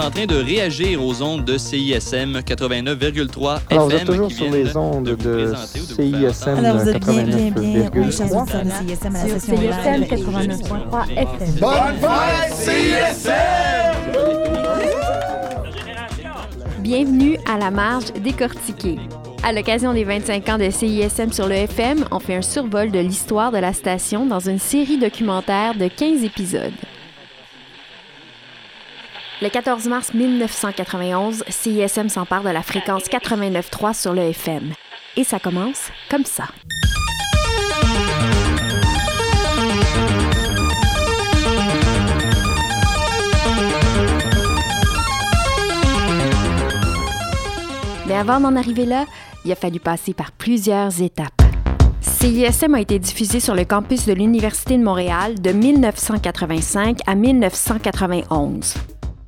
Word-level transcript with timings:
en 0.00 0.10
train 0.10 0.26
de 0.26 0.36
réagir 0.36 1.04
aux 1.04 1.22
ondes 1.22 1.44
de 1.44 1.58
CISM 1.58 2.38
89,3 2.40 3.60
Alors, 3.70 3.86
vous 3.86 3.92
êtes 3.92 4.02
FM. 4.02 4.06
toujours 4.06 4.30
sur 4.32 4.50
les 4.50 4.76
ondes 4.76 5.04
de 5.16 5.54
CISM 5.54 6.50
entendre. 6.50 6.66
Alors, 6.66 6.76
vous 6.78 6.88
êtes 6.88 7.04
bien, 7.04 7.22
bien, 7.24 7.50
bien 7.50 7.88
89,3. 7.90 8.28
branchés 8.28 8.52
sur 8.60 8.96
CISM 8.96 9.16
à 9.16 9.24
la 9.24 9.28
Sur 9.28 9.40
station 9.40 9.56
CISM 9.56 10.00
live. 10.00 10.12
89.3 10.12 11.06
FM. 11.16 11.70
Bienvenue 16.80 17.38
à 17.46 17.58
la 17.58 17.70
marge 17.70 18.12
décortiquée. 18.14 18.98
À 19.42 19.52
l'occasion 19.52 19.92
des 19.94 20.04
25 20.04 20.48
ans 20.48 20.58
de 20.58 20.70
CISM 20.70 21.32
sur 21.32 21.46
le 21.46 21.54
FM, 21.54 22.04
on 22.10 22.18
fait 22.20 22.36
un 22.36 22.42
survol 22.42 22.90
de 22.90 22.98
l'histoire 22.98 23.52
de 23.52 23.58
la 23.58 23.72
station 23.72 24.26
dans 24.26 24.40
une 24.40 24.58
série 24.58 24.98
documentaire 24.98 25.74
de 25.74 25.88
15 25.88 26.24
épisodes. 26.24 26.72
Le 29.42 29.48
14 29.48 29.88
mars 29.88 30.12
1991, 30.12 31.44
CISM 31.48 32.10
s'empare 32.10 32.42
de 32.42 32.50
la 32.50 32.60
fréquence 32.60 33.04
89.3 33.04 33.98
sur 33.98 34.12
le 34.12 34.20
FM. 34.20 34.74
Et 35.16 35.24
ça 35.24 35.38
commence 35.38 35.88
comme 36.10 36.26
ça. 36.26 36.44
Mais 48.06 48.14
avant 48.14 48.40
d'en 48.40 48.54
arriver 48.56 48.84
là, 48.84 49.06
il 49.46 49.52
a 49.52 49.56
fallu 49.56 49.80
passer 49.80 50.12
par 50.12 50.32
plusieurs 50.32 51.00
étapes. 51.00 51.28
CISM 52.02 52.74
a 52.74 52.80
été 52.82 52.98
diffusé 52.98 53.40
sur 53.40 53.54
le 53.54 53.64
campus 53.64 54.04
de 54.04 54.12
l'Université 54.12 54.76
de 54.76 54.84
Montréal 54.84 55.40
de 55.40 55.52
1985 55.52 56.98
à 57.06 57.14
1991. 57.14 58.74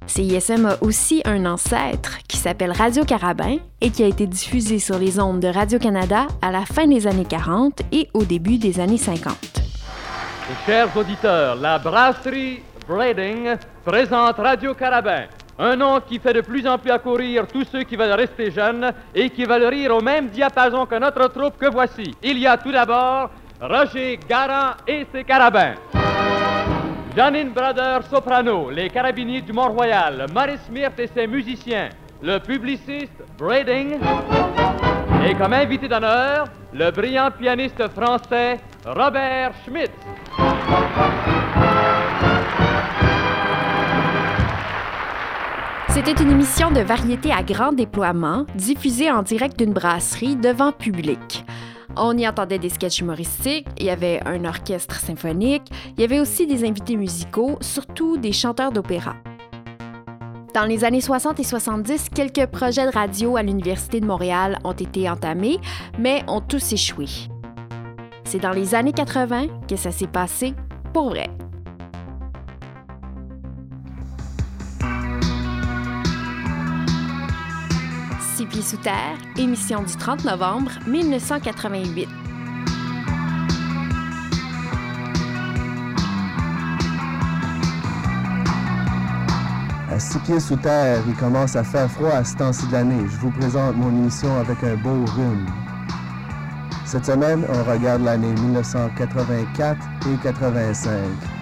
CISM 0.07 0.67
a 0.67 0.77
aussi 0.83 1.23
un 1.25 1.47
ancêtre 1.47 2.19
qui 2.29 2.37
s'appelle 2.37 2.73
Radio 2.73 3.05
Carabin 3.05 3.57
et 3.81 3.91
qui 3.91 4.03
a 4.03 4.07
été 4.07 4.27
diffusé 4.27 4.79
sur 4.79 4.99
les 4.99 5.19
ondes 5.19 5.41
de 5.41 5.49
Radio-Canada 5.49 6.27
à 6.43 6.51
la 6.51 6.67
fin 6.67 6.87
des 6.87 7.07
années 7.07 7.25
40 7.25 7.81
et 7.93 8.09
au 8.13 8.25
début 8.25 8.59
des 8.59 8.81
années 8.81 8.99
50. 8.99 9.35
Chers 10.67 10.95
auditeurs, 10.97 11.57
la 11.57 11.79
brasserie 11.79 12.63
Brading 12.87 13.57
présente 13.85 14.37
Radio 14.37 14.75
Carabin, 14.75 15.25
un 15.59 15.77
nom 15.77 16.01
qui 16.01 16.19
fait 16.19 16.35
de 16.35 16.41
plus 16.41 16.67
en 16.67 16.77
plus 16.79 16.91
accourir 16.91 17.47
tous 17.47 17.65
ceux 17.71 17.85
qui 17.85 17.97
veulent 17.97 18.13
rester 18.13 18.51
jeunes 18.51 18.93
et 19.15 19.31
qui 19.31 19.45
veulent 19.45 19.67
rire 19.67 19.97
au 19.97 20.01
même 20.03 20.29
diapason 20.29 20.85
que 20.85 20.97
notre 20.97 21.29
troupe 21.29 21.57
que 21.59 21.71
voici. 21.71 22.15
Il 22.23 22.39
y 22.39 22.47
a 22.47 22.59
tout 22.59 22.73
d'abord 22.73 23.31
Roger 23.61 24.19
Garant 24.29 24.75
et 24.87 25.07
ses 25.13 25.25
carabins. 25.25 25.75
Janine 27.15 27.51
Brothers 27.51 28.05
Soprano, 28.09 28.71
les 28.71 28.89
carabiniers 28.89 29.43
du 29.43 29.53
Mont-Royal, 29.53 30.27
Maurice 30.33 30.63
Smith 30.67 30.93
et 30.97 31.07
ses 31.07 31.27
musiciens, 31.27 31.91
le 32.23 32.39
publiciste 32.39 33.23
Brading, 33.37 33.99
et 35.23 35.35
comme 35.35 35.53
invité 35.53 35.89
d'honneur, 35.89 36.47
le 36.73 36.91
brillant 36.91 37.31
pianiste 37.31 37.87
français 37.91 38.59
Robert 38.87 39.53
Schmidt. 39.63 39.93
C'était 45.91 46.23
une 46.23 46.31
émission 46.31 46.71
de 46.71 46.81
variété 46.81 47.31
à 47.31 47.43
grand 47.43 47.75
déploiement, 47.75 48.47
diffusée 48.55 49.11
en 49.11 49.21
direct 49.23 49.59
d'une 49.59 49.75
brasserie 49.75 50.37
devant 50.37 50.73
public. 50.73 51.45
On 51.97 52.17
y 52.17 52.27
entendait 52.27 52.59
des 52.59 52.71
sketchs 52.71 53.01
humoristiques, 53.01 53.67
il 53.79 53.87
y 53.87 53.91
avait 53.91 54.21
un 54.25 54.45
orchestre 54.45 54.99
symphonique, 54.99 55.71
il 55.97 56.01
y 56.01 56.05
avait 56.05 56.21
aussi 56.21 56.47
des 56.47 56.65
invités 56.65 56.97
musicaux, 56.97 57.59
surtout 57.61 58.17
des 58.17 58.33
chanteurs 58.33 58.73
d'opéra. 58.73 59.15
Dans 60.55 60.65
les 60.65 60.85
années 60.85 61.01
60 61.01 61.41
et 61.41 61.45
70, 61.45 62.11
quelques 62.11 62.47
projets 62.47 62.87
de 62.87 62.93
radio 62.93 63.37
à 63.37 63.43
l'Université 63.43 64.01
de 64.01 64.07
Montréal 64.07 64.59
ont 64.65 64.73
été 64.73 65.09
entamés, 65.09 65.59
mais 65.99 66.23
ont 66.29 66.41
tous 66.41 66.73
échoué. 66.73 67.07
C'est 68.25 68.41
dans 68.41 68.51
les 68.51 68.75
années 68.75 68.93
80 68.93 69.47
que 69.69 69.77
ça 69.77 69.91
s'est 69.91 70.07
passé 70.07 70.55
pour 70.93 71.11
vrai. 71.11 71.31
Six 78.43 78.49
pieds 78.49 78.63
sous 78.63 78.77
terre, 78.79 79.17
émission 79.37 79.85
du 79.85 79.95
30 79.95 80.25
novembre 80.25 80.73
1988. 80.89 82.09
À 89.89 90.01
six 90.01 90.19
pieds 90.19 90.41
sous 90.41 90.57
terre, 90.57 91.05
il 91.07 91.15
commence 91.15 91.55
à 91.55 91.63
faire 91.63 91.89
froid 91.89 92.11
à 92.11 92.25
ce 92.25 92.35
temps-ci 92.35 92.67
de 92.67 92.73
l'année. 92.73 93.05
Je 93.09 93.17
vous 93.19 93.31
présente 93.31 93.77
mon 93.77 93.91
émission 93.91 94.37
avec 94.41 94.65
un 94.65 94.75
beau 94.75 95.05
rhume. 95.05 95.47
Cette 96.85 97.07
semaine, 97.07 97.47
on 97.49 97.71
regarde 97.71 98.03
l'année 98.03 98.33
1984 98.33 99.79
et 100.13 100.17
85. 100.21 100.91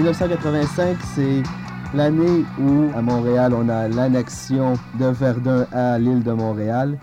1985, 0.00 0.96
c'est 1.14 1.42
l'année 1.94 2.46
où, 2.58 2.88
à 2.96 3.02
Montréal, 3.02 3.52
on 3.54 3.68
a 3.68 3.86
l'annexion 3.86 4.72
de 4.98 5.04
Verdun 5.04 5.66
à 5.72 5.98
l'île 5.98 6.22
de 6.22 6.32
Montréal. 6.32 6.98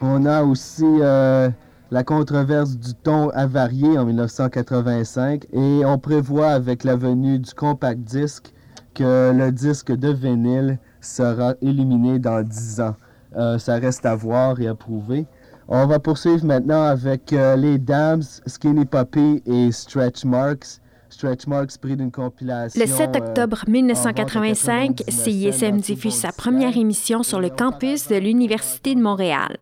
On 0.00 0.26
a 0.26 0.42
aussi 0.42 0.84
euh, 0.84 1.48
la 1.92 2.02
controverse 2.02 2.76
du 2.76 2.94
ton 2.94 3.30
avarié 3.30 3.96
en 3.96 4.04
1985 4.04 5.46
et 5.52 5.82
on 5.84 5.96
prévoit 5.98 6.48
avec 6.48 6.82
la 6.82 6.96
venue 6.96 7.38
du 7.38 7.54
compact 7.54 8.00
disque 8.00 8.52
que 8.94 9.32
le 9.32 9.52
disque 9.52 9.92
de 9.92 10.08
vinyle 10.08 10.80
sera 11.00 11.54
éliminé 11.62 12.18
dans 12.18 12.42
10 12.42 12.80
ans. 12.80 12.96
Euh, 13.36 13.58
ça 13.58 13.76
reste 13.76 14.04
à 14.06 14.16
voir 14.16 14.60
et 14.60 14.66
à 14.66 14.74
prouver. 14.74 15.26
On 15.68 15.86
va 15.86 16.00
poursuivre 16.00 16.44
maintenant 16.44 16.82
avec 16.82 17.32
euh, 17.32 17.54
les 17.54 17.78
Dams, 17.78 18.24
Skinny 18.44 18.86
Puppy 18.86 19.40
et 19.46 19.70
Stretch 19.70 20.24
Marks. 20.24 20.80
Stretch 21.10 21.46
Marks 21.46 21.78
pris 21.78 21.96
d'une 21.96 22.10
compilation. 22.10 22.80
Le 22.80 22.86
7 22.86 23.10
euh, 23.14 23.18
octobre 23.18 23.64
en 23.66 23.70
1985, 23.70 24.88
vente 24.88 25.00
à 25.00 25.04
99 25.04 25.14
CISM 25.14 25.76
diffuse 25.78 26.14
sa 26.14 26.32
première 26.32 26.76
émission 26.76 27.22
sur 27.22 27.40
le 27.40 27.50
campus 27.50 28.08
de 28.08 28.16
l'Université 28.16 28.94
de 28.94 29.00
Montréal. 29.00 29.58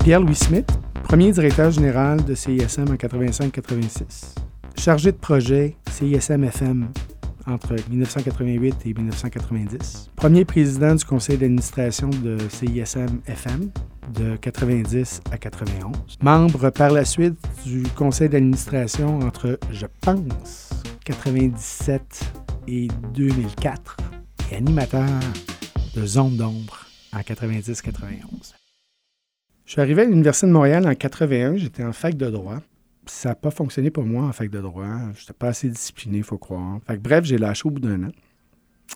Pierre-Louis 0.00 0.34
Smith, 0.34 0.68
premier 1.04 1.32
directeur 1.32 1.70
général 1.70 2.24
de 2.24 2.34
CISM 2.34 2.84
en 2.90 2.94
85-86. 2.94 4.34
Chargé 4.78 5.12
de 5.12 5.16
projet 5.16 5.76
CISM-FM 5.90 6.88
entre 7.46 7.74
1988 7.88 8.74
et 8.86 8.94
1990. 8.94 10.10
Premier 10.16 10.44
président 10.44 10.94
du 10.94 11.04
conseil 11.04 11.38
d'administration 11.38 12.10
de 12.10 12.36
CISM-FM 12.48 13.70
de 14.14 14.36
90 14.36 15.22
à 15.30 15.38
91. 15.38 15.92
Membre 16.22 16.70
par 16.70 16.90
la 16.90 17.04
suite 17.04 17.38
du 17.64 17.82
conseil 17.94 18.28
d'administration 18.28 19.20
entre, 19.20 19.58
je 19.70 19.86
pense, 20.00 20.70
97 21.04 22.32
et 22.68 22.88
2004. 23.14 23.96
Et 24.52 24.56
animateur 24.56 25.08
de 25.94 26.06
Zone 26.06 26.36
d'ombre 26.36 26.86
en 27.12 27.18
90-91. 27.20 28.54
Je 29.64 29.72
suis 29.72 29.80
arrivé 29.80 30.02
à 30.02 30.04
l'Université 30.04 30.46
de 30.46 30.52
Montréal 30.52 30.86
en 30.86 30.94
81, 30.94 31.56
j'étais 31.56 31.82
en 31.82 31.92
fac 31.92 32.16
de 32.16 32.30
droit. 32.30 32.60
Ça 33.06 33.30
n'a 33.30 33.34
pas 33.34 33.50
fonctionné 33.50 33.90
pour 33.90 34.04
moi 34.04 34.24
en 34.24 34.32
fac 34.32 34.50
de 34.50 34.60
droit. 34.60 34.86
Je 35.14 35.20
n'étais 35.22 35.32
pas 35.32 35.48
assez 35.48 35.68
discipliné, 35.68 36.18
il 36.18 36.24
faut 36.24 36.38
croire. 36.38 36.78
Fait 36.86 36.96
que, 36.96 37.00
bref, 37.00 37.24
j'ai 37.24 37.38
lâché 37.38 37.62
au 37.66 37.70
bout 37.70 37.80
d'un 37.80 38.04
an. 38.04 38.12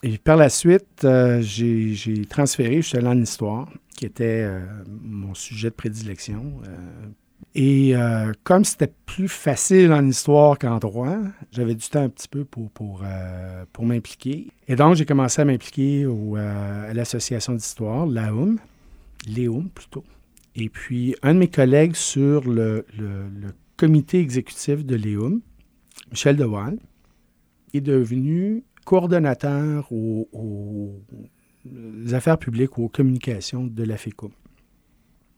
Et 0.02 0.18
par 0.18 0.36
la 0.36 0.48
suite, 0.48 1.04
euh, 1.04 1.40
j'ai 1.42 1.94
j'ai 1.94 2.24
transféré, 2.24 2.76
je 2.76 2.88
suis 2.88 2.98
allé 2.98 3.08
en 3.08 3.20
histoire, 3.20 3.68
qui 4.00 4.06
était 4.06 4.44
euh, 4.46 4.60
mon 4.88 5.34
sujet 5.34 5.68
de 5.68 5.74
prédilection. 5.74 6.62
euh. 6.66 7.08
et 7.54 7.94
euh, 7.94 8.32
comme 8.44 8.64
c'était 8.64 8.90
plus 9.04 9.28
facile 9.28 9.92
en 9.92 10.06
histoire 10.08 10.58
qu'en 10.58 10.78
droit, 10.78 11.18
j'avais 11.52 11.74
du 11.74 11.86
temps 11.86 12.04
un 12.04 12.08
petit 12.08 12.26
peu 12.26 12.46
pour, 12.46 12.70
pour, 12.70 13.04
pour 13.74 13.84
m'impliquer. 13.84 14.46
Et 14.68 14.74
donc, 14.74 14.94
j'ai 14.94 15.04
commencé 15.04 15.42
à 15.42 15.44
m'impliquer 15.44 16.06
au, 16.06 16.36
à 16.36 16.94
l'association 16.94 17.52
d'histoire, 17.52 18.06
l'AUM, 18.06 18.58
l'EUM 19.28 19.68
plutôt. 19.68 20.04
Et 20.56 20.70
puis, 20.70 21.14
un 21.22 21.34
de 21.34 21.40
mes 21.40 21.48
collègues 21.48 21.94
sur 21.94 22.48
le, 22.48 22.86
comité 23.76 24.18
exécutif 24.18 24.82
de 24.86 24.96
l'EUM, 24.96 25.42
Michel 26.10 26.36
Dewaal, 26.36 26.78
est 27.74 27.82
devenu 27.82 28.64
coordonnateur 28.86 29.92
aux, 29.92 31.02
aux 31.66 32.14
affaires 32.14 32.38
publiques 32.38 32.78
ou 32.78 32.84
aux 32.84 32.88
communications 32.88 33.64
de 33.64 33.82
la 33.82 33.96
FECUM. 33.96 34.30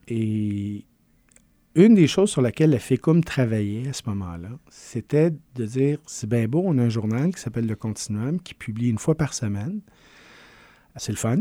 Et 0.08 0.84
une 1.74 1.94
des 1.94 2.06
choses 2.06 2.30
sur 2.30 2.42
laquelle 2.42 2.70
la 2.70 2.78
FECUM 2.78 3.24
travaillait 3.24 3.88
à 3.88 3.92
ce 3.92 4.02
moment-là, 4.06 4.50
c'était 4.68 5.32
de 5.54 5.64
dire, 5.64 5.98
c'est 6.06 6.28
bien 6.28 6.46
beau, 6.46 6.62
on 6.64 6.76
a 6.78 6.82
un 6.82 6.88
journal 6.88 7.34
qui 7.34 7.40
s'appelle 7.40 7.66
Le 7.66 7.76
Continuum, 7.76 8.40
qui 8.40 8.54
publie 8.54 8.90
une 8.90 8.98
fois 8.98 9.14
par 9.14 9.32
semaine. 9.32 9.80
C'est 10.96 11.12
le 11.12 11.16
fun. 11.16 11.38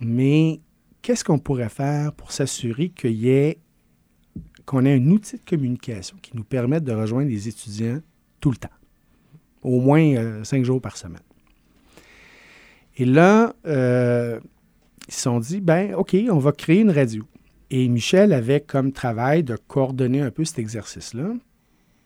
Mais 0.00 0.60
qu'est-ce 1.02 1.24
qu'on 1.24 1.38
pourrait 1.38 1.68
faire 1.68 2.12
pour 2.12 2.30
s'assurer 2.30 2.90
qu'il 2.90 3.12
y 3.12 3.28
ait 3.28 3.58
qu'on 4.66 4.84
ait 4.84 4.94
un 4.94 5.06
outil 5.10 5.36
de 5.36 5.42
communication 5.48 6.16
qui 6.20 6.36
nous 6.36 6.44
permette 6.44 6.84
de 6.84 6.92
rejoindre 6.92 7.28
les 7.28 7.48
étudiants 7.48 8.00
tout 8.40 8.50
le 8.50 8.56
temps? 8.56 8.68
Au 9.62 9.80
moins 9.80 10.14
euh, 10.14 10.44
cinq 10.44 10.64
jours 10.64 10.80
par 10.80 10.96
semaine. 10.96 11.25
Et 12.96 13.04
là, 13.04 13.54
euh, 13.66 14.40
ils 15.08 15.14
se 15.14 15.22
sont 15.22 15.38
dit, 15.38 15.60
ben 15.60 15.94
OK, 15.94 16.16
on 16.30 16.38
va 16.38 16.52
créer 16.52 16.80
une 16.80 16.90
radio. 16.90 17.24
Et 17.70 17.88
Michel 17.88 18.32
avait 18.32 18.60
comme 18.60 18.92
travail 18.92 19.42
de 19.42 19.56
coordonner 19.56 20.20
un 20.20 20.30
peu 20.30 20.44
cet 20.44 20.58
exercice-là. 20.58 21.34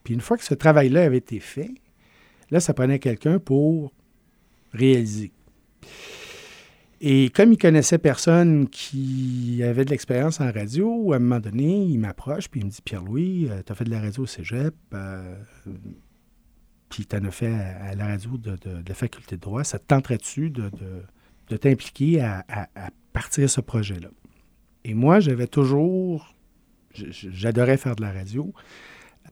Puis 0.04 0.14
une 0.14 0.20
fois 0.20 0.37
que 0.37 0.44
ce 0.44 0.54
travail-là 0.54 1.04
avait 1.04 1.19
été 1.19 1.38
fait, 1.38 1.70
là, 2.50 2.60
ça 2.60 2.75
prenait 2.75 2.98
quelqu'un 2.98 3.38
pour 3.38 3.92
réaliser. 4.72 5.32
Et 7.02 7.31
comme 7.31 7.52
il 7.52 7.58
connaissait 7.58 7.98
personne 7.98 8.69
qui 8.69 9.62
avait 9.64 9.86
de 9.86 9.90
l'expérience 9.90 10.40
en 10.40 10.52
radio, 10.52 11.12
à 11.12 11.16
un 11.16 11.19
moment 11.19 11.40
donné, 11.40 11.84
il 11.84 11.98
m'approche 11.98 12.48
puis 12.48 12.60
il 12.60 12.66
me 12.66 12.70
dit 12.70 12.82
Pierre-Louis, 12.82 13.48
tu 13.64 13.72
as 13.72 13.75
fait 13.75 13.84
de 13.84 13.90
la 13.90 14.00
radio 14.00 14.25
au 14.25 14.26
cégep, 14.26 14.75
euh, 14.93 15.34
puis 16.90 17.06
tu 17.06 17.16
en 17.16 17.25
as 17.25 17.31
fait 17.31 17.54
à, 17.54 17.94
la 17.94 18.06
radio 18.06 18.37
de, 18.37 18.58
la 18.87 18.94
faculté 18.94 19.37
de 19.37 19.40
droit. 19.40 19.64
Ça 19.64 19.78
te 19.78 19.87
tenterait-tu 19.87 20.50
de, 20.50 20.70
de, 21.48 21.56
t'impliquer 21.56 22.20
à, 22.20 22.44
à, 22.48 22.90
partir 23.12 23.48
ce 23.48 23.60
projet-là? 23.60 24.08
Et 24.84 24.94
moi, 24.94 25.20
j'avais 25.20 25.46
toujours. 25.46 26.34
J'adorais 26.92 27.76
faire 27.76 27.96
de 27.96 28.02
la 28.02 28.12
radio. 28.12 28.52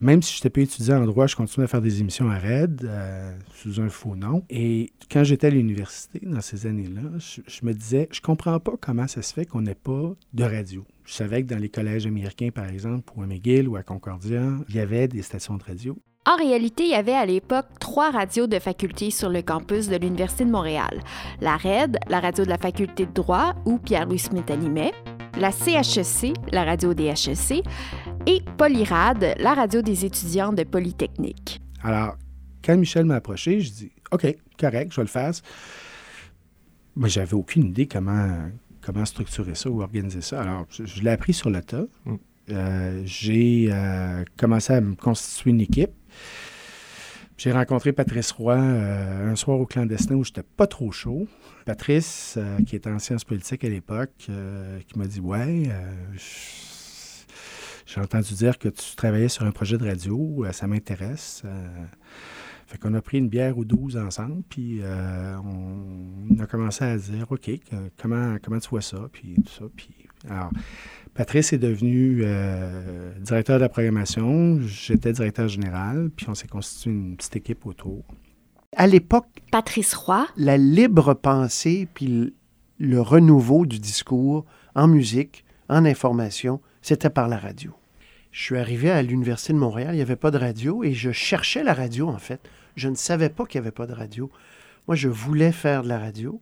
Même 0.01 0.21
si 0.21 0.33
je 0.33 0.37
n'étais 0.37 0.49
pas 0.49 0.61
étudiant 0.61 1.03
en 1.03 1.05
droit, 1.05 1.27
je 1.27 1.35
continuais 1.35 1.65
à 1.65 1.67
faire 1.67 1.81
des 1.81 1.99
émissions 1.99 2.29
à 2.29 2.37
RAID 2.37 2.85
euh, 2.85 3.37
sous 3.53 3.81
un 3.81 3.89
faux 3.89 4.15
nom. 4.15 4.45
Et 4.49 4.93
quand 5.11 5.25
j'étais 5.25 5.47
à 5.47 5.49
l'université, 5.49 6.21
dans 6.23 6.39
ces 6.39 6.67
années-là, 6.67 7.01
je, 7.17 7.65
me 7.65 7.73
disais, 7.73 8.07
je 8.11 8.21
comprends 8.21 8.61
pas 8.61 8.73
comment 8.79 9.07
ça 9.07 9.21
se 9.21 9.33
fait 9.33 9.45
qu'on 9.45 9.61
n'ait 9.61 9.75
pas 9.75 10.15
de 10.33 10.43
radio. 10.45 10.85
Je 11.03 11.13
savais 11.13 11.43
que 11.43 11.49
dans 11.49 11.57
les 11.57 11.67
collèges 11.67 12.07
américains, 12.07 12.49
par 12.49 12.69
exemple, 12.69 13.11
ou 13.13 13.23
à 13.23 13.27
McGill 13.27 13.67
ou 13.67 13.75
à 13.75 13.83
Concordia, 13.83 14.43
il 14.69 14.75
y 14.75 14.79
avait 14.79 15.09
des 15.09 15.21
stations 15.21 15.57
de 15.57 15.63
radio. 15.63 15.97
En 16.29 16.35
réalité, 16.35 16.83
il 16.83 16.91
y 16.91 16.93
avait 16.93 17.15
à 17.15 17.25
l'époque 17.25 17.65
trois 17.79 18.11
radios 18.11 18.45
de 18.45 18.59
faculté 18.59 19.09
sur 19.09 19.29
le 19.29 19.41
campus 19.41 19.87
de 19.87 19.95
l'Université 19.95 20.45
de 20.45 20.51
Montréal. 20.51 21.01
La 21.41 21.57
RAID, 21.57 21.97
la 22.07 22.19
radio 22.19 22.43
de 22.43 22.49
la 22.49 22.59
faculté 22.59 23.07
de 23.07 23.11
droit, 23.11 23.55
où 23.65 23.79
Pierre-Louis 23.79 24.19
Smith 24.19 24.51
animait, 24.51 24.91
la 25.39 25.49
CHEC, 25.51 26.35
la 26.51 26.65
radio 26.65 26.93
des 26.93 27.07
HEC, 27.07 27.63
et 28.27 28.43
Polyrad, 28.59 29.37
la 29.39 29.55
radio 29.55 29.81
des 29.81 30.05
étudiants 30.05 30.53
de 30.53 30.61
Polytechnique. 30.61 31.61
Alors, 31.81 32.15
quand 32.63 32.77
Michel 32.77 33.05
m'a 33.05 33.15
approché, 33.15 33.61
je 33.61 33.71
dis 33.71 33.91
OK, 34.11 34.27
correct, 34.59 34.91
je 34.91 34.97
vais 34.97 35.05
le 35.05 35.07
faire. 35.07 35.31
Mais 36.95 37.09
j'avais 37.09 37.33
aucune 37.33 37.69
idée 37.69 37.87
comment, 37.87 38.51
comment 38.81 39.05
structurer 39.05 39.55
ça 39.55 39.71
ou 39.71 39.81
organiser 39.81 40.21
ça. 40.21 40.41
Alors, 40.43 40.67
je, 40.69 41.01
l'ai 41.01 41.09
appris 41.09 41.33
sur 41.33 41.49
le 41.49 41.63
tas. 41.63 41.85
Mm. 42.05 42.15
Euh, 42.51 43.01
j'ai 43.05 43.69
euh, 43.71 44.23
commencé 44.37 44.73
à 44.73 44.81
me 44.81 44.93
constituer 44.93 45.49
une 45.49 45.61
équipe. 45.61 45.89
J'ai 47.39 47.51
rencontré 47.51 47.93
Patrice 47.93 48.31
Roy 48.31 48.55
euh, 48.55 49.31
un 49.31 49.35
soir 49.35 49.59
au 49.59 49.65
clandestin 49.65 50.13
où 50.15 50.23
j'étais 50.23 50.43
pas 50.43 50.67
trop 50.67 50.91
chaud. 50.91 51.27
Patrice, 51.65 52.37
qui 52.67 52.75
était 52.75 52.89
en 52.89 52.99
sciences 52.99 53.23
politiques 53.23 53.63
à 53.63 53.69
l'époque, 53.69 54.11
qui 54.17 54.99
m'a 54.99 55.07
dit 55.07 55.19
Ouais, 55.19 55.69
j'ai 57.91 58.01
entendu 58.01 58.35
dire 58.35 58.59
que 58.59 58.69
tu 58.69 58.95
travaillais 58.95 59.29
sur 59.29 59.45
un 59.45 59.51
projet 59.51 59.79
de 59.79 59.87
radio, 59.87 60.45
euh, 60.45 60.51
ça 60.51 60.67
m'intéresse. 60.67 61.41
Euh. 61.45 61.85
fait 62.67 62.77
qu'on 62.77 62.93
a 62.93 63.01
pris 63.01 63.17
une 63.17 63.29
bière 63.29 63.57
ou 63.57 63.65
douze 63.65 63.97
ensemble, 63.97 64.43
puis 64.47 64.81
euh, 64.83 65.35
on, 65.37 66.39
a 66.39 66.45
commencé 66.45 66.85
à 66.85 66.95
dire, 66.97 67.25
OK, 67.31 67.49
comment, 67.99 68.37
comment 68.43 68.59
tu 68.59 68.69
vois 68.69 68.81
ça, 68.81 69.09
puis 69.11 69.33
tout 69.43 69.51
ça. 69.51 69.65
Puis, 69.75 69.89
alors, 70.27 70.49
Patrice 71.13 71.53
est 71.53 71.57
devenu 71.57 72.23
directeur 73.19 73.57
de 73.57 73.61
la 73.61 73.69
programmation, 73.69 74.59
j'étais 74.61 75.13
directeur 75.13 75.47
général, 75.47 76.09
puis 76.15 76.27
on 76.29 76.35
s'est 76.35 76.47
constitué 76.47 76.91
une 76.91 77.15
petite 77.15 77.35
équipe 77.35 77.65
autour. 77.65 78.03
À 78.75 78.87
l'époque, 78.87 79.27
Patrice 79.51 79.93
Roy, 79.93 80.27
la 80.37 80.57
libre 80.57 81.13
pensée, 81.13 81.87
puis 81.93 82.33
le 82.79 83.01
renouveau 83.01 83.65
du 83.65 83.79
discours 83.79 84.45
en 84.75 84.87
musique, 84.87 85.43
en 85.67 85.85
information, 85.85 86.61
c'était 86.81 87.09
par 87.09 87.27
la 87.27 87.37
radio. 87.37 87.73
Je 88.31 88.43
suis 88.43 88.57
arrivé 88.57 88.91
à 88.91 89.01
l'Université 89.01 89.53
de 89.53 89.57
Montréal, 89.57 89.89
il 89.93 89.97
n'y 89.97 90.01
avait 90.01 90.15
pas 90.15 90.31
de 90.31 90.37
radio 90.37 90.83
et 90.83 90.93
je 90.93 91.11
cherchais 91.11 91.63
la 91.63 91.73
radio 91.73 92.07
en 92.07 92.19
fait. 92.19 92.39
Je 92.75 92.87
ne 92.87 92.95
savais 92.95 93.29
pas 93.29 93.45
qu'il 93.45 93.59
n'y 93.59 93.65
avait 93.65 93.75
pas 93.75 93.87
de 93.87 93.93
radio. 93.93 94.29
Moi, 94.87 94.95
je 94.95 95.09
voulais 95.09 95.51
faire 95.51 95.83
de 95.83 95.89
la 95.89 95.99
radio. 95.99 96.41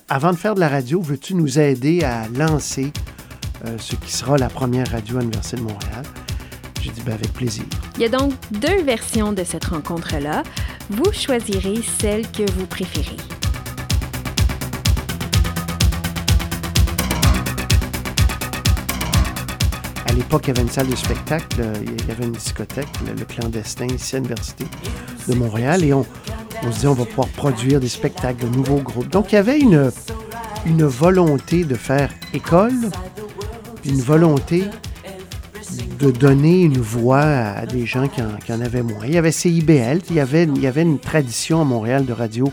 Avant 0.07 0.31
de 0.31 0.37
faire 0.37 0.55
de 0.55 0.59
la 0.61 0.69
radio, 0.69 1.01
veux-tu 1.01 1.35
nous 1.35 1.59
aider 1.59 2.03
à 2.03 2.27
lancer 2.29 2.91
euh, 3.65 3.77
ce 3.77 3.95
qui 3.95 4.11
sera 4.11 4.37
la 4.37 4.49
première 4.49 4.89
radio 4.89 5.17
à 5.17 5.19
l'Université 5.19 5.57
de 5.57 5.63
Montréal? 5.63 6.03
J'ai 6.81 6.91
dit, 6.91 7.01
ben, 7.01 7.13
avec 7.13 7.33
plaisir. 7.33 7.63
Il 7.95 8.01
y 8.01 8.05
a 8.05 8.09
donc 8.09 8.33
deux 8.51 8.81
versions 8.83 9.33
de 9.33 9.43
cette 9.43 9.65
rencontre-là. 9.65 10.43
Vous 10.89 11.11
choisirez 11.11 11.81
celle 11.99 12.29
que 12.31 12.49
vous 12.51 12.65
préférez. 12.65 13.17
À 20.05 20.13
l'époque, 20.13 20.43
il 20.45 20.47
y 20.47 20.51
avait 20.51 20.61
une 20.61 20.69
salle 20.69 20.87
de 20.87 20.95
spectacle, 20.95 21.61
il 21.83 22.07
y 22.07 22.11
avait 22.11 22.25
une 22.25 22.31
discothèque, 22.31 22.87
le, 23.05 23.25
clandestin, 23.25 23.87
ici 23.87 24.15
à 24.15 24.19
l'Université 24.19 24.65
de 25.27 25.35
Montréal, 25.35 25.83
et 25.83 25.93
on, 25.93 26.05
on 26.63 26.71
se 26.71 26.79
dit 26.79 26.87
on 26.87 26.93
va 26.93 27.05
pouvoir 27.05 27.27
produire 27.27 27.79
des 27.79 27.89
spectacles, 27.89 28.45
de 28.45 28.55
nouveaux 28.55 28.79
groupes. 28.79 29.09
Donc, 29.09 29.31
il 29.31 29.35
y 29.35 29.37
avait 29.37 29.59
une, 29.59 29.91
une 30.65 30.85
volonté 30.85 31.63
de 31.63 31.75
faire 31.75 32.09
école, 32.33 32.89
une 33.85 34.01
volonté 34.01 34.63
de 35.99 36.11
donner 36.11 36.61
une 36.61 36.77
voix 36.77 37.19
à 37.19 37.65
des 37.65 37.85
gens 37.85 38.07
qui 38.07 38.21
en, 38.21 38.61
avaient 38.61 38.83
moins. 38.83 39.05
Il 39.05 39.13
y 39.13 39.17
avait 39.17 39.33
CIBL, 39.33 39.99
il 40.09 40.15
y 40.15 40.19
avait, 40.21 40.81
une 40.81 40.97
tradition 40.97 41.61
à 41.61 41.65
Montréal 41.65 42.05
de 42.05 42.13
radio 42.13 42.49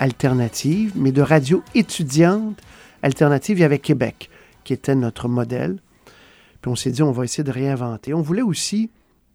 alternative, 0.00 0.92
mais 0.96 1.12
de 1.12 1.22
radio 1.22 1.62
étudiante 1.76 2.60
alternative. 3.02 3.58
Il 3.58 3.60
y 3.60 3.64
avait 3.64 3.78
Québec, 3.78 4.30
qui 4.64 4.72
était 4.72 4.96
notre 4.96 5.28
modèle. 5.28 5.78
Puis 6.60 6.72
on 6.72 6.74
s'est 6.74 6.90
dit, 6.90 7.04
on 7.04 7.12
va 7.12 7.22
essayer 7.22 7.44
de 7.44 7.52
réinventer. 7.52 8.14
On 8.14 8.22
voulait 8.22 8.42
aussi 8.42 8.90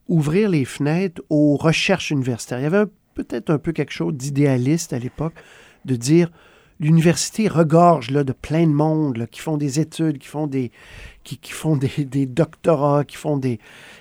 ouvrir 0.10 0.50
les 0.50 0.66
fenêtres 0.66 1.22
aux 1.30 1.56
recherches 1.56 2.12
universitaires. 2.12 2.60
Il 2.60 2.64
y 2.64 2.66
avait 2.66 2.86
peut-être 3.14 3.50
un 3.50 3.60
peu 3.60 3.72
quelque 3.72 3.94
chose 3.94 4.14
d'idéaliste 4.14 4.92
à 4.92 5.00
l'époque, 5.00 5.36
de 5.86 5.96
dire, 5.96 6.32
l'université 6.80 7.48
regorge 7.48 8.12
là, 8.12 8.24
de 8.24 8.34
plein 8.34 8.68
de 8.68 8.74
monde 8.74 9.26
qui 9.32 9.40
font 9.40 9.58
des 9.58 9.80
études, 9.80 10.18
qui 10.20 10.28
font 10.28 10.48
des, 10.48 10.72
qui, 11.36 11.52
font 11.52 11.76
des, 12.06 12.26
doctorats, 12.26 13.04
qui, 13.04 13.18
font 13.18 13.38
des, 13.38 13.60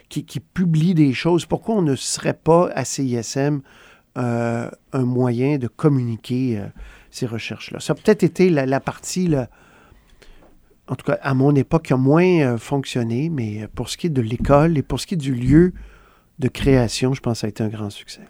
qui, 0.08 0.40
publient 0.40 0.94
des 0.94 1.12
choses. 1.12 1.46
Pourquoi 1.46 1.74
on 1.76 1.82
ne 1.82 1.96
serait 1.96 2.34
pas 2.34 2.70
à 2.74 2.84
CISM 2.84 3.60
euh, 4.16 4.70
un 4.92 5.04
moyen 5.04 5.58
de 5.58 5.66
communiquer 5.66 6.58
euh, 6.58 6.66
ces 7.10 7.26
recherches-là? 7.26 7.80
Ça 7.80 7.92
a 7.92 7.96
peut-être 7.96 8.22
été 8.22 8.50
la, 8.50 8.80
partie, 8.80 9.34
en 10.88 10.94
tout 10.94 11.04
cas 11.04 11.18
à 11.22 11.34
mon 11.34 11.54
époque, 11.54 11.86
qui 11.86 11.92
a 11.92 11.96
moins 11.96 12.40
euh, 12.40 12.58
fonctionné, 12.58 13.28
mais 13.28 13.68
pour 13.74 13.88
ce 13.88 13.96
qui 13.96 14.06
est 14.06 14.10
de 14.10 14.22
l'école 14.22 14.78
et 14.78 14.82
pour 14.82 15.00
ce 15.00 15.06
qui 15.06 15.14
est 15.14 15.18
du 15.18 15.34
lieu 15.34 15.72
de 16.38 16.48
création, 16.48 17.14
je 17.14 17.20
pense 17.20 17.34
que 17.34 17.40
ça 17.40 17.46
a 17.46 17.50
été 17.50 17.62
un 17.62 17.68
grand 17.68 17.90
succès. 17.90 18.22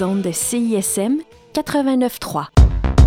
Les 0.00 0.06
ondes 0.06 0.22
de 0.22 0.32
CISM 0.32 1.18
89.3. 1.52 2.46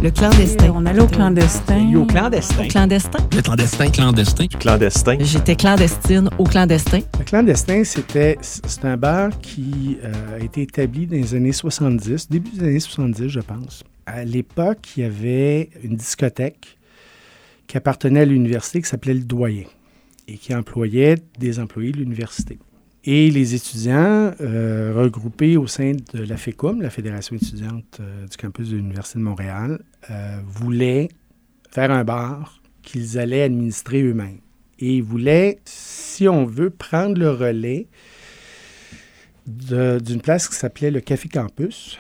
Le 0.03 0.11
clandestin. 0.11 0.73
On 0.75 0.85
allait 0.85 1.01
au 1.01 1.07
clandestin. 1.07 1.95
Au 1.95 2.05
clandestin. 2.05 2.63
Au 2.63 2.67
clandestin. 2.67 3.19
Le 3.35 3.41
clandestin. 3.41 3.89
Clandestin. 3.89 4.47
Clandestin. 4.47 5.17
J'étais 5.19 5.55
clandestine 5.55 6.29
au 6.37 6.43
clandestin. 6.43 6.99
Le 7.17 7.25
clandestin, 7.25 7.83
c'était 7.83 8.37
c'est 8.41 8.85
un 8.85 8.97
bar 8.97 9.31
qui 9.41 9.97
euh, 10.03 10.39
a 10.39 10.43
été 10.43 10.61
établi 10.61 11.07
dans 11.07 11.15
les 11.15 11.33
années 11.33 11.51
70, 11.51 12.29
début 12.29 12.51
des 12.51 12.63
années 12.63 12.79
70, 12.79 13.27
je 13.27 13.39
pense. 13.39 13.83
À 14.05 14.23
l'époque, 14.23 14.79
il 14.95 15.03
y 15.03 15.05
avait 15.05 15.69
une 15.83 15.95
discothèque 15.95 16.77
qui 17.65 17.77
appartenait 17.77 18.21
à 18.21 18.25
l'université 18.25 18.81
qui 18.81 18.89
s'appelait 18.89 19.15
le 19.15 19.23
Doyen 19.23 19.65
et 20.27 20.37
qui 20.37 20.53
employait 20.53 21.15
des 21.39 21.59
employés 21.59 21.91
de 21.91 21.97
l'université. 21.97 22.59
Et 23.05 23.29
les 23.29 23.53
étudiants 23.53 24.31
euh, 24.39 24.93
regroupés 24.95 25.57
au 25.57 25.67
sein 25.67 25.91
de 26.13 26.23
la 26.23 26.37
FECUM, 26.37 26.81
la 26.81 26.89
Fédération 26.89 27.35
étudiante 27.35 27.97
euh, 27.99 28.25
du 28.27 28.37
campus 28.37 28.69
de 28.69 28.77
l'Université 28.77 29.19
de 29.19 29.23
Montréal, 29.25 29.79
euh, 30.09 30.39
voulaient 30.45 31.09
faire 31.69 31.91
un 31.91 32.05
bar 32.05 32.61
qu'ils 32.81 33.19
allaient 33.19 33.41
administrer 33.41 34.03
eux-mêmes. 34.03 34.39
Et 34.79 34.97
ils 34.97 35.03
voulaient, 35.03 35.59
si 35.65 36.29
on 36.29 36.45
veut, 36.45 36.69
prendre 36.69 37.17
le 37.17 37.29
relais 37.29 37.87
d'une 39.45 40.21
place 40.21 40.47
qui 40.47 40.55
s'appelait 40.55 40.91
le 40.91 41.01
Café 41.01 41.27
Campus. 41.27 41.99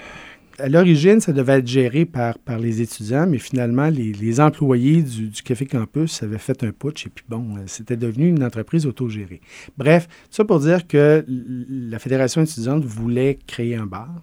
À 0.59 0.69
l'origine, 0.69 1.19
ça 1.19 1.33
devait 1.33 1.59
être 1.59 1.67
géré 1.67 2.05
par, 2.05 2.35
les 2.59 2.81
étudiants, 2.81 3.25
mais 3.27 3.39
finalement, 3.39 3.89
les, 3.89 4.39
employés 4.39 5.01
du, 5.01 5.31
Café 5.43 5.65
Campus 5.65 6.21
avaient 6.21 6.37
fait 6.37 6.63
un 6.63 6.71
putsch 6.71 7.07
et 7.07 7.09
puis 7.09 7.25
bon, 7.27 7.57
euh, 7.57 7.61
c'était 7.65 7.97
devenu 7.97 8.27
une 8.27 8.43
entreprise 8.43 8.85
autogérée. 8.85 9.41
Bref, 9.77 10.07
tout 10.07 10.35
ça 10.35 10.45
pour 10.45 10.59
dire 10.59 10.87
que 10.87 11.25
la 11.27 11.97
Fédération 11.97 12.41
étudiante 12.43 12.85
voulait 12.85 13.39
créer 13.47 13.75
un 13.75 13.87
bar. 13.87 14.21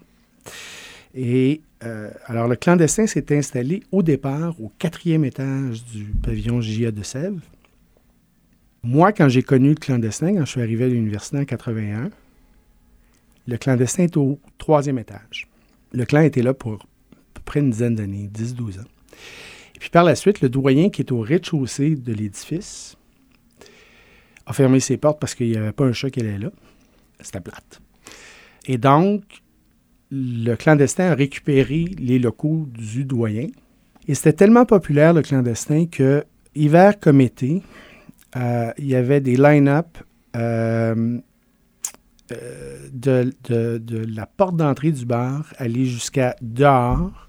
Et 1.14 1.62
euh, 1.82 2.10
alors, 2.26 2.46
le 2.46 2.56
clandestin 2.56 3.06
s'est 3.06 3.36
installé 3.36 3.82
au 3.90 4.02
départ 4.02 4.60
au 4.60 4.70
quatrième 4.78 5.24
étage 5.24 5.84
du 5.84 6.04
pavillon 6.22 6.60
JA 6.60 6.90
de 6.90 7.02
Sèvres. 7.02 7.40
Moi, 8.82 9.12
quand 9.12 9.28
j'ai 9.28 9.42
connu 9.42 9.70
le 9.70 9.74
clandestin, 9.74 10.34
quand 10.34 10.44
je 10.44 10.50
suis 10.50 10.62
arrivé 10.62 10.84
à 10.84 10.88
l'université 10.88 11.38
en 11.38 11.44
81, 11.44 12.10
le 13.46 13.56
clandestin 13.56 14.04
est 14.04 14.16
au 14.16 14.38
troisième 14.58 14.98
étage. 14.98 15.49
Le 15.92 16.04
clan 16.04 16.20
était 16.20 16.42
là 16.42 16.54
pour 16.54 16.74
à 16.74 17.16
peu 17.34 17.42
près 17.44 17.60
une 17.60 17.70
dizaine 17.70 17.94
d'années, 17.94 18.30
10-12 18.32 18.80
ans. 18.80 18.84
Et 19.74 19.78
puis 19.78 19.90
par 19.90 20.04
la 20.04 20.14
suite, 20.14 20.40
le 20.40 20.48
doyen 20.48 20.90
qui 20.90 21.02
est 21.02 21.12
au 21.12 21.20
rez-de-chaussée 21.20 21.96
de 21.96 22.12
l'édifice 22.12 22.96
a 24.46 24.52
fermé 24.52 24.80
ses 24.80 24.96
portes 24.96 25.20
parce 25.20 25.34
qu'il 25.34 25.50
n'y 25.50 25.56
avait 25.56 25.72
pas 25.72 25.84
un 25.84 25.92
chat 25.92 26.10
qui 26.10 26.20
allait 26.20 26.38
là. 26.38 26.50
C'était 27.20 27.40
plate. 27.40 27.80
Et 28.66 28.78
donc, 28.78 29.22
le 30.10 30.54
clandestin 30.54 31.10
a 31.10 31.14
récupéré 31.14 31.84
les 31.98 32.18
locaux 32.18 32.66
du 32.68 33.04
doyen. 33.04 33.46
Et 34.08 34.14
c'était 34.14 34.32
tellement 34.32 34.64
populaire, 34.64 35.12
le 35.12 35.22
clandestin, 35.22 35.86
que 35.86 36.24
hiver 36.54 36.98
comme 36.98 37.20
été, 37.20 37.62
euh, 38.36 38.72
il 38.78 38.86
y 38.86 38.94
avait 38.94 39.20
des 39.20 39.36
line-up 39.36 39.98
euh, 40.36 41.18
de, 42.92 43.32
de- 43.48 43.78
de 43.78 44.04
la 44.14 44.26
porte 44.26 44.56
d'entrée 44.56 44.90
du 44.92 45.04
bar, 45.04 45.44
aller 45.58 45.84
jusqu'à 45.86 46.36
dehors, 46.40 47.28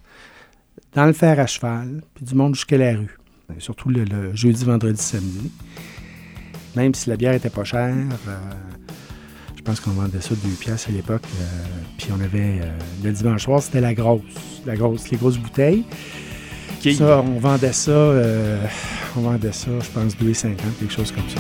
dans 0.93 1.05
le 1.05 1.13
fer 1.13 1.39
à 1.39 1.47
cheval, 1.47 2.01
puis 2.15 2.25
du 2.25 2.35
monde 2.35 2.55
jusqu'à 2.55 2.77
la 2.77 2.91
rue. 2.97 3.17
Et 3.55 3.59
surtout 3.59 3.89
le, 3.89 4.03
le 4.03 4.35
jeudi, 4.35 4.63
vendredi, 4.65 5.01
samedi. 5.01 5.51
Même 6.75 6.93
si 6.93 7.09
la 7.09 7.17
bière 7.17 7.33
était 7.33 7.49
pas 7.49 7.63
chère, 7.63 7.93
euh, 8.27 8.37
je 9.57 9.61
pense 9.61 9.79
qu'on 9.79 9.91
vendait 9.91 10.21
ça 10.21 10.33
deux 10.35 10.55
piastres 10.59 10.89
à 10.89 10.91
l'époque. 10.93 11.23
euh, 11.41 11.45
puis 11.97 12.07
on 12.17 12.21
avait 12.21 12.59
euh, 12.61 12.77
le 13.03 13.11
dimanche 13.11 13.43
soir, 13.43 13.61
c'était 13.61 13.81
la 13.81 13.93
grosse, 13.93 14.21
la 14.65 14.75
grosse, 14.75 15.09
les 15.11 15.17
grosses 15.17 15.37
bouteilles. 15.37 15.83
Ça, 16.95 17.21
on 17.21 17.39
vendait 17.39 17.73
ça, 17.73 17.91
euh, 17.91 18.65
on 19.15 19.21
vendait 19.21 19.51
ça, 19.51 19.69
je 19.79 19.89
pense 19.91 20.15
2,50, 20.17 20.55
quelque 20.79 20.91
chose 20.93 21.11
comme 21.11 21.27
ça. 21.29 21.39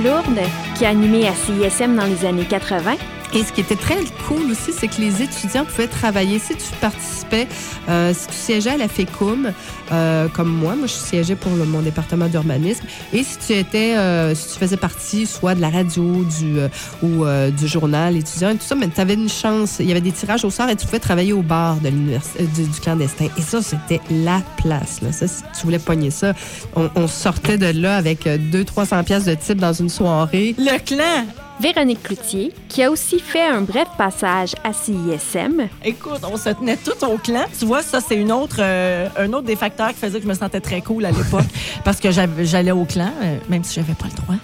Plourde, 0.00 0.40
qui 0.76 0.84
a 0.84 0.90
animé 0.90 1.26
à 1.26 1.32
CISM 1.32 1.96
dans 1.96 2.04
les 2.04 2.24
années 2.24 2.44
80, 2.44 2.94
Et 3.34 3.44
ce 3.44 3.52
qui 3.52 3.60
était 3.60 3.76
très 3.76 3.96
cool 4.26 4.50
aussi, 4.50 4.72
c'est 4.72 4.88
que 4.88 5.00
les 5.00 5.22
étudiants 5.22 5.64
pouvaient 5.64 5.86
travailler. 5.86 6.38
Si 6.38 6.54
tu 6.54 6.72
participais, 6.80 7.46
euh, 7.88 8.14
si 8.14 8.26
tu 8.28 8.34
siégeais 8.34 8.70
à 8.70 8.76
la 8.78 8.88
FECUM, 8.88 9.52
euh, 9.92 10.28
comme 10.28 10.48
moi, 10.48 10.74
moi 10.76 10.86
je 10.86 10.92
siégeais 10.92 11.34
pour 11.36 11.52
mon 11.52 11.80
département 11.82 12.26
d'urbanisme, 12.26 12.84
et 13.12 13.22
si 13.22 13.38
tu 13.38 13.52
étais, 13.52 13.96
euh, 13.96 14.34
si 14.34 14.54
tu 14.54 14.58
faisais 14.58 14.78
partie 14.78 15.26
soit 15.26 15.54
de 15.54 15.60
la 15.60 15.68
radio 15.68 16.24
du, 16.24 16.58
euh, 16.58 16.68
ou 17.02 17.24
euh, 17.24 17.50
du 17.50 17.68
journal 17.68 18.16
étudiant 18.16 18.50
et 18.50 18.56
tout 18.56 18.64
ça, 18.64 18.74
mais 18.74 18.88
tu 18.88 19.00
avais 19.00 19.14
une 19.14 19.28
chance, 19.28 19.76
il 19.80 19.86
y 19.86 19.90
avait 19.90 20.00
des 20.00 20.12
tirages 20.12 20.44
au 20.44 20.50
sort 20.50 20.68
et 20.70 20.76
tu 20.76 20.86
pouvais 20.86 20.98
travailler 20.98 21.34
au 21.34 21.42
bar 21.42 21.76
de 21.76 21.88
euh, 21.88 22.18
du, 22.54 22.64
du 22.64 22.80
clandestin. 22.80 23.26
Et 23.36 23.42
ça, 23.42 23.60
c'était 23.60 24.00
la 24.10 24.40
place. 24.56 25.02
Là. 25.02 25.12
Ça, 25.12 25.28
si 25.28 25.42
tu 25.58 25.64
voulais 25.64 25.78
pogner 25.78 26.10
ça, 26.10 26.32
on, 26.74 26.88
on 26.94 27.06
sortait 27.06 27.58
de 27.58 27.78
là 27.78 27.96
avec 27.96 28.26
200-300 28.26 29.04
pièces 29.04 29.24
de 29.24 29.34
type 29.34 29.58
dans 29.58 29.72
une 29.74 29.90
soirée. 29.90 30.54
Le 30.58 30.78
clan! 30.78 31.26
Véronique 31.60 32.04
Cloutier, 32.04 32.52
qui 32.68 32.84
a 32.84 32.90
aussi 32.90 33.18
fait 33.18 33.44
un 33.44 33.62
bref 33.62 33.88
passage 33.98 34.54
à 34.62 34.72
CISM, 34.72 35.62
Écoute, 35.84 36.20
on 36.32 36.36
se 36.36 36.50
tenait 36.50 36.76
tout 36.76 37.04
au 37.04 37.18
clan. 37.18 37.46
Tu 37.58 37.64
vois, 37.66 37.82
ça, 37.82 37.98
c'est 38.00 38.14
une 38.14 38.30
autre, 38.30 38.58
euh, 38.60 39.08
un 39.18 39.32
autre 39.32 39.42
des 39.42 39.56
facteurs 39.56 39.88
qui 39.88 39.94
faisait 39.96 40.18
que 40.18 40.22
je 40.24 40.28
me 40.28 40.34
sentais 40.34 40.60
très 40.60 40.82
cool 40.82 41.04
à 41.04 41.10
l'époque. 41.10 41.42
parce 41.84 41.98
que 41.98 42.12
j'avais- 42.12 42.44
j'allais 42.46 42.70
au 42.70 42.84
clan, 42.84 43.10
euh, 43.22 43.38
même 43.48 43.64
si 43.64 43.74
j'avais 43.74 43.94
pas 43.94 44.06
le 44.06 44.14
droit. 44.22 44.36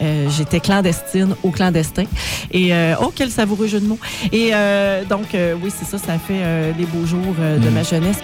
Euh, 0.00 0.28
J'étais 0.30 0.60
clandestine 0.60 1.34
au 1.42 1.50
clandestin. 1.50 2.04
Et, 2.50 2.74
euh, 2.74 2.94
oh, 3.02 3.12
quel 3.14 3.30
savoureux 3.30 3.66
jeu 3.66 3.80
de 3.80 3.86
mots. 3.86 3.98
Et 4.32 4.50
euh, 4.54 5.04
donc, 5.04 5.34
euh, 5.34 5.54
oui, 5.62 5.70
c'est 5.76 5.84
ça, 5.84 5.98
ça 5.98 6.14
a 6.14 6.18
fait 6.18 6.40
euh, 6.42 6.72
les 6.78 6.86
beaux 6.86 7.04
jours 7.04 7.34
euh, 7.40 7.58
de 7.58 7.68
ma 7.68 7.82
jeunesse. 7.82 8.18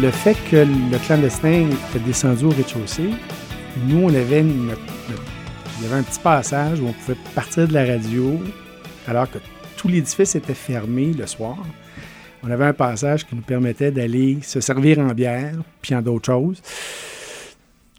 Le 0.00 0.12
fait 0.12 0.36
que 0.48 0.56
le 0.58 0.98
clandestin 1.04 1.66
était 1.90 1.98
descendu 2.06 2.44
au 2.44 2.50
rez-de-chaussée, 2.50 3.10
nous, 3.86 4.04
on 4.04 4.14
avait 4.14 4.40
un 4.40 6.02
petit 6.02 6.20
passage 6.20 6.80
où 6.80 6.86
on 6.86 6.92
pouvait 6.92 7.18
partir 7.34 7.68
de 7.68 7.72
la 7.72 7.84
radio 7.84 8.40
alors 9.06 9.30
que 9.30 9.38
tout 9.76 9.88
l'édifice 9.88 10.34
était 10.34 10.54
fermé 10.54 11.12
le 11.12 11.26
soir. 11.26 11.56
On 12.42 12.50
avait 12.50 12.66
un 12.66 12.72
passage 12.72 13.26
qui 13.26 13.34
nous 13.34 13.42
permettait 13.42 13.90
d'aller 13.90 14.38
se 14.42 14.60
servir 14.60 14.98
en 14.98 15.12
bière, 15.12 15.54
puis 15.82 15.94
en 15.94 16.02
d'autres 16.02 16.26
choses, 16.26 16.60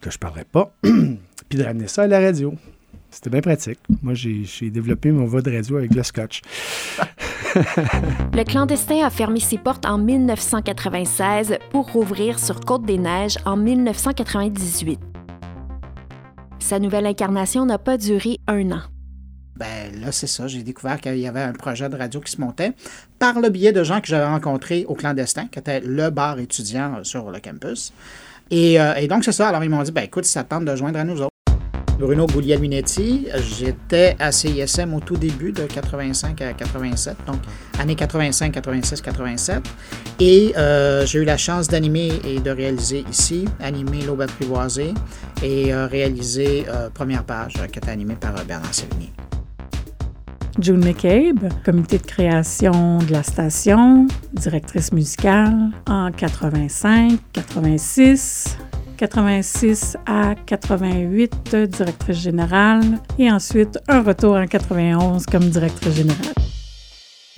que 0.02 0.10
je 0.10 0.16
ne 0.16 0.20
parlerai 0.20 0.46
pas, 0.46 0.72
puis 0.82 1.58
de 1.58 1.64
ramener 1.64 1.88
ça 1.88 2.04
à 2.04 2.08
la 2.08 2.20
radio. 2.20 2.54
C'était 3.12 3.30
bien 3.30 3.42
pratique. 3.42 3.80
Moi, 4.04 4.14
j'ai 4.14 4.44
j'ai 4.46 4.70
développé 4.70 5.12
mon 5.12 5.26
voix 5.26 5.42
de 5.42 5.52
radio 5.52 5.78
avec 5.78 5.94
le 5.94 6.04
scotch. 6.04 6.42
le 7.56 8.44
clandestin 8.44 9.04
a 9.04 9.10
fermé 9.10 9.40
ses 9.40 9.58
portes 9.58 9.86
en 9.86 9.98
1996 9.98 11.58
pour 11.72 11.92
rouvrir 11.92 12.38
sur 12.38 12.60
Côte-des-Neiges 12.60 13.38
en 13.46 13.58
1998. 13.58 15.09
Sa 16.60 16.80
nouvelle 16.80 17.06
incarnation 17.06 17.66
n'a 17.66 17.78
pas 17.78 17.98
duré 17.98 18.38
un 18.48 18.72
an. 18.72 18.82
Ben 19.56 20.00
là, 20.00 20.12
c'est 20.12 20.28
ça. 20.28 20.48
J'ai 20.48 20.64
découvert 20.64 21.02
qu'il 21.02 21.18
y 21.18 21.28
avait 21.28 21.42
un 21.42 21.52
projet 21.52 21.90
de 21.90 21.96
radio 21.98 22.22
qui 22.22 22.32
se 22.32 22.40
montait 22.40 22.72
par 23.18 23.40
le 23.40 23.50
biais 23.50 23.74
de 23.74 23.84
gens 23.84 24.00
que 24.00 24.08
j'avais 24.08 24.26
rencontrés 24.26 24.86
au 24.88 24.94
clandestin, 24.94 25.48
qui 25.48 25.60
était 25.60 25.82
le 25.82 26.10
bar 26.10 26.40
étudiant 26.40 27.04
sur 27.04 27.30
le 27.30 27.40
campus. 27.40 27.92
Et, 28.52 28.80
euh, 28.80 29.08
donc, 29.08 29.26
c'est 29.26 29.32
ça. 29.32 29.50
Alors, 29.50 29.64
ils 29.64 29.70
m'ont 29.70 29.84
dit, 29.84 29.92
ben 29.92 30.04
écoute, 30.04 30.26
ça 30.26 30.44
te 30.44 30.50
tente 30.50 30.66
de 30.66 30.76
joindre 30.76 31.00
à 31.00 31.04
nous 31.04 31.22
autres. 31.22 31.30
Bruno 32.00 32.28
Guglielminetti, 32.28 33.28
j'étais 33.58 34.16
à 34.20 34.32
CISM 34.32 34.94
au 34.94 35.02
tout 35.02 35.18
début 35.18 35.52
de 35.52 35.64
85 35.64 36.42
à 36.42 36.54
87, 36.54 37.18
donc 37.28 37.42
année 37.78 37.96
85, 37.96 38.54
86, 38.54 39.02
87. 39.02 39.62
Et 40.22 40.54
euh, 40.58 41.06
j'ai 41.06 41.20
eu 41.20 41.26
la 41.26 41.36
chance 41.36 41.68
d'animer 41.68 42.14
et 42.24 42.40
de 42.40 42.52
réaliser 42.52 43.04
ici, 43.12 43.44
animer 43.60 44.02
l'Aube 44.04 44.22
apprivoisée 44.22 44.94
et 45.44 45.74
euh, 45.74 45.88
réaliser 45.88 46.66
euh, 46.70 46.90
Première 46.90 47.26
Page, 47.26 47.56
qui 47.70 47.80
était 47.80 47.92
animée 47.92 48.16
par 48.16 48.34
Bernard 48.46 48.74
Sévigny. 48.74 49.12
June 50.58 50.84
McCabe, 50.84 51.50
comité 51.66 51.98
de 51.98 52.06
création 52.06 53.00
de 53.00 53.12
la 53.12 53.24
station, 53.24 54.08
directrice 54.34 54.94
musicale 54.94 55.54
en 55.86 56.12
85, 56.12 57.20
86, 57.34 58.58
86 59.00 59.96
à 60.06 60.36
88, 60.46 61.56
directrice 61.70 62.18
générale, 62.18 62.84
et 63.18 63.32
ensuite 63.32 63.80
un 63.88 64.02
retour 64.02 64.36
en 64.36 64.46
91 64.46 65.26
comme 65.26 65.50
directrice 65.50 65.96
générale. 65.96 66.34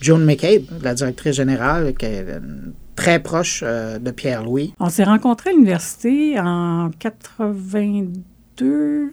June 0.01 0.25
McCabe, 0.25 0.63
la 0.81 0.95
directrice 0.95 1.35
générale, 1.35 1.93
qui 1.93 2.07
est 2.07 2.25
très 2.95 3.19
proche 3.19 3.61
euh, 3.63 3.99
de 3.99 4.09
Pierre-Louis. 4.09 4.73
On 4.79 4.89
s'est 4.89 5.03
rencontrés 5.03 5.51
à 5.51 5.53
l'université 5.53 6.39
en 6.39 6.89
82. 6.97 9.11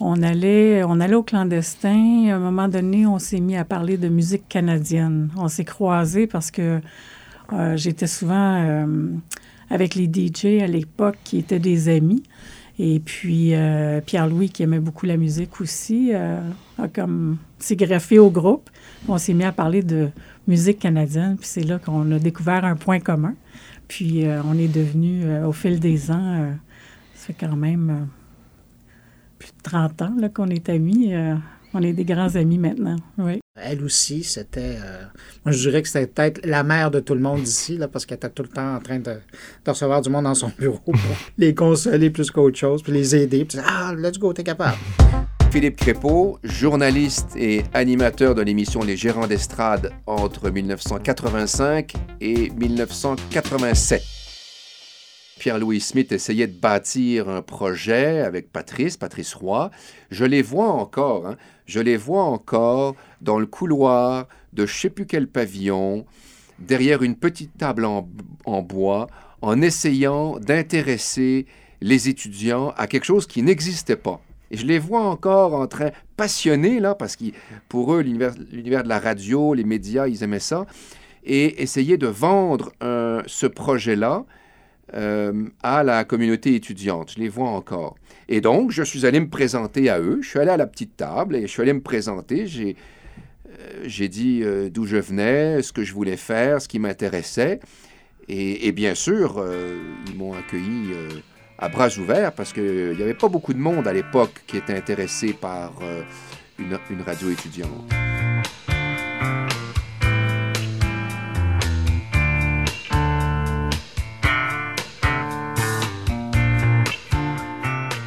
On 0.00 0.22
allait, 0.22 0.82
on 0.84 1.00
allait 1.00 1.14
au 1.14 1.22
clandestin. 1.22 2.30
À 2.30 2.36
un 2.36 2.38
moment 2.38 2.68
donné, 2.68 3.06
on 3.06 3.18
s'est 3.18 3.40
mis 3.40 3.58
à 3.58 3.66
parler 3.66 3.98
de 3.98 4.08
musique 4.08 4.48
canadienne. 4.48 5.28
On 5.36 5.48
s'est 5.48 5.66
croisés 5.66 6.26
parce 6.26 6.50
que 6.50 6.80
Euh, 7.52 7.76
J'étais 7.76 8.06
souvent 8.06 8.62
euh, 8.64 8.86
avec 9.70 9.94
les 9.94 10.06
DJ 10.06 10.62
à 10.62 10.66
l'époque 10.66 11.16
qui 11.24 11.38
étaient 11.38 11.58
des 11.58 11.88
amis. 11.88 12.22
Et 12.78 12.98
puis, 12.98 13.54
euh, 13.54 14.00
Pierre-Louis, 14.00 14.50
qui 14.50 14.64
aimait 14.64 14.80
beaucoup 14.80 15.06
la 15.06 15.16
musique 15.16 15.60
aussi, 15.60 16.10
euh, 16.12 16.40
a 16.78 16.88
comme 16.88 17.38
s'est 17.58 17.76
greffé 17.76 18.18
au 18.18 18.30
groupe. 18.30 18.68
On 19.08 19.16
s'est 19.16 19.34
mis 19.34 19.44
à 19.44 19.52
parler 19.52 19.82
de 19.82 20.08
musique 20.48 20.80
canadienne. 20.80 21.36
Puis 21.36 21.46
c'est 21.46 21.62
là 21.62 21.78
qu'on 21.78 22.10
a 22.10 22.18
découvert 22.18 22.64
un 22.64 22.74
point 22.74 22.98
commun. 22.98 23.34
Puis 23.86 24.26
euh, 24.26 24.42
on 24.44 24.58
est 24.58 24.68
devenus, 24.68 25.24
au 25.46 25.52
fil 25.52 25.78
des 25.78 26.10
ans, 26.10 26.52
ça 27.14 27.26
fait 27.26 27.36
quand 27.38 27.56
même 27.56 28.08
plus 29.38 29.50
de 29.50 29.62
30 29.62 30.02
ans 30.02 30.16
qu'on 30.34 30.48
est 30.48 30.68
amis. 30.68 31.12
On 31.74 31.82
est 31.82 31.92
des 31.92 32.04
grands 32.04 32.34
amis 32.36 32.58
maintenant. 32.58 32.96
Oui. 33.18 33.40
Elle 33.60 33.82
aussi, 33.84 34.24
c'était. 34.24 34.76
euh, 34.82 35.04
moi, 35.44 35.52
je 35.52 35.58
dirais 35.68 35.82
que 35.82 35.88
c'était 35.88 36.06
peut-être 36.06 36.44
la 36.44 36.62
mère 36.64 36.90
de 36.90 37.00
tout 37.00 37.14
le 37.14 37.20
monde 37.20 37.40
ici, 37.46 37.76
là, 37.76 37.86
parce 37.88 38.04
qu'elle 38.06 38.16
était 38.16 38.30
tout 38.30 38.42
le 38.42 38.48
temps 38.48 38.76
en 38.76 38.80
train 38.80 38.98
de, 38.98 39.12
de 39.64 39.70
recevoir 39.70 40.00
du 40.02 40.10
monde 40.10 40.24
dans 40.24 40.34
son 40.34 40.50
bureau 40.58 40.78
pour 40.84 40.94
les 41.38 41.54
consoler 41.54 42.10
plus 42.10 42.30
qu'autre 42.30 42.58
chose, 42.58 42.82
puis 42.82 42.92
les 42.92 43.14
aider. 43.14 43.44
Puis, 43.44 43.58
ah, 43.64 43.92
let's 43.96 44.18
go, 44.18 44.32
t'es 44.32 44.42
capable. 44.44 44.76
Philippe 45.50 45.76
Crépeau, 45.76 46.38
journaliste 46.42 47.36
et 47.36 47.62
animateur 47.74 48.34
de 48.34 48.42
l'émission 48.42 48.82
Les 48.82 48.96
Gérants 48.96 49.28
d'estrade 49.28 49.92
entre 50.04 50.50
1985 50.50 51.92
et 52.20 52.50
1987. 52.50 54.02
Pierre-Louis 55.38 55.80
Smith 55.80 56.12
essayait 56.12 56.46
de 56.46 56.58
bâtir 56.58 57.28
un 57.28 57.42
projet 57.42 58.20
avec 58.20 58.52
Patrice, 58.52 58.96
Patrice 58.96 59.34
Roy. 59.34 59.70
Je 60.10 60.24
les 60.24 60.42
vois 60.42 60.70
encore, 60.70 61.26
hein, 61.26 61.36
je 61.66 61.80
les 61.80 61.96
vois 61.96 62.22
encore 62.24 62.94
dans 63.20 63.38
le 63.38 63.46
couloir 63.46 64.28
de 64.52 64.64
je 64.66 64.74
sais 64.74 64.90
plus 64.90 65.06
quel 65.06 65.26
pavillon, 65.26 66.06
derrière 66.60 67.02
une 67.02 67.16
petite 67.16 67.56
table 67.58 67.84
en, 67.84 68.62
bois, 68.62 69.08
en 69.42 69.60
essayant 69.60 70.38
d'intéresser 70.38 71.46
les 71.80 72.08
étudiants 72.08 72.72
à 72.76 72.86
quelque 72.86 73.04
chose 73.04 73.26
qui 73.26 73.42
n'existait 73.42 73.96
pas. 73.96 74.20
Et 74.50 74.56
je 74.56 74.66
les 74.66 74.78
vois 74.78 75.02
encore 75.02 75.54
en 75.54 75.66
train, 75.66 75.90
passionnés, 76.16 76.78
là, 76.78 76.94
parce 76.94 77.16
que 77.16 77.24
pour 77.68 77.92
eux, 77.92 78.00
l'univers 78.02 78.84
de 78.84 78.88
la 78.88 79.00
radio, 79.00 79.52
les 79.52 79.64
médias, 79.64 80.06
ils 80.06 80.22
aimaient 80.22 80.38
ça, 80.38 80.64
et 81.24 81.60
essayer 81.62 81.98
de 81.98 82.06
vendre 82.06 82.70
un- 82.80 83.22
ce 83.26 83.46
projet-là 83.46 84.24
euh, 84.94 85.48
à 85.62 85.82
la 85.82 86.04
communauté 86.04 86.54
étudiante. 86.54 87.12
Je 87.16 87.18
les 87.18 87.28
vois 87.28 87.48
encore. 87.48 87.96
Et 88.28 88.40
donc, 88.40 88.70
je 88.70 88.82
suis 88.82 89.04
allé 89.06 89.18
me 89.18 89.28
présenter 89.28 89.90
à 89.90 89.98
eux. 89.98 90.20
Je 90.22 90.28
suis 90.28 90.38
allé 90.38 90.50
à 90.50 90.56
la 90.56 90.66
petite 90.66 90.96
table 90.96 91.34
et 91.34 91.42
je 91.42 91.46
suis 91.48 91.62
allé 91.62 91.72
me 91.72 91.80
présenter. 91.80 92.46
J'ai 92.46 92.76
euh, 93.82 94.08
dit 94.08 94.42
euh, 94.44 94.70
d'où 94.70 94.86
je 94.86 94.96
venais, 94.96 95.62
ce 95.62 95.72
que 95.72 95.82
je 95.82 95.92
voulais 95.92 96.16
faire, 96.16 96.62
ce 96.62 96.68
qui 96.68 96.78
m'intéressait. 96.78 97.58
Et, 98.28 98.72
bien 98.72 98.94
sûr, 98.94 99.44
ils 100.08 100.16
m'ont 100.16 100.32
accueilli 100.32 100.94
à 101.58 101.68
bras 101.68 101.88
ouverts 101.98 102.32
parce 102.32 102.54
qu'il 102.54 102.96
n'y 102.96 103.02
avait 103.02 103.12
pas 103.12 103.28
beaucoup 103.28 103.52
de 103.52 103.58
monde 103.58 103.86
à 103.86 103.92
l'époque 103.92 104.42
qui 104.46 104.56
était 104.56 104.72
intéressé 104.72 105.34
par 105.34 105.74
une 106.58 107.02
radio 107.02 107.30
étudiante. 107.30 108.03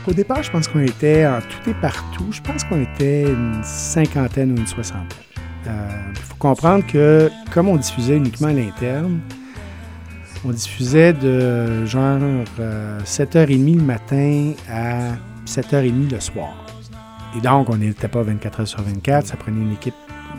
Au 0.07 0.13
départ, 0.13 0.41
je 0.41 0.49
pense 0.49 0.69
qu'on 0.69 0.79
était 0.79 1.27
en 1.27 1.41
tout 1.41 1.69
et 1.69 1.73
partout, 1.73 2.31
je 2.31 2.41
pense 2.41 2.63
qu'on 2.63 2.81
était 2.81 3.23
une 3.23 3.59
cinquantaine 3.61 4.53
ou 4.53 4.57
une 4.57 4.67
soixantaine. 4.67 5.05
Il 5.65 6.21
faut 6.21 6.35
comprendre 6.39 6.85
que 6.87 7.29
comme 7.53 7.67
on 7.67 7.75
diffusait 7.75 8.15
uniquement 8.15 8.47
à 8.47 8.53
l'interne, 8.53 9.19
on 10.45 10.51
diffusait 10.51 11.11
de 11.11 11.85
genre 11.85 12.19
euh, 12.59 12.99
7h30 13.01 13.75
le 13.75 13.83
matin 13.83 14.53
à 14.71 15.11
7h30 15.45 16.11
le 16.11 16.19
soir. 16.21 16.55
Et 17.37 17.41
donc, 17.41 17.69
on 17.69 17.75
n'était 17.75 18.07
pas 18.07 18.21
24 18.21 18.61
heures 18.61 18.67
sur 18.67 18.81
24, 18.81 19.27
ça 19.27 19.35
prenait 19.35 19.59
une 19.59 19.73
équipe 19.73 19.93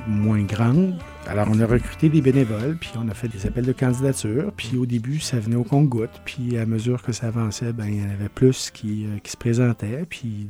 moins 0.06 0.42
grande. 0.44 0.94
Alors, 1.30 1.46
on 1.50 1.60
a 1.60 1.66
recruté 1.66 2.08
des 2.08 2.22
bénévoles, 2.22 2.78
puis 2.80 2.90
on 2.96 3.06
a 3.08 3.12
fait 3.12 3.28
des 3.28 3.44
appels 3.44 3.66
de 3.66 3.72
candidature. 3.72 4.50
Puis 4.56 4.78
au 4.78 4.86
début, 4.86 5.20
ça 5.20 5.38
venait 5.38 5.56
au 5.56 5.62
compte-goutte. 5.62 6.22
Puis 6.24 6.56
à 6.56 6.64
mesure 6.64 7.02
que 7.02 7.12
ça 7.12 7.26
avançait, 7.26 7.74
ben, 7.74 7.84
il 7.86 8.00
y 8.02 8.02
en 8.02 8.08
avait 8.08 8.30
plus 8.30 8.70
qui, 8.70 9.04
euh, 9.04 9.18
qui 9.22 9.32
se 9.32 9.36
présentaient. 9.36 10.06
Puis... 10.08 10.48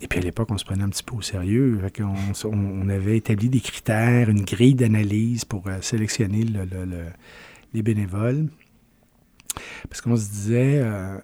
Et 0.00 0.08
puis 0.08 0.18
à 0.18 0.22
l'époque, 0.22 0.48
on 0.50 0.58
se 0.58 0.64
prenait 0.64 0.82
un 0.82 0.88
petit 0.88 1.04
peu 1.04 1.14
au 1.14 1.22
sérieux. 1.22 1.80
On, 2.44 2.88
avait 2.88 3.16
établi 3.18 3.48
des 3.48 3.60
critères, 3.60 4.28
une 4.28 4.42
grille 4.44 4.74
d'analyse 4.74 5.44
pour 5.44 5.68
euh, 5.68 5.78
sélectionner 5.80 6.42
le- 6.42 6.64
le- 6.64 6.84
le- 6.84 7.12
les 7.72 7.82
bénévoles. 7.82 8.48
Parce 9.88 10.00
qu'on 10.00 10.16
se 10.16 10.28
disait, 10.28 10.80
euh, 10.82 11.18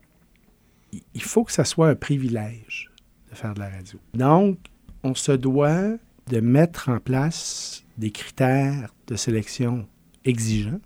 il 1.13 1.23
faut 1.23 1.43
que 1.43 1.53
ça 1.53 1.65
soit 1.65 1.89
un 1.89 1.97
privilège 1.97 2.93
de 3.31 3.35
faire 3.37 3.53
de 3.55 3.59
la 3.61 3.69
radio. 3.69 3.99
Donc, 4.15 4.59
on 5.03 5.17
se 5.17 5.33
doit 5.33 5.97
de 6.31 6.39
mettre 6.41 6.89
en 6.89 7.01
place 7.01 7.85
des 8.03 8.11
critères 8.11 8.93
de 9.07 9.15
sélection 9.15 9.87
exigeants 10.25 10.81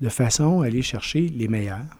de 0.00 0.08
façon 0.08 0.60
à 0.60 0.66
aller 0.66 0.82
chercher 0.82 1.22
les 1.28 1.48
meilleurs 1.48 1.98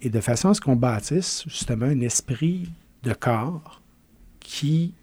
et 0.00 0.08
de 0.08 0.20
façon 0.20 0.48
à 0.48 0.54
ce 0.54 0.62
qu'on 0.62 0.74
bâtisse 0.74 1.44
justement 1.46 1.84
un 1.84 2.00
esprit 2.00 2.70
de 3.02 3.12
corps 3.12 3.82
qui 4.40 4.94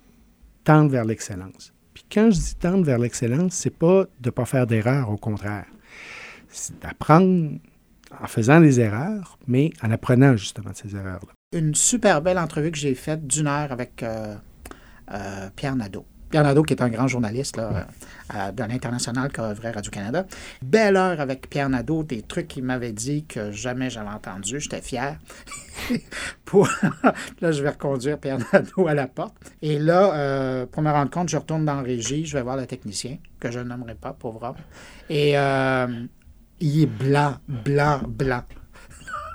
tende 0.64 0.90
vers 0.90 1.06
l'excellence. 1.06 1.74
Puis 1.94 2.04
quand 2.12 2.32
je 2.32 2.40
dis 2.40 2.56
tendre 2.56 2.84
vers 2.84 2.98
l'excellence, 2.98 3.54
c'est 3.54 3.78
pas 3.78 4.06
de 4.20 4.28
ne 4.28 4.32
pas 4.32 4.46
faire 4.46 4.66
d'erreurs, 4.66 5.12
au 5.12 5.18
contraire. 5.18 5.68
C'est 6.50 6.80
d'apprendre 6.82 7.60
en 8.20 8.28
faisant 8.28 8.62
des 8.62 8.80
erreurs, 8.80 9.38
mais 9.48 9.72
en 9.84 9.92
apprenant 9.92 10.36
justement 10.38 10.72
de 10.72 10.76
ces 10.76 10.96
erreurs-là. 10.96 11.34
Une 11.56 11.76
super 11.76 12.24
belle 12.24 12.40
entrevue 12.40 12.72
que 12.72 12.78
j'ai 12.80 12.96
faite 12.96 13.28
d'une 13.28 13.48
heure 13.48 13.72
avec 13.72 14.02
euh, 14.02 14.36
euh, 15.12 15.50
Pierre 15.56 15.76
Nadeau. 15.76 16.06
Pierre 16.34 16.46
Nadeau, 16.46 16.64
qui 16.64 16.74
est 16.74 16.82
un 16.82 16.90
grand 16.90 17.08
journaliste 17.08 17.58
là, 17.58 17.86
euh, 18.34 18.52
de 18.52 18.64
l'international 18.64 19.32
qui 19.32 19.40
œuvrait 19.40 19.70
Radio-Canada. 19.70 20.26
Belle 20.64 20.98
heure 20.98 21.22
avec 21.22 21.48
Pierre 21.48 21.70
Nadeau, 21.70 22.04
des 22.04 22.24
trucs 22.24 22.48
qu'il 22.48 22.64
m'avait 22.64 22.92
dit 22.92 23.24
que 23.26 23.52
jamais 23.52 23.92
j'avais 23.92 24.10
entendu. 24.10 24.60
J'étais 24.60 24.82
fier. 24.82 25.20
pour... 26.46 26.68
là, 27.42 27.52
je 27.52 27.62
vais 27.62 27.70
reconduire 27.70 28.18
Pierre 28.18 28.40
Nadeau 28.52 28.88
à 28.88 28.96
la 28.96 29.06
porte. 29.06 29.36
Et 29.62 29.78
là, 29.78 30.16
euh, 30.16 30.66
pour 30.66 30.82
me 30.82 30.90
rendre 30.90 31.12
compte, 31.12 31.30
je 31.30 31.38
retourne 31.38 31.66
dans 31.66 31.76
la 31.76 31.84
régie, 31.84 32.26
je 32.26 32.36
vais 32.36 32.42
voir 32.42 32.58
le 32.58 32.66
technicien, 32.66 33.20
que 33.40 33.52
je 33.52 33.60
ne 33.60 33.66
nommerai 33.66 33.94
pas, 33.94 34.14
pauvre 34.14 34.42
homme. 34.42 34.56
Et 35.12 35.38
euh, 35.38 35.86
il 36.60 36.82
est 36.82 36.88
blanc, 36.88 37.36
blanc, 37.48 38.02
blanc. 38.08 38.42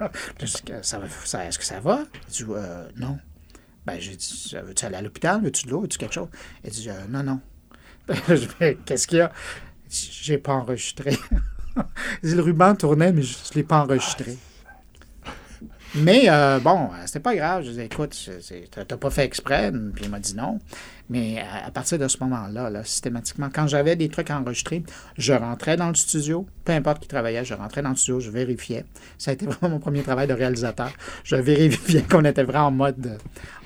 Est-ce 0.41 0.63
que 0.63 0.83
ça, 0.83 0.99
va- 0.99 1.45
est-ce 1.47 1.59
que 1.61 1.65
ça 1.65 1.79
va? 1.79 2.01
Il 2.29 2.33
dit, 2.33 2.45
euh, 2.51 2.89
non. 2.97 3.19
Ben, 3.89 3.99
j'ai 3.99 4.17
dit, 4.17 4.55
veux-tu 4.67 4.85
aller 4.85 4.97
à 4.97 5.01
l'hôpital? 5.01 5.41
Veux-tu 5.43 5.65
de 5.65 5.71
l'eau? 5.71 5.81
Veux-tu 5.81 5.97
quelque 5.97 6.13
chose? 6.13 6.29
Il 6.63 6.71
dit, 6.71 6.91
euh, 6.91 7.07
non, 7.09 7.23
non. 7.23 7.41
Ben, 8.61 8.77
qu'est-ce 8.85 9.07
qu'il 9.07 9.17
y 9.17 9.21
a? 9.23 9.33
J'ai 9.89 10.37
pas 10.37 10.53
enregistré. 10.53 11.17
Le 12.23 12.39
ruban 12.43 12.75
tournait, 12.75 13.13
mais 13.13 13.23
je 13.23 13.35
ne 13.35 13.55
l'ai 13.55 13.63
pas 13.63 13.83
enregistré. 13.83 14.37
Mais 15.95 16.29
euh, 16.29 16.59
bon, 16.59 16.91
euh, 16.93 17.07
c'était 17.07 17.21
pas 17.21 17.35
grave. 17.35 17.65
Je 17.65 17.71
disais, 17.71 17.87
écoute, 17.87 18.15
t'as 18.71 18.97
pas 18.99 19.09
fait 19.09 19.25
exprès. 19.25 19.73
Puis 19.95 20.05
il 20.05 20.11
m'a 20.11 20.21
dit 20.21 20.35
non. 20.37 20.59
Mais 21.11 21.41
à, 21.41 21.67
à 21.67 21.71
partir 21.71 21.99
de 21.99 22.07
ce 22.09 22.19
moment-là, 22.21 22.71
là, 22.71 22.85
systématiquement, 22.85 23.49
quand 23.53 23.67
j'avais 23.67 23.97
des 23.97 24.09
trucs 24.09 24.31
enregistrés, 24.31 24.83
je 25.17 25.33
rentrais 25.33 25.77
dans 25.77 25.89
le 25.89 25.95
studio. 25.95 26.47
Peu 26.65 26.73
importe 26.73 27.01
qui 27.01 27.09
travaillait, 27.09 27.45
je 27.45 27.55
rentrais 27.55 27.83
dans 27.83 27.91
le 27.91 27.97
studio, 27.97 28.21
je 28.21 28.31
vérifiais. 28.31 28.85
Ça 29.17 29.31
a 29.31 29.35
été 29.35 29.47
vraiment 29.47 29.77
mon 29.77 29.81
premier 29.81 30.03
travail 30.03 30.27
de 30.27 30.35
réalisateur. 30.35 30.91
Je 31.25 31.37
vérifiais 31.37 32.03
qu'on 32.03 32.25
était 32.25 32.43
vraiment 32.43 32.67
en 32.67 32.71
mode 32.71 33.07
euh, 33.07 33.19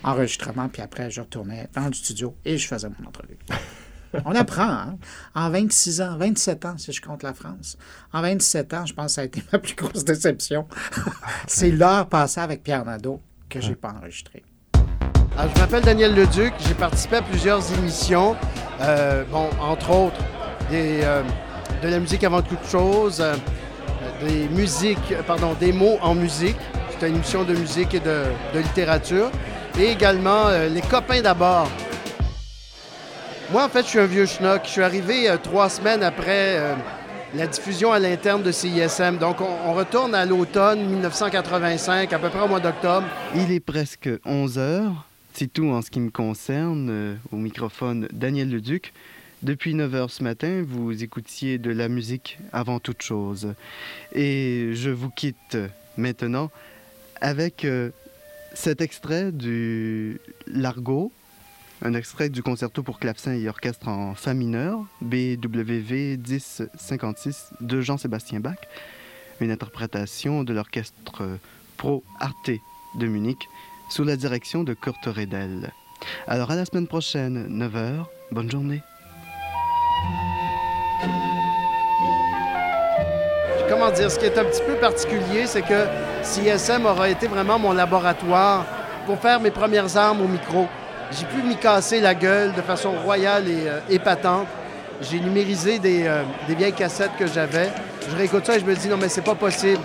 enregistrement. 0.04 0.68
Puis 0.68 0.82
après, 0.82 1.10
je 1.10 1.20
retournais 1.20 1.68
dans 1.74 1.86
le 1.86 1.92
studio 1.92 2.34
et 2.44 2.58
je 2.58 2.66
faisais 2.66 2.88
mon 2.88 3.08
entrevue. 3.08 3.38
On 4.24 4.34
apprend, 4.34 4.68
hein? 4.68 4.98
En 5.34 5.48
26 5.48 6.02
ans, 6.02 6.18
27 6.18 6.64
ans, 6.66 6.76
si 6.76 6.92
je 6.92 7.00
compte 7.00 7.22
la 7.22 7.32
France. 7.32 7.78
En 8.12 8.20
27 8.20 8.74
ans, 8.74 8.86
je 8.86 8.92
pense 8.92 9.06
que 9.06 9.12
ça 9.12 9.20
a 9.22 9.24
été 9.24 9.42
ma 9.52 9.58
plus 9.58 9.74
grosse 9.74 10.04
déception. 10.04 10.66
C'est 11.46 11.70
l'heure 11.70 12.08
passée 12.08 12.40
avec 12.40 12.62
Pierre 12.62 12.84
Nadeau 12.84 13.20
que 13.48 13.60
j'ai 13.60 13.74
pas 13.74 13.90
enregistré. 13.90 14.42
Alors, 15.38 15.50
je 15.54 15.60
m'appelle 15.60 15.82
Daniel 15.82 16.14
Leduc. 16.14 16.52
J'ai 16.58 16.74
participé 16.74 17.16
à 17.16 17.22
plusieurs 17.22 17.72
émissions. 17.72 18.36
Euh, 18.82 19.24
bon, 19.30 19.48
entre 19.60 19.90
autres, 19.90 20.20
euh, 20.70 21.22
de 21.82 21.88
la 21.88 21.98
musique 21.98 22.22
avant 22.24 22.42
toute 22.42 22.64
chose, 22.68 23.20
euh, 23.22 23.34
des 24.26 24.46
musiques, 24.48 25.14
pardon, 25.26 25.54
des 25.58 25.72
mots 25.72 25.96
en 26.02 26.14
musique. 26.14 26.58
C'était 26.90 27.08
une 27.08 27.16
émission 27.16 27.44
de 27.44 27.54
musique 27.54 27.94
et 27.94 28.00
de, 28.00 28.24
littérature. 28.54 29.30
Et 29.78 29.86
également 29.86 30.50
Les 30.70 30.82
copains 30.82 31.22
d'abord. 31.22 31.66
Moi, 33.50 33.64
en 33.64 33.68
fait, 33.70 33.84
je 33.84 33.88
suis 33.88 33.98
un 34.00 34.06
vieux 34.06 34.26
schnock. 34.26 34.60
Je 34.64 34.70
suis 34.70 34.82
arrivé 34.82 35.34
trois 35.42 35.70
semaines 35.70 36.02
après 36.02 36.60
la 37.34 37.46
diffusion 37.46 37.90
à 37.90 37.98
l'interne 37.98 38.42
de 38.42 38.52
CISM. 38.52 39.16
Donc, 39.16 39.40
on, 39.40 39.70
on 39.70 39.72
retourne 39.72 40.14
à 40.14 40.26
l'automne 40.26 40.84
1985, 40.84 42.12
à 42.12 42.18
peu 42.18 42.28
près 42.28 42.40
au 42.40 42.48
mois 42.48 42.60
d'octobre. 42.60 43.06
Il 43.34 43.50
est 43.50 43.60
presque 43.60 44.10
11 44.26 44.58
heures. 44.58 45.06
C'est 45.32 45.50
tout 45.50 45.66
en 45.68 45.80
ce 45.80 45.90
qui 45.90 46.00
me 46.00 46.10
concerne. 46.10 46.88
Euh, 46.90 47.16
au 47.32 47.36
microphone, 47.36 48.06
Daniel 48.12 48.50
Leduc. 48.50 48.92
Depuis 49.42 49.74
9h 49.74 50.08
ce 50.08 50.22
matin, 50.22 50.62
vous 50.66 51.02
écoutiez 51.02 51.58
de 51.58 51.70
la 51.70 51.88
musique 51.88 52.38
avant 52.52 52.78
toute 52.78 53.02
chose. 53.02 53.54
Et 54.14 54.70
je 54.74 54.90
vous 54.90 55.10
quitte 55.10 55.56
maintenant 55.96 56.50
avec 57.20 57.64
euh, 57.64 57.90
cet 58.52 58.80
extrait 58.82 59.32
du 59.32 60.20
Largo, 60.46 61.10
un 61.80 61.94
extrait 61.94 62.28
du 62.28 62.42
concerto 62.42 62.82
pour 62.82 62.98
clavecin 62.98 63.32
et 63.32 63.48
orchestre 63.48 63.88
en 63.88 64.14
fa 64.14 64.34
mineur, 64.34 64.84
BWV 65.00 66.18
1056 66.18 67.54
de 67.60 67.80
Jean-Sébastien 67.80 68.38
Bach, 68.38 68.58
une 69.40 69.50
interprétation 69.50 70.44
de 70.44 70.52
l'orchestre 70.52 71.38
Pro 71.78 72.04
Arte 72.20 72.50
de 72.96 73.06
Munich 73.06 73.48
sous 73.92 74.04
la 74.04 74.16
direction 74.16 74.64
de 74.64 74.72
Kurt 74.72 75.04
Redel. 75.04 75.70
Alors 76.26 76.50
à 76.50 76.56
la 76.56 76.64
semaine 76.64 76.86
prochaine, 76.86 77.46
9h, 77.50 78.06
bonne 78.30 78.50
journée. 78.50 78.80
comment 83.68 83.90
dire, 83.90 84.10
ce 84.10 84.18
qui 84.18 84.26
est 84.26 84.38
un 84.38 84.44
petit 84.44 84.62
peu 84.66 84.74
particulier, 84.74 85.46
c'est 85.46 85.62
que 85.62 85.86
CSM 86.22 86.86
aura 86.86 87.08
été 87.08 87.26
vraiment 87.26 87.58
mon 87.58 87.72
laboratoire 87.72 88.64
pour 89.06 89.18
faire 89.18 89.40
mes 89.40 89.50
premières 89.50 89.96
armes 89.96 90.22
au 90.22 90.28
micro. 90.28 90.68
J'ai 91.10 91.26
pu 91.26 91.46
m'y 91.46 91.56
casser 91.56 92.00
la 92.00 92.14
gueule 92.14 92.54
de 92.54 92.62
façon 92.62 92.92
royale 92.92 93.48
et 93.48 93.68
euh, 93.68 93.80
épatante. 93.90 94.46
J'ai 95.02 95.20
numérisé 95.20 95.78
des, 95.78 96.06
euh, 96.06 96.22
des 96.48 96.54
vieilles 96.54 96.72
cassettes 96.72 97.16
que 97.18 97.26
j'avais. 97.26 97.70
Je 98.10 98.16
réécoute 98.16 98.46
ça 98.46 98.56
et 98.56 98.60
je 98.60 98.64
me 98.64 98.74
dis 98.74 98.88
non 98.88 98.96
mais 98.98 99.08
c'est 99.08 99.24
pas 99.24 99.34
possible. 99.34 99.80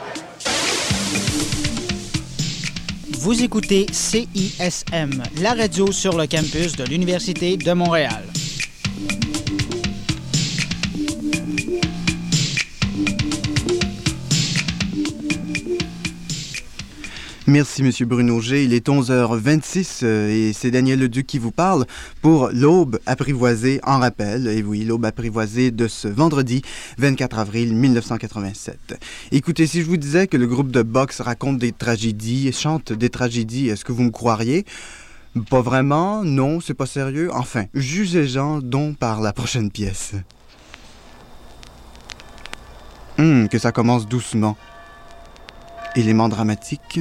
Vous 3.27 3.43
écoutez 3.43 3.87
CISM, 3.91 5.21
la 5.41 5.53
radio 5.53 5.91
sur 5.91 6.17
le 6.17 6.27
campus 6.27 6.77
de 6.77 6.85
l'Université 6.85 7.57
de 7.57 7.73
Montréal. 7.73 8.23
Merci, 17.49 17.81
Monsieur 17.81 18.05
Bruno 18.05 18.41
G. 18.41 18.65
Il 18.65 18.73
est 18.73 18.89
11h26 18.89 19.99
euh, 20.03 20.27
et 20.29 20.51
c'est 20.51 20.69
Daniel 20.69 20.99
Leduc 20.99 21.25
qui 21.25 21.39
vous 21.39 21.53
parle 21.53 21.85
pour 22.21 22.49
l'aube 22.51 22.99
apprivoisée 23.05 23.79
en 23.83 23.99
rappel. 23.99 24.47
Et 24.47 24.61
oui, 24.61 24.83
l'aube 24.83 25.05
apprivoisée 25.05 25.71
de 25.71 25.87
ce 25.87 26.09
vendredi 26.09 26.61
24 26.97 27.39
avril 27.39 27.73
1987. 27.73 28.99
Écoutez, 29.31 29.65
si 29.65 29.81
je 29.81 29.85
vous 29.87 29.95
disais 29.95 30.27
que 30.27 30.35
le 30.35 30.45
groupe 30.45 30.71
de 30.71 30.81
boxe 30.81 31.21
raconte 31.21 31.57
des 31.57 31.71
tragédies, 31.71 32.51
chante 32.51 32.91
des 32.91 33.09
tragédies, 33.09 33.69
est-ce 33.69 33.85
que 33.85 33.93
vous 33.93 34.03
me 34.03 34.11
croiriez? 34.11 34.65
Pas 35.49 35.61
vraiment, 35.61 36.25
non, 36.25 36.59
c'est 36.59 36.73
pas 36.73 36.85
sérieux. 36.85 37.29
Enfin, 37.33 37.63
jugez-en 37.73 38.59
donc 38.59 38.97
par 38.97 39.21
la 39.21 39.31
prochaine 39.31 39.71
pièce. 39.71 40.15
Hum, 43.17 43.47
que 43.47 43.57
ça 43.57 43.71
commence 43.71 44.05
doucement. 44.05 44.57
Élément 45.95 46.27
dramatique, 46.27 46.99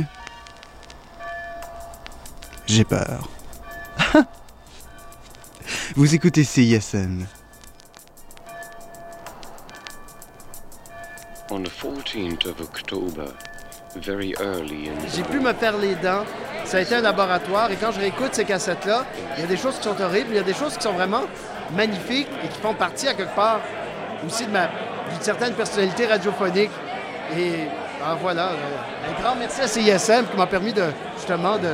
j'ai 2.66 2.84
peur. 2.84 3.28
Vous 5.96 6.14
écoutez 6.14 6.44
CISN. 6.44 7.24
J'ai 15.14 15.22
pu 15.22 15.40
me 15.40 15.52
faire 15.54 15.78
les 15.78 15.94
dents. 15.94 16.24
Ça 16.64 16.78
a 16.78 16.80
été 16.80 16.96
un 16.96 17.00
laboratoire 17.00 17.70
et 17.70 17.76
quand 17.76 17.92
je 17.92 18.00
réécoute 18.00 18.34
ces 18.34 18.44
cassettes-là, 18.44 19.06
il 19.36 19.42
y 19.42 19.44
a 19.44 19.46
des 19.46 19.56
choses 19.56 19.76
qui 19.76 19.84
sont 19.84 20.00
horribles, 20.00 20.30
il 20.30 20.36
y 20.36 20.40
a 20.40 20.42
des 20.42 20.54
choses 20.54 20.76
qui 20.76 20.82
sont 20.82 20.92
vraiment 20.92 21.22
magnifiques 21.74 22.28
et 22.44 22.48
qui 22.48 22.60
font 22.60 22.74
partie 22.74 23.06
à 23.06 23.14
quelque 23.14 23.34
part 23.34 23.60
aussi 24.26 24.44
de 24.46 24.50
ma 24.50 24.68
d'une 25.10 25.20
certaine 25.20 25.54
personnalité 25.54 26.06
radiophonique. 26.06 26.70
Et 27.36 27.52
ben, 28.00 28.16
voilà, 28.20 28.50
un 29.08 29.22
grand 29.22 29.36
merci 29.36 29.60
à 29.60 29.68
CISM 29.68 30.26
qui 30.30 30.36
m'a 30.36 30.46
permis 30.46 30.72
de 30.72 30.84
justement 31.16 31.58
de, 31.58 31.68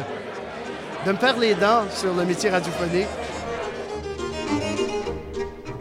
de 1.06 1.12
me 1.12 1.16
faire 1.16 1.38
les 1.38 1.54
dents 1.54 1.82
sur 1.90 2.14
le 2.14 2.24
métier 2.24 2.50
radiophonique. 2.50 3.06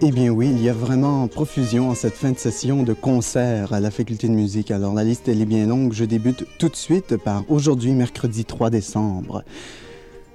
Eh 0.04 0.12
bien 0.12 0.30
oui, 0.30 0.50
il 0.50 0.64
y 0.64 0.68
a 0.68 0.74
vraiment 0.74 1.28
profusion 1.28 1.92
en 1.92 1.96
cette 1.96 2.16
fin 2.16 2.32
de 2.32 2.38
session 2.40 2.82
de 2.82 2.94
concert 2.94 3.72
à 3.72 3.80
la 3.80 3.92
faculté 3.92 4.28
de 4.28 4.34
musique. 4.34 4.72
Alors 4.72 4.96
la 4.96 5.04
liste 5.04 5.28
elle 5.28 5.40
est 5.40 5.46
bien 5.46 5.68
longue, 5.68 5.94
je 5.94 6.06
débute 6.06 6.46
tout 6.58 6.70
de 6.70 6.76
suite 6.76 7.18
par 7.18 7.44
aujourd'hui 7.50 7.92
mercredi 7.92 8.46
3 8.46 8.72
décembre. 8.72 9.44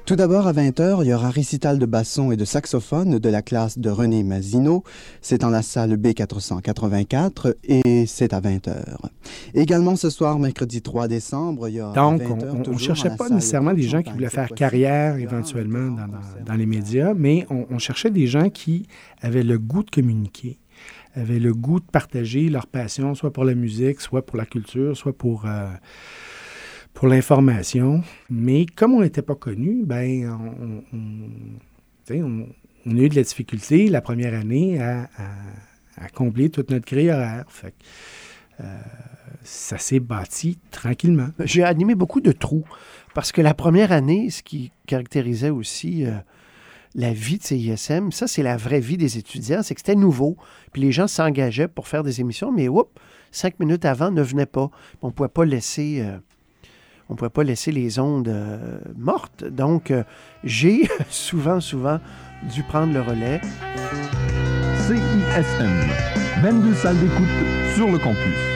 Tout 0.07 0.15
d'abord, 0.15 0.47
à 0.47 0.53
20h, 0.53 1.03
il 1.03 1.09
y 1.09 1.13
aura 1.13 1.31
récital 1.31 1.81
de 1.81 1.85
basson 1.85 2.31
et 2.31 2.37
de 2.37 2.45
saxophone 2.45 3.19
de 3.19 3.29
la 3.29 3.43
classe 3.43 3.77
de 3.77 3.91
René 3.91 4.23
Mazino. 4.23 4.85
C'est 5.21 5.41
dans 5.41 5.51
la 5.51 5.63
salle 5.63 5.97
B484 5.97 7.55
et 7.65 8.07
c'est 8.07 8.33
à 8.33 8.41
20h. 8.41 8.85
Également 9.55 9.97
ce 9.97 10.09
soir, 10.09 10.39
mercredi 10.39 10.81
3 10.81 11.09
décembre, 11.09 11.69
il 11.69 11.75
y 11.75 11.81
aura. 11.81 11.93
Donc, 11.93 12.23
on 12.23 12.71
ne 12.71 12.79
cherchait 12.79 13.17
pas 13.17 13.29
nécessairement 13.31 13.73
des 13.73 13.83
gens 13.83 14.01
qui 14.01 14.13
voulaient 14.13 14.31
faire 14.31 14.51
carrière 14.51 15.17
éventuellement 15.17 15.91
dans, 15.91 16.07
dans, 16.47 16.55
les 16.55 16.67
médias, 16.67 17.13
mais 17.13 17.45
on, 17.51 17.67
on, 17.69 17.81
cherchait 17.81 18.11
des 18.11 18.29
gens 18.29 18.49
qui 18.49 18.87
avaient 19.23 19.43
le 19.43 19.59
goût 19.59 19.83
de 19.83 19.91
communiquer 19.91 20.61
avaient 21.17 21.39
le 21.39 21.55
goût 21.55 21.81
de 21.81 21.87
partager 21.87 22.49
leur 22.49 22.67
passion, 22.67 23.15
soit 23.15 23.33
pour 23.33 23.45
la 23.45 23.55
musique, 23.55 24.01
soit 24.01 24.25
pour 24.25 24.37
la 24.37 24.45
culture, 24.45 24.97
soit 24.97 25.17
pour 25.17 25.47
euh, 25.47 25.67
pour 26.97 27.09
l'information. 27.09 28.03
Mais 28.31 28.65
comme 28.65 28.95
on 28.95 29.03
n'était 29.03 29.23
pas 29.23 29.35
connu, 29.35 29.85
ben, 29.85 30.83
on, 30.93 32.47
a 32.87 32.91
eu 32.91 33.09
de 33.11 33.15
la 33.15 33.23
difficulté 33.23 33.89
la 33.89 34.01
première 34.01 34.33
année 34.33 34.81
à, 34.81 35.09
combler 36.15 36.49
toute 36.49 36.71
notre 36.71 36.87
grille 36.87 37.11
horaire. 37.11 37.45
Fait 37.49 37.75
euh, 38.61 38.65
ça 39.43 39.77
s'est 39.77 40.01
bâti 40.01 40.59
tranquillement. 40.71 41.29
J'ai 41.45 41.63
animé 41.63 41.95
beaucoup 41.95 42.23
de 42.23 42.33
trous 42.33 42.65
parce 43.15 43.31
que 43.31 43.43
la 43.43 43.53
première 43.53 43.93
année, 43.93 44.31
ce 44.31 44.43
qui 44.43 44.73
caractérisait 44.87 45.51
aussi 45.51 46.07
euh, 46.07 46.13
la 46.95 47.13
vie 47.13 47.37
de 47.37 47.43
CISM, 47.43 48.11
ça, 48.11 48.27
c'est 48.27 48.43
la 48.43 48.57
vraie 48.57 48.81
vie 48.81 48.97
des 48.97 49.19
étudiants, 49.19 49.63
c'est 49.63 49.75
que 49.75 49.81
c'était 49.81 49.97
nouveau. 49.97 50.39
Puis 50.73 50.81
les 50.81 50.93
gens 50.93 51.09
s'engageaient 51.09 51.69
pour 51.69 51.89
faire 51.89 52.03
des 52.03 52.23
émissions, 52.23 52.53
mais 52.53 52.69
oups, 52.69 52.91
cinq 53.33 53.61
minutes 53.61 53.85
avant, 53.85 54.11
ne 54.11 54.23
venaient 54.23 54.47
pas. 54.47 54.71
On 55.03 55.09
ne 55.09 55.13
pouvait 55.13 55.29
pas 55.29 55.45
laisser. 55.45 56.01
Euh, 56.01 56.17
on 57.09 57.15
ne 57.15 57.19
pouvait 57.19 57.31
pas 57.31 57.45
laisser 57.45 57.73
les 57.73 57.99
ondes 57.99 58.29
euh, 58.29 58.79
mortes. 58.97 59.45
Donc, 59.45 59.91
euh, 59.91 60.03
j'ai 60.45 60.89
souvent, 61.11 61.61
souvent 61.61 62.01
dû 62.53 62.63
prendre 62.63 62.93
le 62.93 63.01
relais. 63.01 63.41
CISM, 64.87 65.71
22 66.43 66.75
salles 66.75 66.99
d'écoute 66.99 67.27
sur 67.75 67.91
le 67.91 67.99
campus. 67.99 68.56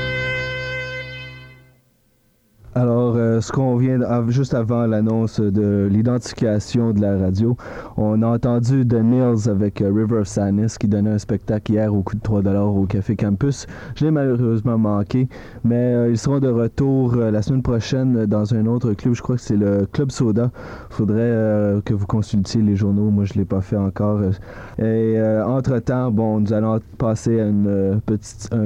Ce 3.41 3.53
qu'on 3.53 3.77
vient 3.77 3.99
juste 4.29 4.55
avant 4.55 4.87
l'annonce 4.87 5.41
de 5.41 5.89
l'identification 5.91 6.93
de 6.93 7.01
la 7.01 7.17
radio, 7.17 7.57
on 7.97 8.23
a 8.23 8.27
entendu 8.27 8.87
The 8.87 9.03
Mills 9.03 9.49
avec 9.49 9.81
euh, 9.81 9.91
River 9.93 10.23
Sadness 10.25 10.77
qui 10.79 10.89
donnait 10.89 11.11
un 11.11 11.19
spectacle 11.19 11.73
hier 11.73 11.95
au 11.95 12.03
coût 12.03 12.17
de 12.17 12.21
3 12.21 12.41
au 12.41 12.85
Café 12.87 13.17
Campus. 13.17 13.67
Je 13.95 14.05
l'ai 14.05 14.11
malheureusement 14.11 14.79
manqué, 14.79 15.29
mais 15.65 15.95
euh, 15.95 16.11
ils 16.11 16.19
seront 16.19 16.39
de 16.39 16.49
retour 16.49 17.17
la 17.17 17.43
semaine 17.43 17.63
prochaine 17.63 18.27
dans 18.27 18.55
un 18.55 18.67
autre 18.67 18.93
club. 18.93 19.15
Je 19.15 19.23
crois 19.23 19.37
que 19.37 19.43
c'est 19.43 19.57
le 19.57 19.87
Club 19.91 20.11
Soda. 20.11 20.51
Il 20.91 20.95
faudrait 20.95 21.81
que 21.85 21.95
vous 21.95 22.07
consultiez 22.07 22.63
les 22.63 22.77
journaux. 22.77 23.11
Moi, 23.11 23.25
je 23.25 23.35
l'ai 23.35 23.45
pas 23.45 23.61
fait 23.61 23.77
encore. 23.77 24.21
Et 24.79 25.21
entre-temps, 25.45 26.11
bon, 26.11 26.41
nous 26.41 26.53
allons 26.53 26.79
passer 26.99 27.41
à 27.41 27.47
un 27.47 27.99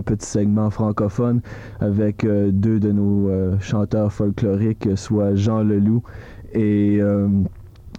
petit 0.02 0.26
segment 0.26 0.70
francophone 0.70 1.40
avec 1.80 2.26
deux 2.26 2.80
de 2.80 2.92
nos 2.92 3.58
chanteurs 3.60 4.12
folklorique, 4.64 4.88
soit 4.96 5.34
Jean 5.34 5.62
Leloup 5.62 6.02
et, 6.52 6.98
euh, 7.00 7.28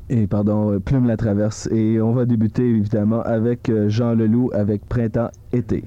et 0.10 0.28
pardon, 0.28 0.80
Plume 0.80 1.08
la 1.08 1.18
Traverse. 1.18 1.68
Et 1.72 2.02
on 2.02 2.14
va 2.14 2.26
débuter 2.26 2.64
évidemment 2.64 3.22
avec 3.22 3.70
euh, 3.70 3.90
Jean 3.90 4.14
Leloup 4.14 4.52
avec 4.54 4.86
Printemps-été. 4.86 5.84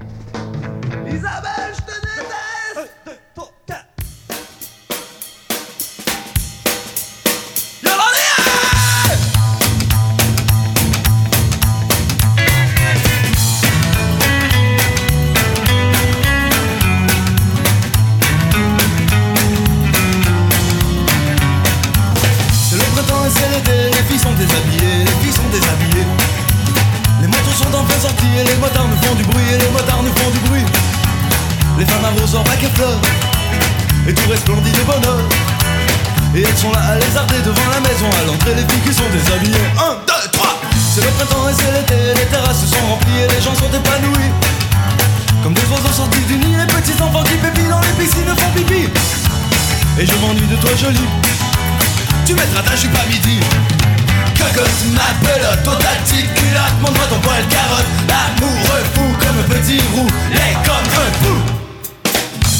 Pelote, 55.20 55.62
ton 55.64 55.76
tactique 55.76 56.32
culotte, 56.34 56.76
montre-moi 56.80 57.06
ton 57.10 57.20
poil 57.20 57.44
carotte. 57.48 57.90
L'amoureux 58.08 58.84
fou 58.94 59.06
comme 59.20 59.38
un 59.38 59.48
petit 59.58 59.80
roulé 59.94 60.48
comme 60.64 60.88
un 60.98 61.10
fou. 61.22 61.36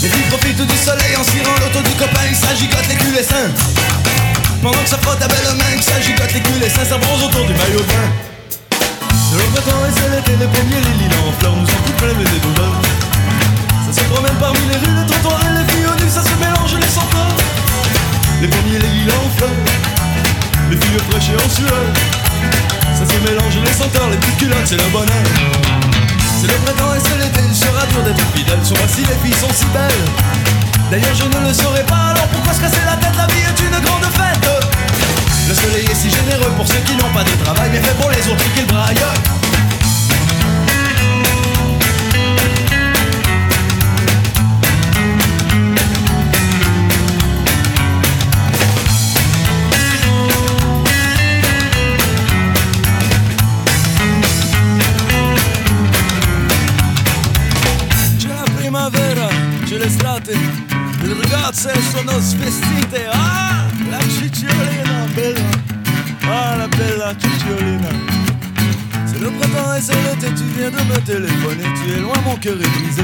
Les 0.03 0.09
filles 0.09 0.29
profitent 0.31 0.66
du 0.66 0.77
soleil 0.77 1.16
en 1.18 1.25
cirant 1.25 1.59
l'auto 1.59 1.83
du 1.83 1.94
copain, 1.97 2.27
il 2.29 2.37
s'agigote 2.37 2.87
les 2.88 2.97
culs 2.97 3.18
et 3.18 3.25
seins. 3.25 3.51
Pendant 4.62 4.83
que 4.83 4.88
ça 4.88 4.99
frotte 4.99 5.18
ta 5.18 5.29
belle 5.29 5.55
main, 5.57 5.77
que 5.77 5.85
ça 5.85 5.99
les 5.99 6.40
culs 6.40 6.62
et 6.62 6.71
seins, 6.71 6.85
ça 6.85 6.99
bronze 6.99 7.23
autour 7.25 7.47
du 7.47 7.53
maillot 7.55 7.81
de 7.81 7.87
bain. 7.87 8.09
Le 9.33 9.44
printemps 9.53 9.85
et 9.87 9.92
c'est 9.94 10.11
l'été, 10.11 10.33
les 10.38 10.47
premiers 10.47 10.81
les 10.81 11.05
lilas 11.05 11.23
en 11.29 11.33
fleurs 11.38 11.57
nous 11.57 11.62
ont 11.62 11.83
tout 11.87 11.92
plein 11.99 12.09
le 12.09 12.25
nez 12.25 12.40
d'odeur. 12.42 12.75
Ça 13.87 14.01
se 14.01 14.05
promène 14.09 14.35
parmi 14.40 14.59
les 14.71 14.79
rues, 14.79 14.94
les 14.99 15.07
trottoirs 15.07 15.40
et 15.47 15.59
les 15.59 15.73
filles 15.73 15.87
au 15.87 15.94
nu, 16.03 16.11
ça 16.11 16.23
se 16.23 16.35
mélange 16.40 16.75
les 16.75 16.88
senteurs. 16.88 17.37
Les 18.40 18.49
premiers 18.49 18.79
les 18.79 18.88
lilas 18.88 19.14
en 19.14 19.37
fleurs, 19.37 19.51
les 20.71 20.77
filles 20.77 20.99
fraîches 21.11 21.31
et 21.31 21.44
en 21.44 21.51
sueur. 21.51 22.17
Ça 22.94 23.05
se 23.07 23.18
mélange 23.29 23.57
les 23.64 23.72
senteurs, 23.72 24.09
les 24.11 24.16
petites 24.16 24.38
culottes, 24.38 24.66
c'est 24.66 24.77
le 24.77 24.88
bonheur. 24.92 25.24
C'est 26.40 26.46
le 26.46 26.55
printemps 26.64 26.94
et 26.94 27.01
c'est 27.01 27.18
l'été, 27.18 27.40
il 27.48 27.55
sera 27.55 27.87
dur 27.87 28.03
d'être 28.05 28.24
fidèle, 28.35 28.64
sur 28.64 28.77
si 28.88 29.01
les 29.01 29.18
filles 29.22 29.38
sont 29.38 29.53
si 29.53 29.66
belles. 29.66 30.07
D'ailleurs 30.90 31.14
je 31.14 31.24
ne 31.24 31.46
le 31.46 31.53
saurais 31.53 31.85
pas, 31.85 32.14
alors 32.14 32.29
pourquoi 32.29 32.53
se 32.53 32.61
casser 32.61 32.85
la 32.87 32.96
tête, 32.96 33.16
la 33.16 33.27
vie 33.27 33.42
est 33.42 33.61
une 33.61 33.79
grande 33.85 34.05
fête. 34.05 34.48
Le 35.48 35.55
soleil 35.55 35.87
est 35.90 35.94
si 35.94 36.11
généreux 36.11 36.53
pour 36.57 36.66
ceux 36.66 36.81
qui 36.87 36.94
n'ont 36.96 37.12
pas 37.12 37.24
de 37.24 37.44
travail, 37.44 37.70
bien 37.70 37.83
fait 37.83 37.94
pour 38.01 38.11
les 38.11 38.27
autres 38.29 38.55
qu'ils 38.55 38.66
braillent. 38.66 39.38
C'è 60.28 60.34
l'estate, 60.34 60.34
le 61.02 61.14
ragazze 61.14 61.72
sono 61.90 62.18
svestite. 62.18 63.08
Ah, 63.10 63.66
la 63.90 64.00
cicciolina 64.00 65.06
bella, 65.14 65.40
ah 66.26 66.56
la 66.56 66.68
bella 66.68 67.14
cicciolina. 67.16 67.88
C'est 69.06 69.20
le 69.20 69.30
printemps 69.30 69.74
et 69.74 69.80
c'est 69.80 69.94
l'été, 69.94 70.34
tu 70.34 70.44
viens 70.56 70.70
de 70.70 70.76
me 70.76 71.00
téléphoner, 71.00 71.64
tu 71.82 71.92
es 71.92 72.00
loin, 72.00 72.14
mon 72.24 72.36
cœur 72.36 72.54
est 72.54 72.80
brisé. 72.80 73.02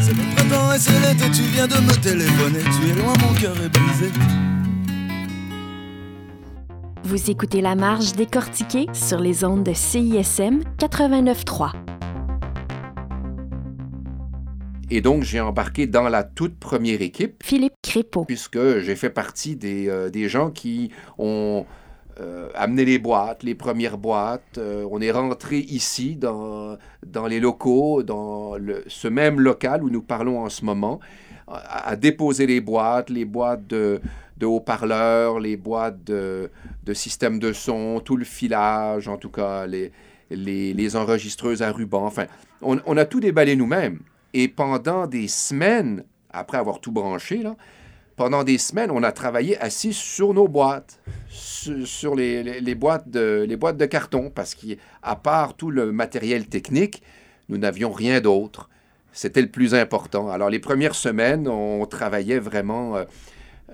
C'est 0.00 0.14
le 0.14 0.34
printemps 0.34 0.72
et 0.72 0.78
c'est 0.78 1.00
l'été, 1.00 1.30
tu 1.30 1.42
viens 1.42 1.66
de 1.66 1.80
me 1.80 1.94
téléphoner, 1.94 2.62
tu 2.62 2.90
es 2.90 3.02
loin, 3.02 3.14
mon 3.20 3.34
cœur 3.34 3.54
est 3.56 3.68
brisé. 3.68 4.10
Vous 7.04 7.30
écoutez 7.30 7.60
La 7.60 7.74
Marge 7.74 8.12
décortiquée 8.12 8.86
sur 8.92 9.18
les 9.18 9.44
ondes 9.44 9.64
de 9.64 9.74
CISM 9.74 10.62
89.3. 10.78 11.91
Et 14.94 15.00
donc, 15.00 15.22
j'ai 15.22 15.40
embarqué 15.40 15.86
dans 15.86 16.10
la 16.10 16.22
toute 16.22 16.58
première 16.58 17.00
équipe. 17.00 17.42
Philippe 17.42 17.72
Crépeau. 17.82 18.26
Puisque 18.26 18.80
j'ai 18.80 18.94
fait 18.94 19.08
partie 19.08 19.56
des, 19.56 19.88
euh, 19.88 20.10
des 20.10 20.28
gens 20.28 20.50
qui 20.50 20.90
ont 21.16 21.64
euh, 22.20 22.50
amené 22.54 22.84
les 22.84 22.98
boîtes, 22.98 23.42
les 23.42 23.54
premières 23.54 23.96
boîtes. 23.96 24.58
Euh, 24.58 24.86
on 24.90 25.00
est 25.00 25.10
rentré 25.10 25.60
ici, 25.60 26.16
dans, 26.16 26.76
dans 27.06 27.26
les 27.26 27.40
locaux, 27.40 28.02
dans 28.02 28.58
le, 28.58 28.84
ce 28.86 29.08
même 29.08 29.40
local 29.40 29.82
où 29.82 29.88
nous 29.88 30.02
parlons 30.02 30.40
en 30.40 30.50
ce 30.50 30.62
moment, 30.62 31.00
à, 31.48 31.88
à 31.88 31.96
déposer 31.96 32.44
les 32.44 32.60
boîtes, 32.60 33.08
les 33.08 33.24
boîtes 33.24 33.66
de, 33.66 33.98
de 34.36 34.44
haut-parleurs, 34.44 35.40
les 35.40 35.56
boîtes 35.56 36.04
de, 36.04 36.50
de 36.84 36.92
systèmes 36.92 37.38
de 37.38 37.54
son, 37.54 38.00
tout 38.04 38.18
le 38.18 38.26
filage, 38.26 39.08
en 39.08 39.16
tout 39.16 39.30
cas, 39.30 39.66
les, 39.66 39.90
les, 40.30 40.74
les 40.74 40.96
enregistreuses 40.96 41.62
à 41.62 41.72
ruban. 41.72 42.04
Enfin, 42.04 42.26
on, 42.60 42.78
on 42.84 42.98
a 42.98 43.06
tout 43.06 43.20
déballé 43.20 43.56
nous-mêmes. 43.56 44.00
Et 44.34 44.48
pendant 44.48 45.06
des 45.06 45.28
semaines, 45.28 46.04
après 46.30 46.58
avoir 46.58 46.80
tout 46.80 46.92
branché, 46.92 47.42
là, 47.42 47.56
pendant 48.16 48.44
des 48.44 48.58
semaines, 48.58 48.90
on 48.90 49.02
a 49.02 49.12
travaillé 49.12 49.58
assis 49.58 49.92
sur 49.92 50.34
nos 50.34 50.48
boîtes, 50.48 51.00
sur, 51.28 52.14
les, 52.14 52.74
boîtes 52.74 53.08
de, 53.08 53.86
carton, 53.86 54.30
parce 54.30 54.54
qu'à 54.54 55.16
part 55.16 55.54
tout 55.54 55.70
le 55.70 55.92
matériel 55.92 56.46
technique, 56.46 57.02
nous 57.48 57.58
n'avions 57.58 57.90
rien 57.90 58.20
d'autre. 58.20 58.68
C'était 59.12 59.42
le 59.42 59.48
plus 59.48 59.74
important. 59.74 60.30
Alors, 60.30 60.48
les 60.50 60.58
premières 60.58 60.94
semaines, 60.94 61.48
on 61.48 61.84
travaillait 61.86 62.38
vraiment 62.38 62.96
euh, 62.96 63.04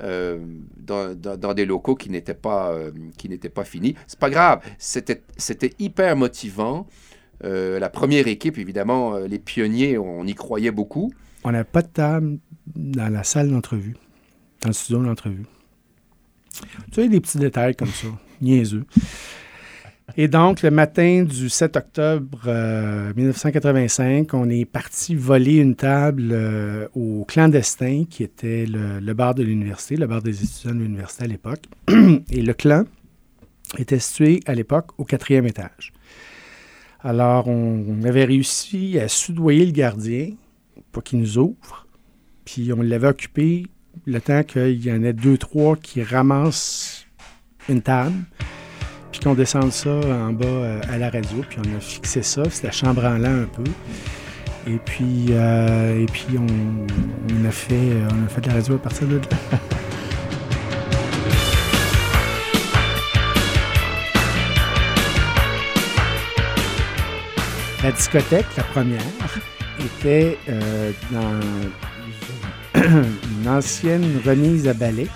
euh, 0.01 0.39
dans 0.77 1.55
des 1.55 1.65
locaux 1.65 1.95
qui 1.95 2.11
n'étaient 2.11 2.35
pas, 2.35 2.73
euh, 2.73 2.91
qui 3.17 3.29
n'étaient 3.29 3.49
pas 3.49 3.65
finis. 3.65 3.95
C'est 4.07 4.19
pas 4.19 4.31
grave. 4.31 4.61
C'était 4.79 5.23
c'était 5.37 5.73
hyper 5.79 6.17
motivant. 6.17 6.87
Euh, 7.45 7.79
la 7.79 7.89
première 7.89 8.27
équipe, 8.27 8.59
évidemment, 8.59 9.15
euh, 9.15 9.27
les 9.27 9.39
pionniers, 9.39 9.99
on 9.99 10.25
y 10.25 10.35
croyait 10.35 10.71
beaucoup. 10.71 11.13
On 11.45 11.53
n'avait 11.53 11.65
pas 11.65 11.83
de 11.83 11.89
table 11.89 12.39
dans 12.75 13.13
la 13.13 13.23
salle 13.23 13.51
d'entrevue, 13.51 13.97
dans 14.63 14.69
le 14.69 14.75
studio 14.75 15.03
d'entrevue. 15.03 15.47
Tu 16.93 17.03
sais, 17.03 17.09
des 17.09 17.21
petits 17.21 17.39
détails 17.39 17.77
comme 17.77 17.89
ça, 17.89 18.09
niaiseux. 18.41 18.85
Et 20.17 20.27
donc, 20.27 20.63
le 20.63 20.71
matin 20.71 21.23
du 21.23 21.49
7 21.49 21.77
octobre 21.77 22.41
euh, 22.47 23.13
1985, 23.15 24.33
on 24.35 24.49
est 24.49 24.65
parti 24.65 25.15
voler 25.15 25.57
une 25.57 25.77
table 25.77 26.31
euh, 26.33 26.89
au 26.95 27.25
clandestin, 27.27 28.05
qui 28.09 28.23
était 28.23 28.65
le, 28.67 29.01
le 29.01 29.15
bar 29.15 29.35
de 29.35 29.43
l'université, 29.43 29.97
le 29.97 30.07
bar 30.07 30.23
des 30.23 30.43
étudiants 30.43 30.75
de 30.75 30.81
l'université 30.81 31.25
à 31.25 31.27
l'époque. 31.27 31.63
Et 32.31 32.43
le 32.43 32.55
clan 32.55 32.85
était 33.77 33.99
situé 33.99 34.41
à 34.47 34.55
l'époque 34.55 34.89
au 34.97 35.05
quatrième 35.05 35.47
étage. 35.47 35.93
Alors, 37.01 37.47
on, 37.47 38.03
avait 38.05 38.25
réussi 38.25 38.99
à 38.99 39.09
soudoyer 39.09 39.65
le 39.65 39.73
gardien 39.73 40.31
pour 40.91 41.03
qu'il 41.05 41.21
nous 41.21 41.39
ouvre. 41.39 41.87
Puis 42.45 42.73
on 42.73 42.83
l'avait 42.83 43.09
occupé 43.09 43.67
le 44.05 44.21
temps 44.21 44.43
qu'il 44.43 44.85
y 44.85 44.91
en 44.91 45.03
ait 45.05 45.13
deux, 45.13 45.39
trois 45.39 45.77
qui 45.77 46.03
ramassent 46.03 47.07
une 47.69 47.83
table, 47.83 48.17
puis 49.13 49.21
qu'on 49.21 49.35
descende 49.35 49.73
ça 49.73 49.91
en 49.91 50.33
bas 50.33 50.47
euh, 50.47 50.81
à 50.89 50.99
la 50.99 51.11
radio, 51.11 51.45
puis 51.49 51.59
on 51.59 51.77
a 51.77 51.81
fixé 51.81 52.23
ça. 52.23 52.43
C'était 52.51 52.73
chambranlant 52.73 53.43
un 53.43 53.47
peu. 53.47 53.65
Et 54.67 54.79
puis, 54.79 55.27
euh, 55.31 56.03
et 56.03 56.07
puis 56.07 56.27
on, 56.37 56.47
on 57.35 57.45
a 57.45 57.51
fait, 57.51 57.75
euh, 57.75 58.09
on 58.11 58.27
a 58.27 58.29
fait 58.29 58.41
de 58.41 58.49
la 58.49 58.55
radio 58.55 58.75
à 58.75 58.79
partir 58.79 59.07
de 59.07 59.17
là. 59.17 59.23
La 67.83 67.93
discothèque, 67.93 68.47
la 68.57 68.65
première, 68.65 69.01
était 69.79 70.37
euh, 70.49 70.91
dans 71.13 71.41
une 72.83 73.49
ancienne 73.49 74.21
remise 74.27 74.67
à 74.67 74.75
balai 74.75 75.07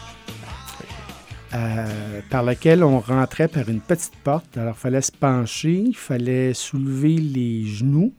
euh, 1.55 2.20
par 2.31 2.44
laquelle 2.44 2.85
on 2.85 3.01
rentrait 3.01 3.48
par 3.48 3.68
une 3.68 3.81
petite 3.81 4.14
porte. 4.22 4.57
Alors, 4.57 4.77
il 4.79 4.81
fallait 4.81 5.01
se 5.01 5.11
pencher, 5.11 5.72
il 5.72 5.96
fallait 5.96 6.55
soulever 6.55 7.16
les 7.16 7.64
genoux 7.64 8.14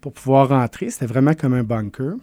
pour 0.00 0.14
pouvoir 0.14 0.48
rentrer. 0.48 0.88
C'était 0.88 1.06
vraiment 1.06 1.34
comme 1.34 1.52
un 1.52 1.62
bunker. 1.62 2.14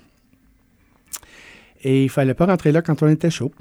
Et 1.84 2.04
il 2.04 2.10
fallait 2.10 2.34
pas 2.34 2.48
rentrer 2.48 2.72
là 2.72 2.82
quand 2.82 3.04
on 3.04 3.08
était 3.10 3.30
chaud. 3.30 3.52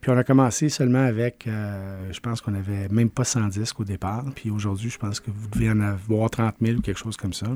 Puis 0.00 0.10
on 0.10 0.16
a 0.16 0.24
commencé 0.24 0.68
seulement 0.68 1.02
avec, 1.04 1.46
euh, 1.46 2.12
je 2.12 2.20
pense 2.20 2.40
qu'on 2.40 2.52
n'avait 2.52 2.88
même 2.88 3.10
pas 3.10 3.24
100 3.24 3.48
disques 3.48 3.80
au 3.80 3.84
départ. 3.84 4.24
Puis 4.34 4.50
aujourd'hui, 4.50 4.90
je 4.90 4.98
pense 4.98 5.18
que 5.20 5.30
vous 5.30 5.48
devez 5.48 5.70
en 5.70 5.80
avoir 5.80 6.30
30 6.30 6.54
000 6.60 6.78
ou 6.78 6.80
quelque 6.80 6.98
chose 6.98 7.16
comme 7.16 7.32
ça. 7.32 7.46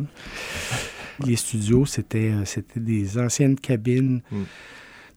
Les 1.25 1.37
studios, 1.37 1.87
c'était 1.87 2.33
euh, 2.33 2.45
c'était 2.45 2.81
des 2.81 3.19
anciennes 3.19 3.57
cabines 3.59 4.23
Mm. 4.31 4.43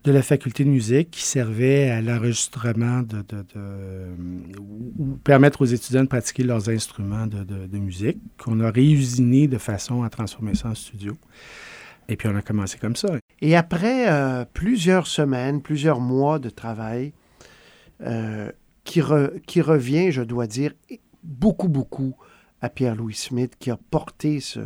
de 0.04 0.12
la 0.12 0.22
faculté 0.22 0.64
de 0.64 0.70
musique 0.70 1.10
qui 1.10 1.24
servaient 1.24 1.90
à 1.90 2.00
l'enregistrement 2.02 3.02
de, 3.02 3.18
de- 3.28 3.46
de- 3.56 4.60
ou 4.60 5.18
permettre 5.24 5.62
aux 5.62 5.66
étudiants 5.66 6.04
de 6.04 6.08
pratiquer 6.08 6.44
leurs 6.44 6.70
instruments 6.70 7.26
de, 7.26 7.44
de- 7.44 7.66
de 7.66 7.78
musique, 7.80 8.18
qu'on 8.38 8.60
a 8.60 8.70
réusiné 8.70 9.48
de 9.48 9.58
façon 9.58 10.04
à 10.04 10.10
transformer 10.10 10.54
ça 10.54 10.70
en 10.70 10.76
studio. 10.76 11.18
Et 12.08 12.16
puis 12.18 12.28
on 12.28 12.36
a 12.36 12.42
commencé 12.42 12.78
comme 12.78 12.96
ça. 12.96 13.10
Et 13.42 13.56
après 13.56 14.12
euh, 14.12 14.46
plusieurs 14.54 15.08
semaines, 15.08 15.62
plusieurs 15.62 16.00
mois 16.00 16.40
de 16.40 16.50
travail, 16.50 17.14
euh, 18.02 18.52
qui, 18.84 19.02
re- 19.02 19.40
qui 19.42 19.62
revient, 19.62 20.12
je 20.12 20.22
dois 20.22 20.48
dire, 20.48 20.74
beaucoup, 21.24 21.68
beaucoup 21.68 22.16
à 22.62 22.70
Pierre-Louis 22.70 23.16
Smith, 23.16 23.54
qui 23.58 23.72
a 23.72 23.78
porté 23.90 24.40
ce 24.40 24.60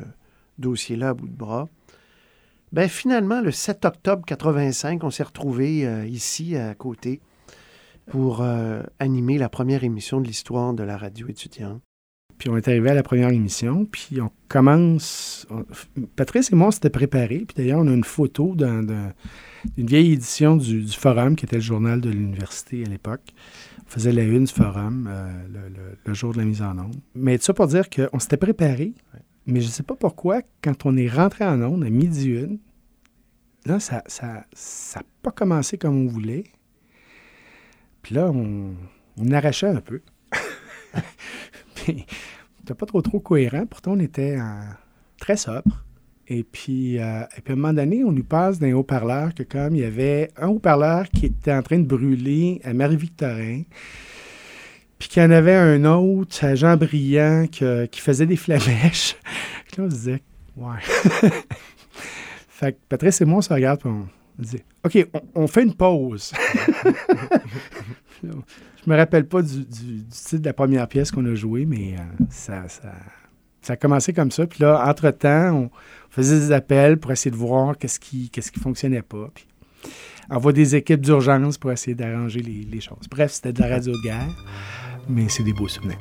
dossier-là 0.57 1.09
à 1.09 1.13
bout 1.13 1.27
de 1.27 1.35
bras, 1.35 1.69
ben 2.71 2.87
finalement, 2.89 3.41
le 3.41 3.51
7 3.51 3.85
octobre 3.85 4.25
85, 4.25 5.03
on 5.03 5.09
s'est 5.09 5.23
retrouvés 5.23 5.87
euh, 5.87 6.05
ici 6.05 6.55
à 6.55 6.75
côté 6.75 7.21
pour 8.05 8.43
animer 8.97 9.37
la 9.37 9.49
première 9.49 9.83
émission 9.83 10.19
de 10.19 10.25
l'histoire 10.25 10.73
de 10.73 10.81
la 10.81 10.97
radio 10.97 11.27
étudiante. 11.27 11.79
Puis 12.39 12.47
on 12.49 12.55
est 12.57 12.67
arrivé 12.69 12.89
à 12.89 12.93
la 12.93 13.03
première 13.03 13.29
émission, 13.29 13.85
puis 13.85 14.21
on 14.21 14.31
commence. 14.47 15.45
Patrice 16.15 16.51
et 16.51 16.55
moi, 16.55 16.69
on 16.69 16.71
s'était 16.71 16.89
préparés. 16.89 17.43
Puis 17.45 17.53
d'ailleurs, 17.57 17.79
on 17.81 17.87
a 17.87 17.93
une 17.93 18.05
photo 18.05 18.55
d'un- 18.55 18.81
d'un- 18.81 19.13
d'une 19.75 19.87
vieille 19.87 20.13
édition 20.13 20.55
du, 20.55 20.87
Forum, 20.87 21.35
qui 21.35 21.43
était 21.45 21.57
le 21.57 21.61
journal 21.61 21.99
de 21.99 22.09
l'université 22.09 22.83
à 22.85 22.89
l'époque. 22.89 23.33
On 23.85 23.89
faisait 23.89 24.13
la 24.13 24.23
une 24.23 24.45
du 24.45 24.53
Forum 24.53 25.09
euh, 25.11 25.43
le, 26.05 26.13
jour 26.13 26.31
de 26.31 26.37
la 26.37 26.45
mise 26.45 26.61
en 26.61 26.77
onde. 26.79 26.95
Mais 27.13 27.37
tout 27.37 27.43
ça 27.43 27.53
pour 27.53 27.67
dire 27.67 27.89
qu'on 27.89 28.19
s'était 28.19 28.37
préparés, 28.37 28.93
mais 29.45 29.59
je 29.59 29.65
ne 29.67 29.71
sais 29.71 29.83
pas 29.83 29.95
pourquoi, 29.95 30.41
quand 30.61 30.85
on 30.85 30.95
est 30.95 31.09
rentré 31.09 31.43
en 31.43 31.61
onde 31.61 31.83
à 31.83 31.89
midi 31.89 32.29
une, 32.29 32.59
là, 33.65 33.81
ça 33.81 34.03
n'a 34.23 34.45
ça, 34.53 35.01
pas 35.21 35.31
commencé 35.31 35.77
comme 35.77 36.05
on 36.05 36.07
voulait. 36.07 36.45
Puis 38.01 38.15
là, 38.15 38.31
on, 38.31 38.75
on 39.17 39.31
arrachait 39.31 39.67
un 39.67 39.81
peu. 39.81 39.99
C'était 42.59 42.73
pas 42.73 42.85
trop 42.85 43.01
trop 43.01 43.19
cohérent. 43.19 43.65
Pourtant, 43.65 43.93
on 43.93 43.99
était 43.99 44.37
euh, 44.37 44.61
très 45.19 45.37
sobre. 45.37 45.83
Et 46.27 46.43
puis, 46.43 46.99
euh, 46.99 47.23
et 47.35 47.41
puis, 47.41 47.53
à 47.53 47.53
un 47.53 47.55
moment 47.55 47.73
donné, 47.73 48.03
on 48.03 48.11
nous 48.11 48.23
passe 48.23 48.59
d'un 48.59 48.73
haut-parleur 48.73 49.33
que 49.33 49.41
comme 49.43 49.75
il 49.75 49.81
y 49.81 49.85
avait 49.85 50.29
un 50.37 50.47
haut-parleur 50.49 51.09
qui 51.09 51.25
était 51.25 51.53
en 51.53 51.63
train 51.63 51.79
de 51.79 51.87
brûler 51.87 52.61
à 52.63 52.73
Marie-Victorin, 52.73 53.63
puis 54.99 55.09
qu'il 55.09 55.23
y 55.23 55.25
en 55.25 55.31
avait 55.31 55.55
un 55.55 55.85
autre 55.85 56.45
à 56.45 56.53
Jean 56.53 56.77
Briand 56.77 57.47
qui 57.47 57.99
faisait 57.99 58.27
des 58.27 58.35
flamèches. 58.35 59.15
Là, 59.77 59.85
on 59.85 59.89
se 59.89 59.95
disait, 59.95 60.21
ouais. 60.57 60.77
fait 62.49 62.73
que 62.73 62.77
Patrice 62.89 63.21
et 63.21 63.25
moi, 63.25 63.39
on 63.39 63.41
se 63.41 63.51
regarde, 63.51 63.79
puis 63.79 63.89
on 63.89 64.07
dit, 64.37 64.61
OK, 64.85 65.07
on, 65.13 65.43
on 65.43 65.47
fait 65.47 65.63
une 65.63 65.73
pause. 65.73 66.31
Je 68.85 68.89
me 68.89 68.95
rappelle 68.95 69.27
pas 69.27 69.41
du, 69.41 69.65
titre 69.65 70.37
de 70.37 70.45
la 70.45 70.53
première 70.53 70.87
pièce 70.87 71.11
qu'on 71.11 71.25
a 71.25 71.35
jouée, 71.35 71.65
mais 71.65 71.95
euh, 71.95 72.25
ça, 72.29 72.67
ça, 72.69 72.93
ça 73.61 73.73
a 73.73 73.75
commencé 73.75 74.13
comme 74.13 74.31
ça. 74.31 74.47
Puis 74.47 74.61
là, 74.61 74.83
entre-temps, 74.87 75.53
on 75.53 75.69
faisait 76.09 76.39
des 76.39 76.51
appels 76.51 76.97
pour 76.97 77.11
essayer 77.11 77.31
de 77.31 77.35
voir 77.35 77.77
qu'est-ce 77.77 77.99
qui 77.99 78.29
qu'est-ce 78.29 78.51
qui 78.51 78.59
fonctionnait 78.59 79.01
pas. 79.01 79.29
Puis 79.33 79.45
envoie 80.29 80.53
des 80.53 80.75
équipes 80.75 81.01
d'urgence 81.01 81.57
pour 81.57 81.71
essayer 81.71 81.95
d'arranger 81.95 82.41
les, 82.41 82.81
choses. 82.81 83.07
Bref, 83.09 83.31
c'était 83.31 83.53
de 83.53 83.61
la 83.61 83.67
radio 83.67 83.93
guerre, 84.03 84.29
mais 85.07 85.27
c'est 85.27 85.43
des 85.43 85.53
beaux 85.53 85.67
souvenirs. 85.67 85.97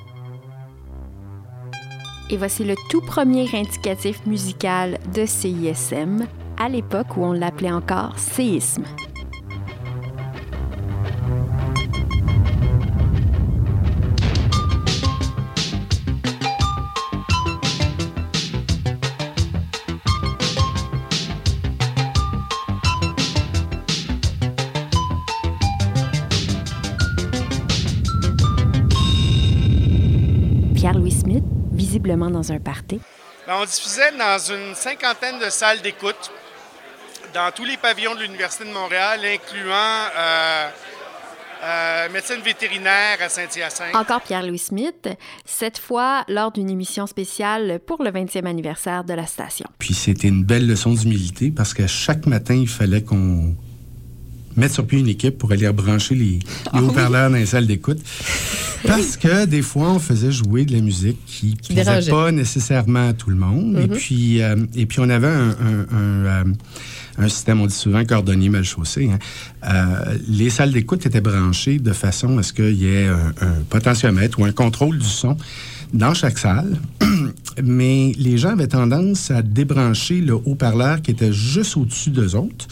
Et 2.31 2.37
voici 2.37 2.65
le 2.65 2.75
tout 2.91 3.01
premier 3.01 3.47
indicatif 3.55 4.25
musical 4.27 4.99
de 5.15 5.25
CISM, 5.25 6.27
à 6.59 6.69
l'époque 6.69 7.17
où 7.17 7.25
on 7.25 7.33
l'appelait 7.33 7.73
encore 7.73 8.19
séisme. 8.19 8.85
Visiblement 32.09 32.31
dans 32.31 32.53
un 32.53 32.59
party. 32.59 33.01
Ben, 33.47 33.55
on 33.61 33.65
diffusait 33.65 34.13
dans 34.19 34.39
une 34.39 34.75
cinquantaine 34.75 35.39
de 35.39 35.51
salles 35.51 35.81
d'écoute 35.83 36.31
dans 37.35 37.51
tous 37.55 37.65
les 37.65 37.77
pavillons 37.77 38.15
de 38.15 38.23
l'Université 38.23 38.65
de 38.65 38.73
Montréal, 38.73 39.21
incluant 39.25 39.75
euh, 40.17 40.69
euh, 41.63 42.09
médecine 42.11 42.41
vétérinaire 42.43 43.19
à 43.21 43.29
Saint-Hyacinthe. 43.29 43.95
Encore 43.95 44.23
Pierre-Louis 44.23 44.59
Smith, 44.59 45.09
cette 45.45 45.79
fois 45.79 46.25
lors 46.29 46.53
d'une 46.53 46.71
émission 46.71 47.07
spéciale 47.07 47.81
pour 47.87 48.03
le 48.03 48.11
20e 48.11 48.47
anniversaire 48.47 49.05
de 49.05 49.13
la 49.13 49.27
station. 49.27 49.67
Puis 49.79 49.95
c'était 49.95 50.29
une 50.29 50.45
belle 50.45 50.67
leçon 50.67 50.93
d'humilité 50.93 51.51
parce 51.55 51.75
que 51.75 51.87
chaque 51.87 52.27
matin, 52.27 52.55
il 52.55 52.69
fallait 52.69 53.03
qu'on 53.03 53.55
mette 54.59 54.73
sur 54.73 54.87
pied 54.87 54.99
une 54.99 55.09
équipe 55.09 55.39
pour 55.39 55.53
aller 55.53 55.67
rebrancher 55.69 56.15
les, 56.15 56.39
les 56.75 56.81
haut-parleurs 56.81 57.31
dans 57.31 57.37
les 57.37 57.47
salles 57.47 57.67
d'écoute. 57.67 57.99
Parce 58.87 59.17
que 59.17 59.45
des 59.47 59.63
fois, 59.63 59.91
on 59.91 59.99
faisait 59.99 60.31
jouer 60.33 60.65
de 60.65 60.73
la 60.75 60.81
musique 60.81 61.19
qui 61.27 61.47
ne 61.51 61.57
plaisait 61.75 61.85
dérangeait. 61.85 62.11
pas 62.11 62.31
nécessairement 62.33 63.09
à 63.09 63.13
tout 63.13 63.31
le 63.31 63.37
monde. 63.37 63.77
Et, 63.79 63.87
Mhm. 63.89 63.97
puis, 63.97 64.43
euh, 64.43 64.57
et 64.75 64.87
puis, 64.87 65.01
on 65.01 65.09
avait 65.11 65.27
un, 65.27 65.51
un- 65.51 65.87
un, 65.91 66.25
euh, 66.27 66.45
un 67.19 67.29
système, 67.29 67.61
on 67.61 67.67
dit 67.67 67.75
souvent 67.75 68.05
cordonnier 68.05 68.49
mal 68.49 68.63
chaussé. 68.65 69.11
hein. 69.13 69.19
Euh, 69.69 70.17
les 70.29 70.51
salles 70.51 70.73
d'écoute 70.73 71.05
étaient 71.07 71.21
branchées 71.21 71.79
de 71.81 71.93
façon 71.93 72.39
à 72.39 72.43
ce 72.45 72.53
qu'il 72.53 72.75
y 72.77 72.87
ait 72.87 73.07
un, 73.07 73.33
un 73.41 73.55
potentiomètre 73.69 74.39
ou 74.39 74.45
un 74.45 74.53
contrôle 74.53 74.99
du 74.99 75.07
son 75.09 75.37
dans 75.93 76.15
chaque 76.15 76.39
salle. 76.39 76.79
Mais 77.63 78.13
les 78.17 78.39
gens 78.39 78.51
avaient 78.51 78.69
tendance 78.69 79.33
à 79.33 79.43
débrancher 79.43 80.21
le 80.21 80.35
haut-parleur 80.35 81.03
qui 81.03 81.11
était 81.11 81.33
juste 81.33 81.77
au-dessus 81.77 82.11
d'eux 82.11 82.37
autres, 82.37 82.69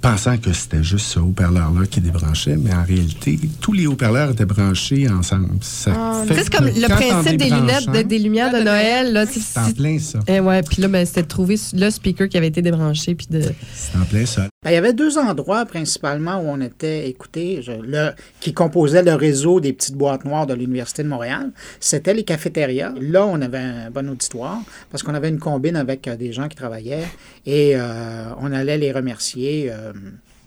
pensant 0.00 0.36
que 0.38 0.52
c'était 0.52 0.82
juste 0.82 1.06
ce 1.06 1.18
haut-parleur-là 1.18 1.86
qui 1.86 2.00
débranchait. 2.00 2.56
Mais 2.56 2.72
en 2.72 2.84
réalité, 2.84 3.38
tous 3.60 3.72
les 3.72 3.86
haut-parleurs 3.86 4.30
étaient 4.30 4.44
branchés 4.46 5.08
ensemble. 5.08 5.48
Ah, 5.86 6.22
c'est 6.28 6.50
comme 6.50 6.66
le 6.66 6.88
principe 6.88 7.36
des 7.36 7.50
lunettes, 7.50 7.88
de- 7.90 8.02
des 8.02 8.18
lumières 8.18 8.52
de 8.52 8.60
Noël. 8.64 9.12
Là, 9.12 9.26
C'est 9.26 9.58
en 9.60 9.70
plein 9.72 9.98
ça. 9.98 10.18
Eh 10.26 10.40
ouais, 10.40 10.62
puis 10.62 10.80
là, 10.82 10.88
ben, 10.88 11.04
c'était 11.04 11.22
de 11.22 11.28
trouver 11.28 11.56
le 11.74 11.90
speaker 11.90 12.28
qui 12.28 12.36
avait 12.38 12.48
été 12.48 12.62
débranché. 12.62 13.14
Puis 13.14 13.26
de... 13.30 13.42
C'est 13.74 13.96
en 13.98 14.04
plein 14.04 14.24
ça. 14.26 14.48
Ben, 14.64 14.70
il 14.70 14.74
y 14.74 14.76
avait 14.76 14.92
deux 14.92 15.18
endroits 15.18 15.64
principalement 15.66 16.36
où 16.40 16.48
on 16.48 16.60
était 16.60 17.08
écouté, 17.08 17.60
je- 17.62 17.72
le, 17.72 18.10
qui 18.40 18.52
composaient 18.52 19.02
le 19.02 19.14
réseau 19.14 19.60
des 19.60 19.72
petites 19.72 19.94
boîtes 19.96 20.24
noires 20.24 20.46
de 20.46 20.54
l'Université 20.54 21.02
de 21.02 21.08
Montréal. 21.08 21.50
C'était 21.78 22.14
les 22.14 22.24
cafétérias. 22.24 22.92
Là, 23.00 23.26
on 23.26 23.40
avait 23.42 23.58
un 23.58 23.90
bon 23.90 24.08
auditoire 24.10 24.60
parce 24.90 25.02
qu'on 25.02 25.14
avait 25.14 25.28
une 25.28 25.38
combine 25.38 25.76
avec 25.76 26.08
euh, 26.08 26.16
des 26.16 26.32
gens 26.32 26.48
qui 26.48 26.56
travaillaient 26.56 27.06
et 27.46 27.72
euh, 27.74 28.24
on 28.40 28.52
allait 28.52 28.78
les 28.78 28.92
remercier. 28.92 29.68
euh, 29.70 29.89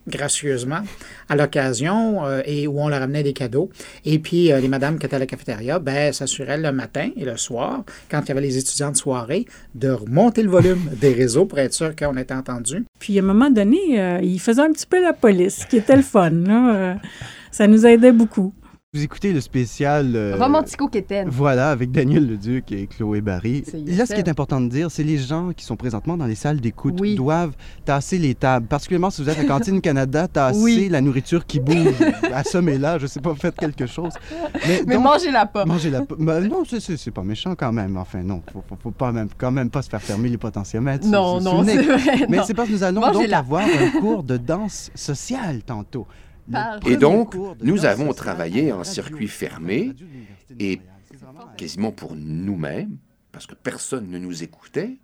gracieusement 0.07 0.81
à 1.29 1.35
l'occasion 1.35 2.25
euh, 2.25 2.41
et 2.45 2.67
où 2.67 2.79
on 2.79 2.89
leur 2.89 3.01
amenait 3.01 3.23
des 3.23 3.33
cadeaux. 3.33 3.69
Et 4.05 4.19
puis, 4.19 4.51
euh, 4.51 4.59
les 4.59 4.67
madames 4.67 4.99
qui 4.99 5.05
étaient 5.05 5.15
à 5.15 5.19
la 5.19 5.25
cafétéria, 5.25 5.79
ben, 5.79 6.11
s'assuraient 6.11 6.57
le 6.57 6.71
matin 6.71 7.09
et 7.15 7.25
le 7.25 7.37
soir, 7.37 7.83
quand 8.09 8.21
il 8.21 8.27
y 8.29 8.31
avait 8.31 8.41
les 8.41 8.57
étudiants 8.57 8.91
de 8.91 8.97
soirée, 8.97 9.45
de 9.75 9.89
remonter 9.89 10.43
le 10.43 10.49
volume 10.49 10.89
des 10.99 11.13
réseaux 11.13 11.45
pour 11.45 11.59
être 11.59 11.73
sûr 11.73 11.95
qu'on 11.95 12.17
était 12.17 12.33
entendu. 12.33 12.83
Puis 12.99 13.17
à 13.17 13.21
un 13.21 13.25
moment 13.25 13.49
donné, 13.49 13.99
euh, 13.99 14.19
il 14.21 14.39
faisait 14.39 14.61
un 14.61 14.71
petit 14.71 14.87
peu 14.87 15.01
la 15.01 15.13
police, 15.13 15.61
ce 15.61 15.67
qui 15.67 15.77
était 15.77 15.95
le 15.95 16.01
fun. 16.01 16.31
Euh, 16.31 16.95
ça 17.51 17.67
nous 17.67 17.85
aidait 17.85 18.11
beaucoup. 18.11 18.53
Vous 18.95 19.01
écoutez 19.01 19.33
le 19.33 19.41
spécial. 19.41 20.11
euh, 20.15 20.35
Romantico-quétaine. 20.39 21.27
Voilà, 21.27 21.71
avec 21.71 21.89
Daniel 21.91 22.27
Leduc 22.27 22.71
et 22.71 22.85
Chloé 22.85 23.21
Barry. 23.21 23.63
Là, 23.87 24.05
ce 24.05 24.13
qui 24.13 24.19
est 24.19 24.29
important 24.29 24.61
de 24.61 24.69
dire, 24.69 24.91
c'est 24.91 25.01
les 25.01 25.17
gens 25.17 25.49
qui 25.51 25.65
sont 25.65 25.75
présentement 25.75 26.15
dans 26.15 26.27
les 26.27 26.35
salles 26.35 26.61
d'écoute 26.61 26.99
Oui. 27.01 27.15
doivent 27.15 27.55
tasser 27.85 28.19
les 28.19 28.35
tables. 28.35 28.67
Particulièrement 28.67 29.09
si 29.09 29.23
vous 29.23 29.29
êtes 29.31 29.39
à 29.39 29.45
Cantine 29.45 29.81
Canada, 29.81 30.27
tasser 30.27 30.59
Oui. 30.61 30.89
la 30.91 31.01
nourriture 31.01 31.47
qui 31.47 31.59
bouge. 31.59 31.95
Assommez-la, 32.31 32.99
je 32.99 33.07
sais 33.07 33.19
pas, 33.19 33.33
faites 33.33 33.55
quelque 33.55 33.87
chose. 33.87 34.13
Mais 34.67 34.83
donc- 34.85 35.03
mangez-la 35.05 35.47
pas. 35.47 35.65
Mangez-la 35.65 36.01
pas. 36.03 36.13
Ben 36.19 36.47
non, 36.47 36.61
c'est- 36.63 36.79
c'est 36.79 36.95
c'est 36.97 37.09
pas 37.09 37.23
méchant 37.23 37.55
quand 37.55 37.71
même. 37.73 37.97
Enfin, 37.97 38.21
non, 38.21 38.43
faut, 38.53 38.63
faut, 38.69 38.77
faut 38.79 38.91
pas 38.91 39.11
même, 39.11 39.29
quand 39.35 39.49
même 39.51 39.71
pas 39.71 39.81
se 39.81 39.89
faire 39.89 40.03
fermer 40.03 40.29
les 40.29 40.37
potentiomètres. 40.37 41.07
Non, 41.07 41.39
C'est- 41.39 41.45
non, 41.45 41.63
c'est 41.65 41.81
vrai, 41.81 42.27
Mais 42.29 42.37
non. 42.37 42.43
c'est 42.45 42.53
parce 42.53 42.67
que 42.69 42.73
nous 42.73 42.83
allons 42.83 43.01
donc 43.11 43.27
avoir 43.33 43.63
un 43.65 43.99
cours 43.99 44.21
de 44.21 44.37
danse 44.37 44.91
sociale 44.93 45.63
tantôt. 45.65 46.05
Et 46.85 46.97
donc, 46.97 47.35
nous 47.61 47.85
avons 47.85 48.13
travaillé 48.13 48.71
en 48.71 48.83
circuit 48.83 49.27
fermé 49.27 49.93
et 50.59 50.79
quasiment 51.57 51.91
pour 51.91 52.15
nous-mêmes, 52.15 52.97
parce 53.31 53.47
que 53.47 53.55
personne 53.55 54.09
ne 54.09 54.17
nous 54.17 54.43
écoutait 54.43 54.97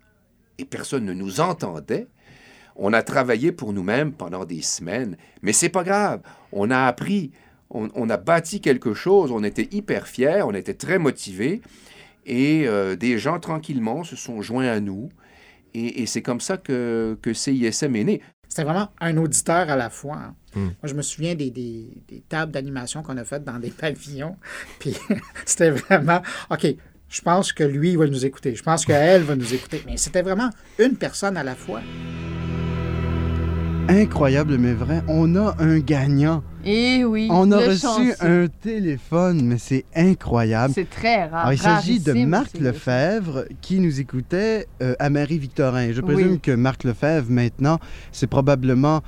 et 0.58 0.64
personne 0.64 1.04
ne 1.04 1.12
nous 1.12 1.40
entendait. 1.40 2.06
On 2.76 2.92
a 2.92 3.02
travaillé 3.02 3.52
pour 3.52 3.72
nous-mêmes 3.72 4.12
pendant 4.12 4.44
des 4.44 4.62
semaines, 4.62 5.16
mais 5.42 5.52
c'est 5.52 5.68
pas 5.68 5.84
grave. 5.84 6.20
On 6.52 6.70
a 6.70 6.86
appris, 6.86 7.32
on, 7.70 7.90
on 7.94 8.08
a 8.08 8.16
bâti 8.16 8.60
quelque 8.60 8.94
chose, 8.94 9.32
on 9.32 9.42
était 9.42 9.68
hyper 9.72 10.06
fiers, 10.06 10.42
on 10.44 10.54
était 10.54 10.74
très 10.74 10.98
motivés 10.98 11.62
et 12.26 12.66
euh, 12.66 12.96
des 12.96 13.18
gens 13.18 13.40
tranquillement 13.40 14.04
se 14.04 14.16
sont 14.16 14.40
joints 14.42 14.68
à 14.68 14.80
nous. 14.80 15.08
Et, 15.74 16.02
et 16.02 16.06
c'est 16.06 16.22
comme 16.22 16.40
ça 16.40 16.56
que, 16.56 17.18
que 17.22 17.32
CISM 17.32 17.96
est 17.96 18.04
né. 18.04 18.20
C'était 18.50 18.64
vraiment 18.64 18.88
un 19.00 19.16
auditeur 19.16 19.70
à 19.70 19.76
la 19.76 19.88
fois. 19.88 20.16
hein. 20.16 20.34
Mm. 20.54 20.60
Moi, 20.64 20.74
je 20.84 20.94
me 20.94 21.00
souviens 21.02 21.34
des, 21.36 21.50
des- 21.50 21.96
des 22.08 22.20
tables 22.28 22.50
d'animation 22.52 23.02
qu'on 23.02 23.16
a 23.16 23.24
faites 23.24 23.44
dans 23.44 23.58
des 23.58 23.70
pavillons. 23.80 24.36
Puis 24.80 24.94
c'était 25.46 25.70
vraiment, 25.70 26.20
OK, 26.50 26.66
je 27.08 27.20
pense 27.22 27.52
que 27.52 27.62
lui 27.64 27.94
va 27.96 28.06
nous 28.06 28.26
écouter. 28.26 28.54
Je 28.56 28.62
pense 28.62 28.84
qu'elle 28.84 29.22
va 29.22 29.36
nous 29.36 29.54
écouter. 29.54 29.82
Mais 29.86 29.96
c'était 29.96 30.22
vraiment 30.22 30.50
une 30.78 30.96
personne 30.96 31.36
à 31.36 31.42
la 31.44 31.54
fois. 31.54 31.80
Incroyable, 33.90 34.56
mais 34.58 34.72
vrai. 34.72 35.02
On 35.08 35.34
a 35.36 35.56
un 35.58 35.78
gagnant. 35.80 36.42
Eh 36.64 37.04
oui. 37.04 37.28
On 37.30 37.50
a 37.50 37.58
reçu 37.58 37.80
chanceux. 37.86 38.14
un 38.20 38.46
téléphone, 38.62 39.42
mais 39.44 39.58
c'est 39.58 39.84
incroyable. 39.96 40.72
C'est 40.74 40.88
très 40.88 41.26
rare. 41.26 41.40
Alors, 41.40 41.52
il 41.52 41.58
s'agit 41.58 42.00
de 42.00 42.12
Marc 42.24 42.58
Lefebvre 42.58 43.44
qui 43.60 43.80
nous 43.80 43.98
écoutait 44.00 44.66
euh, 44.82 44.94
à 44.98 45.10
Marie-Victorin. 45.10 45.92
Je 45.92 46.00
présume 46.00 46.32
Oui. 46.32 46.40
que 46.40 46.52
Marc 46.52 46.84
Lefebvre, 46.84 47.30
maintenant, 47.30 47.78
c'est 48.12 48.26
probablement 48.26 49.00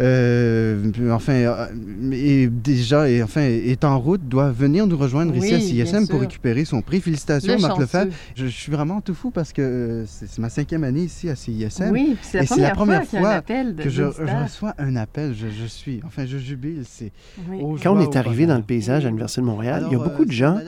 euh, 0.00 0.90
enfin, 1.10 1.32
euh, 1.32 1.66
et 2.12 2.48
déjà, 2.48 3.08
et, 3.08 3.22
enfin, 3.22 3.40
est 3.42 3.84
en 3.84 3.98
route, 3.98 4.26
doit 4.28 4.50
venir 4.50 4.86
nous 4.86 4.96
rejoindre 4.96 5.34
ici 5.36 5.54
à 5.54 5.60
CISM 5.86 6.06
pour 6.08 6.20
récupérer 6.20 6.64
son 6.64 6.82
prix. 6.82 7.00
Félicitations, 7.00 7.54
Le 7.54 7.60
Marc 7.60 7.72
chanceux. 7.72 7.82
Lefebvre. 7.82 8.12
Je, 8.34 8.44
je 8.46 8.50
suis 8.50 8.72
vraiment 8.72 9.00
tout 9.00 9.14
fou 9.14 9.30
parce 9.30 9.52
que 9.52 9.62
euh, 9.62 10.04
c'est 10.06 10.38
ma 10.38 10.48
cinquième 10.50 10.84
année 10.84 11.02
ici 11.04 11.28
à 11.30 11.34
CISM. 11.36 11.90
Oui, 11.92 12.16
puis 12.20 12.28
c'est 12.30 12.38
la 12.38 12.44
Et 12.44 12.46
première 12.46 12.74
fois 12.74 12.76
première 12.76 13.02
qu'il 13.06 13.14
y 13.14 13.16
a 13.16 13.20
un 13.20 13.22
fois 13.22 13.30
appel 13.32 13.74
de- 13.74 13.82
que 13.82 13.88
je, 13.88 14.02
reçois 14.02 14.74
un 14.78 14.96
appel. 14.96 15.34
Je, 15.34 15.46
je 15.48 15.66
suis, 15.66 16.00
enfin, 16.04 16.26
je 16.26 16.36
jubile. 16.38 16.82
C'est 16.86 17.12
Oui. 17.48 17.80
Quand 17.82 17.96
on 17.96 18.00
est 18.00 18.16
arrivé 18.16 18.46
dans 18.46 18.56
le 18.56 18.62
paysage 18.62 19.04
à 19.04 19.08
l'Université 19.08 19.40
de 19.40 19.46
Montréal, 19.46 19.84
il 19.90 19.92
y 19.92 20.00
a 20.00 20.02
beaucoup 20.04 20.22
euh, 20.22 20.26
de 20.26 20.32
gens 20.32 20.58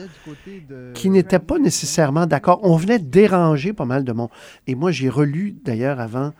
de- 0.69 0.91
qui 0.93 1.09
n'étaient 1.09 1.39
pas 1.39 1.59
nécessairement 1.59 2.25
d'accord. 2.25 2.59
On 2.63 2.75
venait 2.77 2.99
déranger 2.99 3.73
pas 3.73 3.85
mal 3.85 4.03
de 4.03 4.11
monde. 4.11 4.29
Et 4.67 4.75
moi, 4.75 4.91
j'ai 4.91 5.09
relu, 5.09 5.55
d'ailleurs, 5.63 5.99
avant 5.99 6.31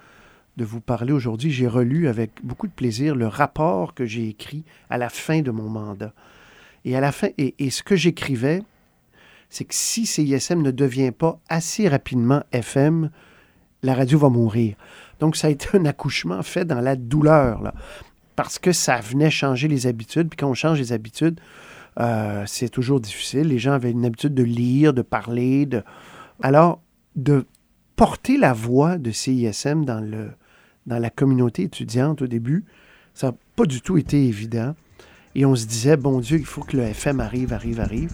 de 0.60 0.66
vous 0.66 0.82
parler 0.82 1.14
aujourd'hui, 1.14 1.52
j'ai 1.52 1.68
relu 1.68 2.10
avec 2.10 2.32
beaucoup 2.44 2.68
de 2.68 2.74
plaisir 2.74 3.16
le 3.16 3.28
rapport 3.28 3.94
que 3.94 4.06
j'ai 4.06 4.28
écrit 4.28 4.66
à 4.90 4.98
la 4.98 5.08
fin 5.08 5.40
de 5.42 5.52
mon 5.52 5.70
mandat. 5.70 6.14
Et 6.84 6.98
à 6.98 7.00
la 7.00 7.14
fin, 7.14 7.30
et, 7.38 7.70
ce 7.70 7.82
que 7.82 7.96
j'écrivais, 7.96 8.62
c'est 9.50 9.64
que 9.64 9.74
si 9.74 10.06
CISM 10.06 10.62
ne 10.62 10.72
devient 10.72 11.12
pas 11.12 11.40
assez 11.48 11.88
rapidement 11.88 12.44
FM, 12.52 13.10
la 13.84 13.94
radio 13.94 14.20
va 14.20 14.28
mourir. 14.28 14.76
Donc, 15.22 15.38
ça 15.38 15.48
a 15.48 15.50
été 15.50 15.78
un 15.78 15.86
accouchement 15.86 16.44
fait 16.44 16.66
dans 16.66 16.82
la 16.82 16.98
douleur, 16.98 17.72
parce 18.36 18.60
que 18.60 18.74
ça 18.74 18.98
venait 18.98 19.32
changer 19.32 19.70
les 19.70 19.88
habitudes. 19.88 20.28
Puis 20.28 20.38
quand 20.38 20.50
on 20.50 20.54
change 20.54 20.78
les 20.78 20.92
habitudes, 20.92 21.40
euh, 22.02 22.44
c'est 22.48 22.70
toujours 22.70 23.00
difficile. 23.00 23.48
Les 23.48 23.60
gens 23.60 23.72
avaient 23.72 23.92
une 23.92 24.06
habitude 24.06 24.34
de 24.34 24.44
lire, 24.44 24.94
de 24.94 25.04
parler. 25.04 25.66
De... 25.66 25.84
Alors, 26.42 26.82
de 27.16 27.46
porter 27.96 28.38
la 28.38 28.52
voix 28.52 28.98
de 28.98 29.12
CISM 29.12 29.86
dans, 29.86 30.02
le, 30.02 30.32
dans 30.86 31.00
la 31.00 31.10
communauté 31.10 31.64
étudiante 31.64 32.22
au 32.22 32.28
début, 32.28 32.66
ça 33.14 33.28
n'a 33.32 33.38
pas 33.56 33.66
du 33.66 33.82
tout 33.82 33.98
été 33.98 34.26
évident. 34.28 34.76
Et 35.36 35.46
on 35.46 35.56
se 35.56 35.66
disait, 35.66 35.98
bon 35.98 36.20
Dieu, 36.20 36.38
il 36.40 36.46
faut 36.46 36.62
que 36.64 36.78
le 36.78 36.84
FM 36.84 37.20
arrive, 37.20 37.54
arrive, 37.54 37.80
arrive. 37.80 38.12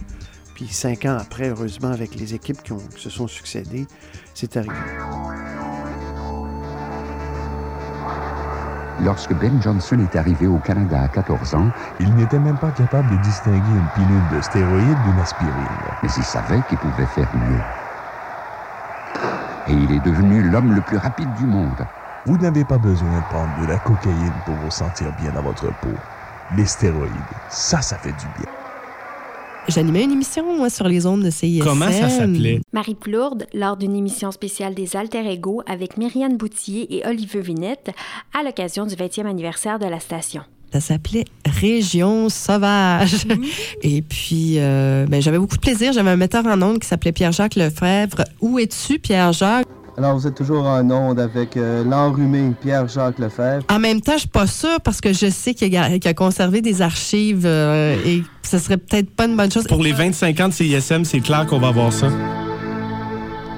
Puis 0.54 0.66
cinq 0.68 1.04
ans 1.04 1.16
après, 1.20 1.48
heureusement, 1.50 1.90
avec 1.90 2.14
les 2.14 2.34
équipes 2.34 2.62
qui, 2.62 2.72
ont- 2.72 2.78
qui 2.94 3.02
se 3.02 3.10
sont 3.10 3.26
succédées, 3.26 3.86
c'est 4.34 4.56
arrivé. 4.56 4.74
Lorsque 9.04 9.34
Ben 9.34 9.60
Johnson 9.60 9.98
est 9.98 10.16
arrivé 10.16 10.46
au 10.46 10.58
Canada 10.58 11.02
à 11.02 11.08
14 11.08 11.54
ans, 11.54 11.70
Il 12.00 12.14
n'était 12.14 12.38
même 12.38 12.58
pas 12.58 12.72
capable 12.72 13.10
de 13.10 13.16
distinguer 13.16 13.72
une 13.72 13.88
pilule 13.88 14.26
de 14.28 14.40
stéroïde 14.40 15.00
d'une 15.02 15.18
aspirine. 15.20 15.66
mais 16.02 16.08
il 16.16 16.24
savait 16.24 16.62
qu'il 16.62 16.78
pouvait 16.78 17.06
faire 17.06 17.28
mieux. 17.36 17.60
Et 19.66 19.74
il 19.74 19.92
est 19.92 20.00
devenu 20.00 20.42
l'homme 20.42 20.72
le 20.72 20.80
plus 20.80 20.96
rapide 20.96 21.32
du 21.34 21.46
monde. 21.46 21.86
Vous 22.26 22.36
n'avez 22.38 22.64
pas 22.64 22.78
besoin 22.78 23.18
de 23.18 23.24
prendre 23.30 23.60
de 23.62 23.66
la 23.68 23.78
cocaïne 23.78 24.32
pour 24.44 24.56
vous 24.56 24.70
sentir 24.70 25.12
bien 25.20 25.30
dans 25.30 25.42
votre 25.42 25.68
peau. 25.80 25.94
Les 26.56 26.66
stéroïdes, 26.66 27.12
ça, 27.50 27.80
ça 27.80 27.96
fait 27.98 28.10
du 28.10 28.26
bien. 28.36 28.50
J'animais 29.68 30.02
une 30.02 30.10
émission, 30.10 30.56
moi, 30.56 30.68
sur 30.68 30.88
les 30.88 31.06
ondes 31.06 31.22
de 31.22 31.30
CISM. 31.30 31.64
Comment 31.64 31.90
ça 31.90 32.08
s'appelait? 32.08 32.60
Marie 32.72 32.96
Plourde, 32.96 33.46
lors 33.54 33.76
d'une 33.76 33.94
émission 33.94 34.32
spéciale 34.32 34.74
des 34.74 34.96
Alter 34.96 35.24
Ego 35.30 35.62
avec 35.66 35.98
Myriane 35.98 36.36
Boutier 36.36 36.96
et 36.96 37.06
Olivier 37.06 37.40
Vinette, 37.40 37.92
à 38.36 38.42
l'occasion 38.42 38.86
du 38.86 38.96
20e 38.96 39.26
anniversaire 39.26 39.78
de 39.78 39.86
la 39.86 40.00
station. 40.00 40.42
Ça 40.72 40.80
s'appelait 40.80 41.24
Région 41.46 42.28
sauvage. 42.28 43.24
Et 43.82 44.02
puis, 44.02 44.54
euh, 44.58 45.06
ben, 45.08 45.22
j'avais 45.22 45.38
beaucoup 45.38 45.56
de 45.56 45.60
plaisir. 45.60 45.92
J'avais 45.92 46.10
un 46.10 46.16
metteur 46.16 46.44
en 46.46 46.60
ondes 46.60 46.80
qui 46.80 46.88
s'appelait 46.88 47.12
Pierre-Jacques 47.12 47.54
Lefebvre. 47.54 48.24
Où 48.40 48.58
es-tu, 48.58 48.98
Pierre-Jacques? 48.98 49.66
Alors, 49.98 50.14
vous 50.14 50.26
êtes 50.26 50.34
toujours 50.34 50.66
en 50.66 50.90
onde 50.90 51.18
avec 51.18 51.56
euh, 51.56 51.82
l'enrhumé 51.82 52.52
Pierre-Jacques 52.60 53.18
Lefebvre. 53.18 53.64
En 53.70 53.78
même 53.78 54.02
temps, 54.02 54.12
je 54.12 54.20
suis 54.20 54.28
pas 54.28 54.46
sûre 54.46 54.78
parce 54.84 55.00
que 55.00 55.14
je 55.14 55.30
sais 55.30 55.54
qu'il 55.54 55.74
a, 55.76 56.14
conservé 56.14 56.60
des 56.60 56.82
archives 56.82 57.46
euh, 57.46 57.96
et 58.04 58.22
ce 58.42 58.58
serait 58.58 58.76
peut-être 58.76 59.08
pas 59.10 59.24
une 59.24 59.36
bonne 59.36 59.50
chose. 59.50 59.66
Pour 59.66 59.82
les 59.82 59.92
25 59.92 60.40
ans 60.40 60.48
de 60.48 60.52
CISM, 60.52 61.04
c'est 61.04 61.20
clair 61.20 61.46
qu'on 61.46 61.58
va 61.58 61.68
avoir 61.68 61.92
ça. 61.92 62.08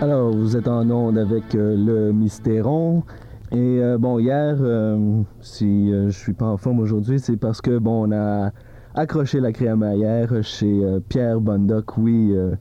Alors, 0.01 0.31
vous 0.31 0.57
êtes 0.57 0.69
en 0.69 0.89
onde 0.91 1.19
avec 1.19 1.57
euh, 1.57 1.75
le 1.77 2.13
Mystéron. 2.13 3.03
Et 3.51 3.57
euh, 3.57 3.99
bon, 3.99 4.19
hier, 4.19 4.57
euh, 4.61 5.23
si 5.41 5.93
euh, 5.93 6.11
je 6.11 6.19
suis 6.19 6.35
pas 6.35 6.47
en 6.47 6.57
forme 6.57 6.81
aujourd'hui, 6.81 7.19
c'est 7.19 7.37
parce 7.37 7.61
que, 7.61 7.79
bon, 7.79 8.09
on 8.09 8.13
a 8.13 8.53
accroché 8.95 9.41
la 9.41 9.53
crémaillère 9.53 10.33
chez 10.43 10.85
euh, 10.85 11.01
Pierre 11.09 11.41
Bondoc, 11.41 11.97
oui, 11.97 12.33
euh, 12.33 12.55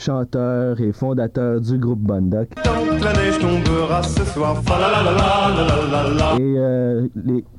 chanteur 0.00 0.80
et 0.80 0.92
fondateur 0.92 1.60
du 1.60 1.76
groupe 1.78 2.00
Bondoc. 2.00 2.48
Et 6.38 6.54
euh, 6.56 7.06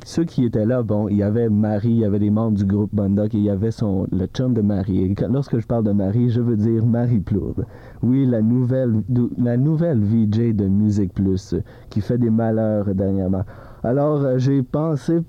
ceux 0.03 0.23
qui 0.23 0.45
étaient 0.45 0.65
là, 0.65 0.81
bon, 0.81 1.07
il 1.07 1.17
y 1.17 1.23
avait 1.23 1.49
Marie, 1.49 1.89
il 1.89 1.99
y 1.99 2.05
avait 2.05 2.17
des 2.17 2.31
membres 2.31 2.57
du 2.57 2.65
groupe 2.65 2.89
Bondoc 2.93 3.35
et 3.35 3.37
il 3.37 3.43
y 3.43 3.49
avait 3.51 3.69
son, 3.69 4.07
le 4.11 4.25
chum 4.25 4.55
de 4.55 4.61
Marie. 4.61 5.03
Et 5.03 5.15
lorsque 5.29 5.59
je 5.59 5.67
parle 5.67 5.83
de 5.83 5.91
Marie, 5.91 6.31
je 6.31 6.41
veux 6.41 6.57
dire 6.57 6.83
Marie 6.83 7.19
Plourde. 7.19 7.65
Oui, 8.01 8.25
la 8.25 8.41
nouvelle, 8.41 9.03
la 9.37 9.55
nouvelle 9.57 9.99
VJ 9.99 10.55
de 10.55 10.65
Musique 10.65 11.13
Plus 11.13 11.53
euh, 11.53 11.61
qui 11.91 12.01
fait 12.01 12.17
des 12.17 12.31
malheurs 12.31 12.85
dernièrement. 12.95 13.43
Alors, 13.83 14.21
euh, 14.21 14.37
j'ai 14.39 14.63
pensé, 14.63 15.19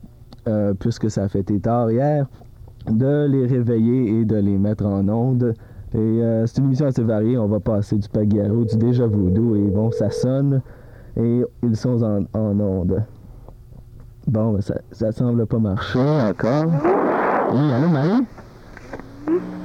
puisque 0.80 1.10
ça 1.10 1.24
a 1.24 1.28
fait 1.28 1.44
tard 1.60 1.90
hier, 1.90 2.26
de 2.90 3.26
les 3.26 3.46
réveiller 3.46 4.20
et 4.20 4.24
de 4.24 4.36
les 4.36 4.56
mettre 4.56 4.86
en 4.86 5.06
onde. 5.08 5.54
Et 5.94 5.98
euh, 5.98 6.46
c'est 6.46 6.58
une 6.58 6.66
émission 6.66 6.86
assez 6.86 7.02
variée. 7.02 7.36
On 7.36 7.48
va 7.48 7.60
passer 7.60 7.96
du 7.96 8.08
Pagliaro, 8.08 8.64
du 8.64 8.76
Déjà 8.76 9.06
Voodoo, 9.06 9.56
et 9.56 9.70
bon, 9.70 9.90
ça 9.90 10.10
sonne. 10.10 10.62
Et 11.16 11.42
ils 11.62 11.76
sont 11.76 12.02
en, 12.02 12.24
en 12.32 12.60
onde. 12.60 13.02
Bon, 14.26 14.52
ben, 14.52 14.60
ça, 14.62 14.74
ça 14.92 15.12
semble 15.12 15.44
pas 15.46 15.58
marcher 15.58 15.98
encore. 15.98 16.66
Oui, 17.52 17.72
allô, 17.72 17.88
Marie? 17.88 18.24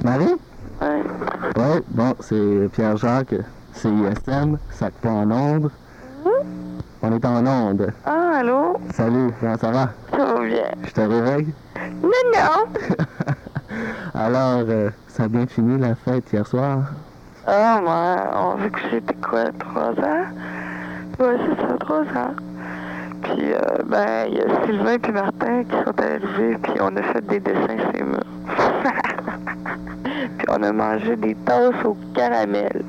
Marie? 0.04 0.34
Ouais. 0.82 1.02
Ouais, 1.56 1.82
bon, 1.88 2.14
c'est 2.20 2.68
Pierre-Jacques, 2.72 3.34
c'est 3.72 3.88
ISM, 3.88 4.58
ça 4.70 4.90
pas 4.90 5.10
en 5.10 5.30
onde. 5.30 5.70
On 7.00 7.12
est 7.12 7.24
en 7.24 7.46
onde. 7.46 7.92
Ah, 8.04 8.38
allô? 8.40 8.76
Salut, 8.92 9.30
comment 9.40 9.56
ça 9.56 9.70
va? 9.70 9.90
Ça 10.10 10.34
va 10.34 10.44
bien. 10.44 10.64
Je 10.84 10.92
te 10.92 11.00
réveille? 11.00 11.54
Non, 12.02 12.10
non. 12.34 13.34
Alors, 14.14 14.64
euh, 14.68 14.90
ça 15.06 15.24
a 15.24 15.28
bien 15.28 15.46
fini 15.46 15.78
la 15.78 15.94
fête 15.94 16.32
hier 16.32 16.46
soir? 16.46 16.80
Ah, 17.46 17.80
moi, 17.82 18.30
on 18.34 18.56
veut 18.56 18.68
que 18.70 18.80
c'était 18.90 19.14
quoi, 19.14 19.44
trois 19.58 19.90
ans? 19.90 20.26
Ouais, 21.18 21.36
c'est 21.38 21.60
ça, 21.66 21.76
trois 21.80 22.02
ans. 22.02 22.34
Puis, 23.22 23.52
euh, 23.52 23.58
ben, 23.86 24.26
il 24.28 24.34
y 24.36 24.40
a 24.40 24.66
Sylvain 24.66 24.98
puis 24.98 25.12
Martin 25.12 25.64
qui 25.64 25.76
sont 25.76 26.00
arrivés, 26.00 26.58
puis 26.62 26.72
on 26.80 26.96
a 26.96 27.02
fait 27.02 27.26
des 27.26 27.40
dessins 27.40 27.76
les 27.94 28.02
murs. 28.04 28.22
puis 30.38 30.46
on 30.48 30.62
a 30.62 30.72
mangé 30.72 31.16
des 31.16 31.34
tasses 31.44 31.84
au 31.84 31.96
caramel. 32.14 32.84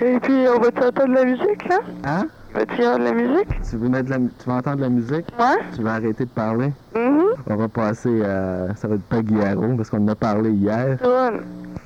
Et 0.00 0.18
puis, 0.20 0.46
on 0.54 0.60
va-tu 0.60 0.82
entendre 0.84 1.14
la 1.14 1.24
musique, 1.24 1.68
là? 1.68 1.78
Hein? 2.04 2.26
Vas-tu 2.54 2.84
entendre 2.84 3.04
la 3.04 3.12
musique? 3.12 3.48
Tu 3.68 3.76
veux, 3.76 3.88
mettre 3.88 4.04
de 4.06 4.10
la, 4.10 4.16
tu 4.18 4.46
veux 4.46 4.52
entendre 4.52 4.76
de 4.76 4.82
la 4.82 4.88
musique? 4.90 5.26
Ouais. 5.38 5.58
Tu 5.74 5.82
vas 5.82 5.94
arrêter 5.94 6.24
de 6.24 6.30
parler? 6.30 6.72
Mhm. 6.94 7.22
On 7.48 7.56
va 7.56 7.68
passer 7.68 8.22
à... 8.22 8.74
Ça 8.76 8.88
va 8.88 8.96
être 8.96 9.04
Pagliaro, 9.04 9.74
parce 9.76 9.88
qu'on 9.90 10.02
en 10.04 10.08
a 10.08 10.14
parlé 10.14 10.50
hier. 10.50 10.98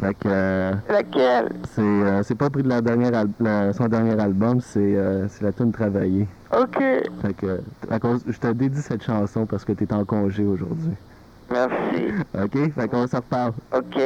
Fait 0.01 0.15
que... 0.15 0.27
euh, 0.29 0.73
Laquelle? 0.91 1.49
c'est 1.75 1.81
euh, 1.81 2.23
c'est 2.23 2.35
pas 2.35 2.51
pris 2.51 2.63
de 2.63 2.69
la 2.69 2.83
dernière 2.83 3.15
al- 3.15 3.29
la- 3.41 3.73
son 3.73 3.87
dernier 3.87 4.21
album, 4.21 4.61
c'est 4.61 4.79
euh, 4.97 5.27
c'est 5.29 5.43
la 5.45 5.53
tune 5.53 5.73
Travailler. 5.73 6.27
OK. 6.55 6.79
Fait 7.23 7.35
que, 7.35 7.61
à 7.91 7.99
cause, 7.99 8.23
je 8.27 8.39
te 8.39 8.49
dédie 8.49 8.83
cette 8.83 9.03
chanson 9.05 9.47
parce 9.47 9.65
que 9.65 9.73
t'es 9.73 9.91
en 9.95 10.05
congé 10.05 10.45
aujourd'hui. 10.45 10.93
Merci. 11.51 12.13
OK? 12.35 12.73
Fait 12.75 12.89
qu'on 12.89 13.07
se 13.07 13.17
reparle. 13.17 13.53
OK. 13.75 13.99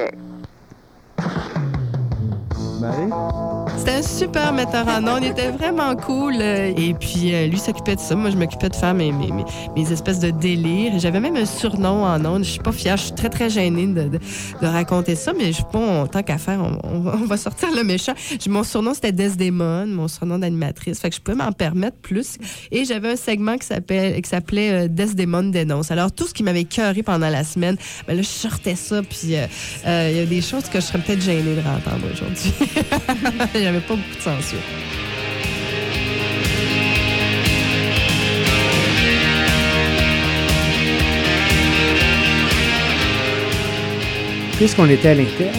C'était 3.77 3.93
un 3.93 4.03
super 4.03 4.53
metteur 4.53 4.87
en. 4.89 5.17
Il 5.19 5.25
était 5.29 5.51
vraiment 5.51 5.95
cool. 5.97 6.35
euh, 6.41 6.73
Et 6.77 6.95
puis, 6.95 7.35
euh, 7.35 7.47
lui 7.47 7.59
s'occupait 7.59 7.97
de 7.97 8.01
ça. 8.01 8.15
Moi, 8.15 8.31
je 8.31 8.37
m'occupais 8.37 8.69
de 8.69 8.77
faire 8.77 8.93
mes, 8.95 9.11
mes, 9.13 9.29
mes, 9.77 9.93
espèces 9.93 10.19
de 10.19 10.31
délires. 10.31 10.93
J'avais 10.99 11.21
même 11.21 11.37
un 11.37 11.45
surnom 11.47 12.05
en 12.05 12.23
ondes. 12.25 12.45
Je 12.45 12.51
suis 12.51 12.61
pas 12.61 12.73
fière. 12.73 12.97
Je 12.97 13.05
suis 13.05 13.13
très, 13.13 13.29
très 13.31 13.49
gênée 13.49 13.87
de, 13.87 14.03
de, 14.09 14.19
de 14.61 14.67
raconter 14.67 15.15
ça. 15.15 15.33
Mais 15.37 15.53
je 15.53 15.63
bon, 15.73 16.07
tant 16.07 16.23
qu'à 16.23 16.37
faire, 16.39 16.61
on, 16.61 16.79
on 16.85 17.01
va- 17.01 17.17
on 17.23 17.25
va 17.27 17.37
sortir 17.37 17.69
le 17.75 17.83
méchant. 17.85 18.13
Mon 18.49 18.65
surnom, 18.65 18.93
c'était 18.95 19.13
Desdemone, 19.13 19.93
mon 19.93 20.09
surnom 20.09 20.39
d'animatrice. 20.39 20.99
Fait 21.01 21.09
que 21.11 21.17
je 21.17 21.21
pouvais 21.21 21.37
m'en 21.39 21.53
permettre 21.53 21.97
plus. 21.99 22.37
Et 22.71 22.85
j'avais 22.85 23.13
un 23.13 23.17
segment 23.17 23.57
qui 23.57 23.67
s'appelait 23.67 24.21
qui 24.21 24.29
s'appelait 24.29 24.85
euh, 24.85 24.89
Desdemone 24.89 25.51
dénonce. 25.51 25.91
Alors, 25.91 26.13
tout 26.13 26.27
ce 26.27 26.35
qui 26.35 26.43
m'avait 26.43 26.65
cœuré 26.65 27.03
pendant 27.03 27.29
la 27.31 27.45
semaine, 27.45 27.77
ben 28.07 28.17
là, 28.17 28.23
je 28.23 28.29
sortais 28.29 28.75
ça. 28.77 29.03
Puis, 29.03 29.37
euh, 29.37 29.47
euh, 29.87 30.09
il 30.13 30.17
y 30.19 30.21
a 30.21 30.27
des 30.27 30.43
choses 30.43 30.65
que 30.65 30.81
je 30.81 30.85
serais 30.87 30.99
peut-être 30.99 31.23
gênée 31.23 31.57
de 31.57 31.61
entendre 31.61 32.07
aujourd'hui. 32.13 32.53
Il 33.55 33.61
n'y 33.61 33.67
avait 33.67 33.81
pas 33.81 33.95
beaucoup 33.95 34.17
de 34.17 34.21
censure. 34.21 34.59
Puisqu'on 44.57 44.91
était 44.91 45.09
à 45.09 45.15
l'interne, 45.15 45.57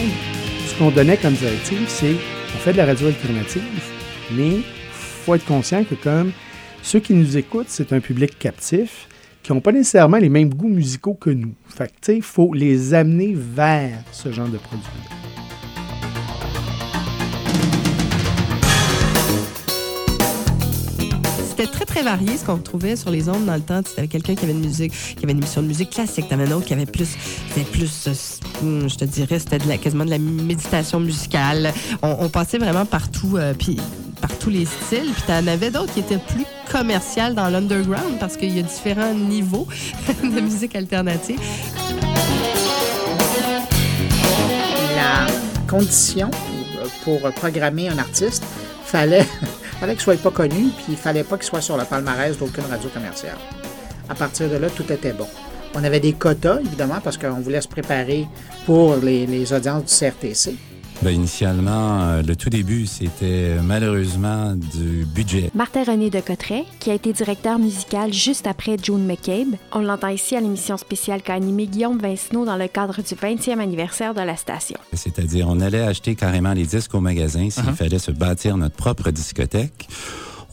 ce 0.66 0.78
qu'on 0.78 0.90
donnait 0.90 1.16
comme 1.16 1.34
directive, 1.34 1.84
c'est 1.88 2.14
on 2.54 2.58
fait 2.58 2.72
de 2.72 2.76
la 2.78 2.86
radio 2.86 3.08
alternative, 3.08 3.62
mais 4.30 4.60
faut 4.92 5.34
être 5.34 5.44
conscient 5.44 5.84
que 5.84 5.94
comme 5.94 6.32
ceux 6.82 7.00
qui 7.00 7.14
nous 7.14 7.36
écoutent, 7.36 7.68
c'est 7.68 7.92
un 7.92 8.00
public 8.00 8.38
captif, 8.38 9.08
qui 9.42 9.52
n'ont 9.52 9.60
pas 9.60 9.72
nécessairement 9.72 10.18
les 10.18 10.28
mêmes 10.28 10.54
goûts 10.54 10.68
musicaux 10.68 11.14
que 11.14 11.30
nous. 11.30 11.54
Il 12.08 12.22
faut 12.22 12.54
les 12.54 12.94
amener 12.94 13.34
vers 13.34 13.98
ce 14.12 14.30
genre 14.30 14.48
de 14.48 14.58
produit. 14.58 15.41
Très, 21.70 21.84
très 21.84 22.02
varié 22.02 22.36
ce 22.36 22.44
qu'on 22.44 22.56
retrouvait 22.56 22.96
sur 22.96 23.10
les 23.10 23.28
ondes 23.28 23.44
dans 23.44 23.54
le 23.54 23.60
temps. 23.60 23.82
Tu 23.82 23.90
avais 23.96 24.08
quelqu'un 24.08 24.34
qui 24.34 24.44
avait 24.44 24.52
une 24.52 24.64
musique, 24.64 24.92
qui 24.92 25.22
avait 25.22 25.32
une 25.32 25.38
émission 25.38 25.62
de 25.62 25.68
musique 25.68 25.90
classique. 25.90 26.26
Tu 26.26 26.34
avais 26.34 26.48
un 26.48 26.52
autre 26.52 26.66
qui 26.66 26.72
avait 26.72 26.86
plus, 26.86 27.16
c'était 27.48 27.68
plus, 27.70 28.08
euh, 28.08 28.14
hum, 28.62 28.90
je 28.90 28.96
te 28.96 29.04
dirais, 29.04 29.38
c'était 29.38 29.58
quasiment 29.78 30.04
de 30.04 30.10
la 30.10 30.18
méditation 30.18 30.98
musicale. 30.98 31.72
On, 32.02 32.16
on 32.20 32.28
passait 32.28 32.58
vraiment 32.58 32.84
partout, 32.84 33.36
euh, 33.36 33.54
puis 33.56 33.78
par 34.20 34.36
tous 34.38 34.50
les 34.50 34.64
styles. 34.64 35.10
Puis 35.12 35.22
tu 35.26 35.32
en 35.32 35.46
avais 35.46 35.70
d'autres 35.70 35.92
qui 35.92 36.00
étaient 36.00 36.18
plus 36.18 36.44
commerciales 36.70 37.34
dans 37.34 37.48
l'underground 37.48 38.18
parce 38.18 38.36
qu'il 38.36 38.56
y 38.56 38.58
a 38.58 38.62
différents 38.62 39.14
niveaux 39.14 39.68
de 40.22 40.40
musique 40.40 40.74
alternative. 40.74 41.38
La 44.96 45.26
condition 45.68 46.30
pour 47.04 47.20
programmer 47.32 47.88
un 47.88 47.98
artiste, 47.98 48.44
fallait, 48.84 49.26
fallait 49.82 49.94
qu'il 49.94 50.02
soit 50.02 50.22
pas 50.22 50.30
connu, 50.30 50.68
puis 50.76 50.84
il 50.90 50.96
fallait 50.96 51.24
pas 51.24 51.36
qu'il 51.36 51.46
soit 51.46 51.60
sur 51.60 51.76
le 51.76 51.84
palmarès 51.84 52.38
d'aucune 52.38 52.62
radio 52.70 52.88
commerciale. 52.88 53.36
À 54.08 54.14
partir 54.14 54.48
de 54.48 54.54
là, 54.54 54.70
tout 54.70 54.84
était 54.92 55.12
bon. 55.12 55.26
On 55.74 55.82
avait 55.82 55.98
des 55.98 56.12
quotas, 56.12 56.60
évidemment, 56.60 57.00
parce 57.02 57.18
qu'on 57.18 57.40
voulait 57.40 57.60
se 57.60 57.66
préparer 57.66 58.28
pour 58.64 58.94
les 58.98 59.52
audiences 59.52 59.86
du 59.86 59.92
CRTC. 59.92 60.54
Ben, 61.02 61.10
initialement, 61.16 62.02
euh, 62.02 62.22
le 62.22 62.36
tout 62.36 62.48
début, 62.48 62.86
c'était 62.86 63.56
malheureusement 63.60 64.54
du 64.54 65.04
budget. 65.04 65.50
Martin-René 65.52 66.10
de 66.10 66.20
Cotteret, 66.20 66.64
qui 66.78 66.90
a 66.92 66.94
été 66.94 67.12
directeur 67.12 67.58
musical 67.58 68.12
juste 68.12 68.46
après 68.46 68.76
June 68.80 69.04
McCabe. 69.04 69.56
On 69.72 69.80
l'entend 69.80 70.08
ici 70.08 70.36
à 70.36 70.40
l'émission 70.40 70.76
spéciale 70.76 71.20
qu'a 71.22 71.34
animée 71.34 71.66
Guillaume 71.66 71.98
Vincenot 71.98 72.44
dans 72.44 72.56
le 72.56 72.68
cadre 72.68 72.94
du 73.02 73.14
20e 73.16 73.58
anniversaire 73.58 74.14
de 74.14 74.20
la 74.20 74.36
station. 74.36 74.78
C'est-à-dire, 74.92 75.48
on 75.48 75.58
allait 75.60 75.80
acheter 75.82 76.14
carrément 76.14 76.52
les 76.52 76.66
disques 76.66 76.94
au 76.94 77.00
magasin 77.00 77.50
s'il 77.50 77.62
Uh-huh. 77.64 77.74
fallait 77.74 77.98
se 77.98 78.10
bâtir 78.12 78.56
notre 78.56 78.76
propre 78.76 79.10
discothèque. 79.10 79.88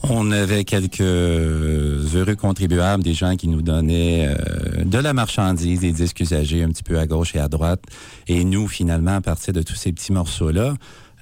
On 0.02 0.30
avait 0.30 0.64
quelques 0.64 1.00
heureux 1.00 2.34
contribuables, 2.34 3.02
des 3.02 3.12
gens 3.12 3.36
qui 3.36 3.48
nous 3.48 3.60
donnaient 3.60 4.28
euh, 4.28 4.84
de 4.84 4.98
la 4.98 5.12
marchandise, 5.12 5.80
des 5.80 5.92
disques 5.92 6.20
usagés 6.20 6.62
un 6.62 6.68
petit 6.68 6.82
peu 6.82 6.98
à 6.98 7.06
gauche 7.06 7.34
et 7.34 7.38
à 7.38 7.48
droite. 7.48 7.82
Et 8.26 8.44
nous, 8.44 8.66
finalement, 8.66 9.16
à 9.16 9.20
partir 9.20 9.52
de 9.52 9.62
tous 9.62 9.74
ces 9.74 9.92
petits 9.92 10.12
morceaux-là, 10.12 10.74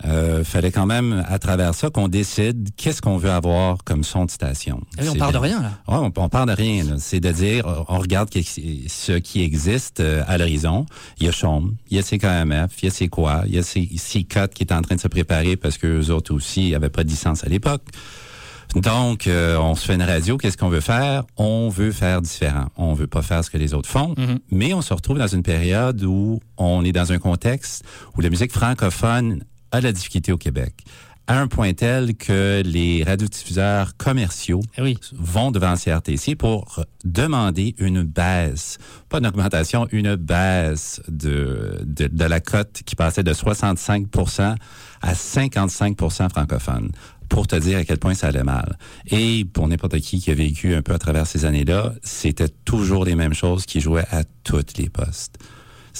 euh, 0.04 0.44
fallait 0.44 0.70
quand 0.70 0.86
même, 0.86 1.24
à 1.26 1.40
travers 1.40 1.74
ça, 1.74 1.90
qu'on 1.90 2.06
décide 2.06 2.68
qu'est-ce 2.76 3.02
qu'on 3.02 3.16
veut 3.16 3.32
avoir 3.32 3.82
comme 3.82 4.04
son 4.04 4.26
de 4.26 4.30
station. 4.30 4.80
Ah 4.96 5.02
oui, 5.02 5.08
on 5.12 5.14
part 5.16 5.32
de 5.32 5.38
rien, 5.38 5.60
là. 5.60 5.72
Ouais, 5.88 5.98
on, 5.98 6.12
on 6.22 6.28
part 6.28 6.46
de 6.46 6.52
rien. 6.52 6.84
C'est-à-dire, 6.98 7.84
on 7.88 7.98
regarde 7.98 8.30
ce 8.32 9.18
qui 9.18 9.42
existe 9.42 9.98
euh, 9.98 10.22
à 10.28 10.38
l'horizon. 10.38 10.86
Il 11.18 11.26
y 11.26 11.28
a 11.28 11.32
Chaume, 11.32 11.74
il 11.90 11.96
y 11.96 12.00
a 12.00 12.02
CKMF, 12.04 12.80
il 12.80 12.84
y 12.84 12.88
a 12.88 12.90
C'est 12.92 13.08
quoi, 13.08 13.42
il 13.46 13.56
y 13.56 13.58
a 13.58 13.62
C-Cut 13.64 14.48
qui 14.54 14.62
est 14.62 14.72
en 14.72 14.82
train 14.82 14.94
de 14.94 15.00
se 15.00 15.08
préparer 15.08 15.56
parce 15.56 15.78
qu'eux 15.78 16.10
autres 16.10 16.32
aussi 16.32 16.70
n'avaient 16.70 16.90
pas 16.90 17.02
de 17.02 17.08
licence 17.08 17.42
à 17.42 17.48
l'époque. 17.48 17.82
Donc, 18.74 19.26
euh, 19.26 19.56
on 19.58 19.74
se 19.74 19.86
fait 19.86 19.94
une 19.94 20.02
radio. 20.02 20.36
Qu'est-ce 20.36 20.56
qu'on 20.56 20.68
veut 20.68 20.80
faire? 20.80 21.24
On 21.36 21.68
veut 21.68 21.92
faire 21.92 22.20
différent. 22.20 22.66
On 22.76 22.92
veut 22.94 23.06
pas 23.06 23.22
faire 23.22 23.42
ce 23.42 23.50
que 23.50 23.58
les 23.58 23.74
autres 23.74 23.88
font. 23.88 24.14
Mais 24.50 24.74
on 24.74 24.82
se 24.82 24.92
retrouve 24.92 25.18
dans 25.18 25.26
une 25.26 25.42
période 25.42 26.02
où 26.04 26.40
on 26.56 26.84
est 26.84 26.92
dans 26.92 27.12
un 27.12 27.18
contexte 27.18 27.84
où 28.16 28.20
la 28.20 28.30
musique 28.30 28.52
francophone 28.52 29.42
a 29.72 29.80
de 29.80 29.84
la 29.84 29.92
difficulté 29.92 30.32
au 30.32 30.38
Québec. 30.38 30.74
À 31.30 31.40
un 31.40 31.46
point 31.46 31.74
tel 31.74 32.16
que 32.16 32.62
les 32.64 33.04
radiodiffuseurs 33.04 33.98
commerciaux 33.98 34.62
vont 35.12 35.50
devant 35.50 35.74
CRTC 35.74 36.36
pour 36.36 36.82
demander 37.04 37.74
une 37.76 38.02
baisse, 38.02 38.78
pas 39.10 39.18
une 39.18 39.26
augmentation, 39.26 39.86
une 39.92 40.16
baisse 40.16 41.02
de, 41.06 41.80
de, 41.84 42.06
de 42.06 42.24
la 42.24 42.40
cote 42.40 42.80
qui 42.86 42.96
passait 42.96 43.24
de 43.24 43.34
65% 43.34 44.54
à 45.02 45.12
55% 45.12 46.30
francophone 46.30 46.92
pour 47.28 47.46
te 47.46 47.56
dire 47.56 47.78
à 47.78 47.84
quel 47.84 47.98
point 47.98 48.14
ça 48.14 48.28
allait 48.28 48.44
mal. 48.44 48.78
Et 49.06 49.44
pour 49.44 49.68
n'importe 49.68 49.98
qui 50.00 50.20
qui 50.20 50.30
a 50.30 50.34
vécu 50.34 50.74
un 50.74 50.82
peu 50.82 50.92
à 50.92 50.98
travers 50.98 51.26
ces 51.26 51.44
années-là, 51.44 51.94
c'était 52.02 52.48
toujours 52.64 53.04
les 53.04 53.14
mêmes 53.14 53.34
choses 53.34 53.66
qui 53.66 53.80
jouaient 53.80 54.06
à 54.10 54.24
toutes 54.44 54.78
les 54.78 54.88
postes. 54.88 55.38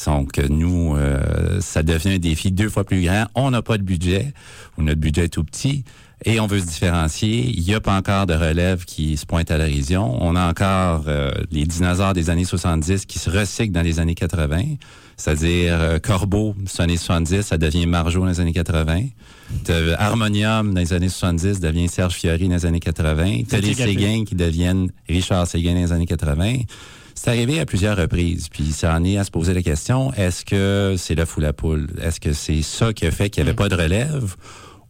Donc, 0.07 0.39
nous, 0.39 0.97
euh, 0.97 1.61
ça 1.61 1.83
devient 1.83 2.15
un 2.15 2.19
défi 2.19 2.53
deux 2.53 2.69
fois 2.69 2.85
plus 2.85 3.03
grand. 3.03 3.27
On 3.35 3.51
n'a 3.51 3.63
pas 3.63 3.79
de 3.79 3.83
budget, 3.83 4.33
ou 4.77 4.83
notre 4.83 5.01
budget 5.01 5.25
est 5.25 5.29
tout 5.29 5.45
petit, 5.45 5.85
et 6.25 6.41
on 6.41 6.47
veut 6.47 6.61
se 6.61 6.67
différencier. 6.67 7.51
Il 7.51 7.63
n'y 7.63 7.75
a 7.75 7.81
pas 7.81 7.97
encore 7.97 8.27
de 8.27 8.35
relève 8.35 8.85
qui 8.85 9.17
se 9.17 9.27
pointe 9.27 9.51
à 9.51 9.59
l'horizon. 9.59 10.19
On 10.21 10.37
a 10.37 10.49
encore 10.49 11.05
euh, 11.09 11.31
les 11.51 11.65
dinosaures 11.65 12.13
des 12.13 12.31
années 12.31 12.45
70 12.45 13.07
qui 13.07 13.19
se 13.19 13.31
recyclent 13.31 13.73
dans 13.73 13.83
les 13.83 14.01
années 14.01 14.15
80. 14.15 14.63
C'est-à-dire, 15.17 15.75
euh, 15.81 15.99
Corbeau, 15.99 16.55
c'est 16.67 16.83
années 16.83 16.97
70, 16.97 17.43
ça 17.43 17.59
devient 17.59 17.87
Margeau 17.87 18.21
dans 18.21 18.27
les 18.27 18.41
années 18.41 18.53
80. 18.53 19.03
T'as 19.65 19.95
Harmonium 19.99 20.75
dans 20.75 20.81
les 20.81 20.93
années 20.93 21.09
70 21.09 21.61
devient 21.61 21.89
Serge 21.89 22.15
Fiori 22.15 22.49
dans 22.49 22.55
les 22.55 22.67
années 22.67 22.81
80. 22.81 23.43
T'as 23.49 23.59
les 23.59 23.81
à. 23.81 23.87
Séguin 23.87 24.25
qui 24.25 24.35
deviennent 24.35 24.91
Richard 25.09 25.47
Séguin 25.47 25.75
dans 25.75 25.81
les 25.81 25.93
années 25.93 26.07
80. 26.07 26.59
C'est 27.15 27.31
arrivé 27.31 27.59
à 27.59 27.67
plusieurs 27.67 27.97
reprises, 27.97 28.49
puis 28.49 28.67
ça 28.67 28.95
en 28.95 29.03
est 29.03 29.19
à 29.19 29.25
se 29.25 29.33
poser 29.33 29.53
la 29.53 29.63
question, 29.63 30.13
est-ce 30.13 30.45
que 30.45 30.95
c'est 30.97 31.17
l'œuf 31.17 31.37
ou 31.37 31.41
la 31.41 31.53
poule? 31.53 31.89
Est-ce 32.01 32.21
que 32.21 32.33
c'est 32.33 32.63
ça 32.63 32.93
qui 32.93 33.07
a 33.07 33.11
fait 33.11 33.29
qu'il 33.29 33.43
n'y 33.43 33.49
avait 33.49 33.57
pas 33.57 33.69
de 33.69 33.75
relève? 33.75 34.37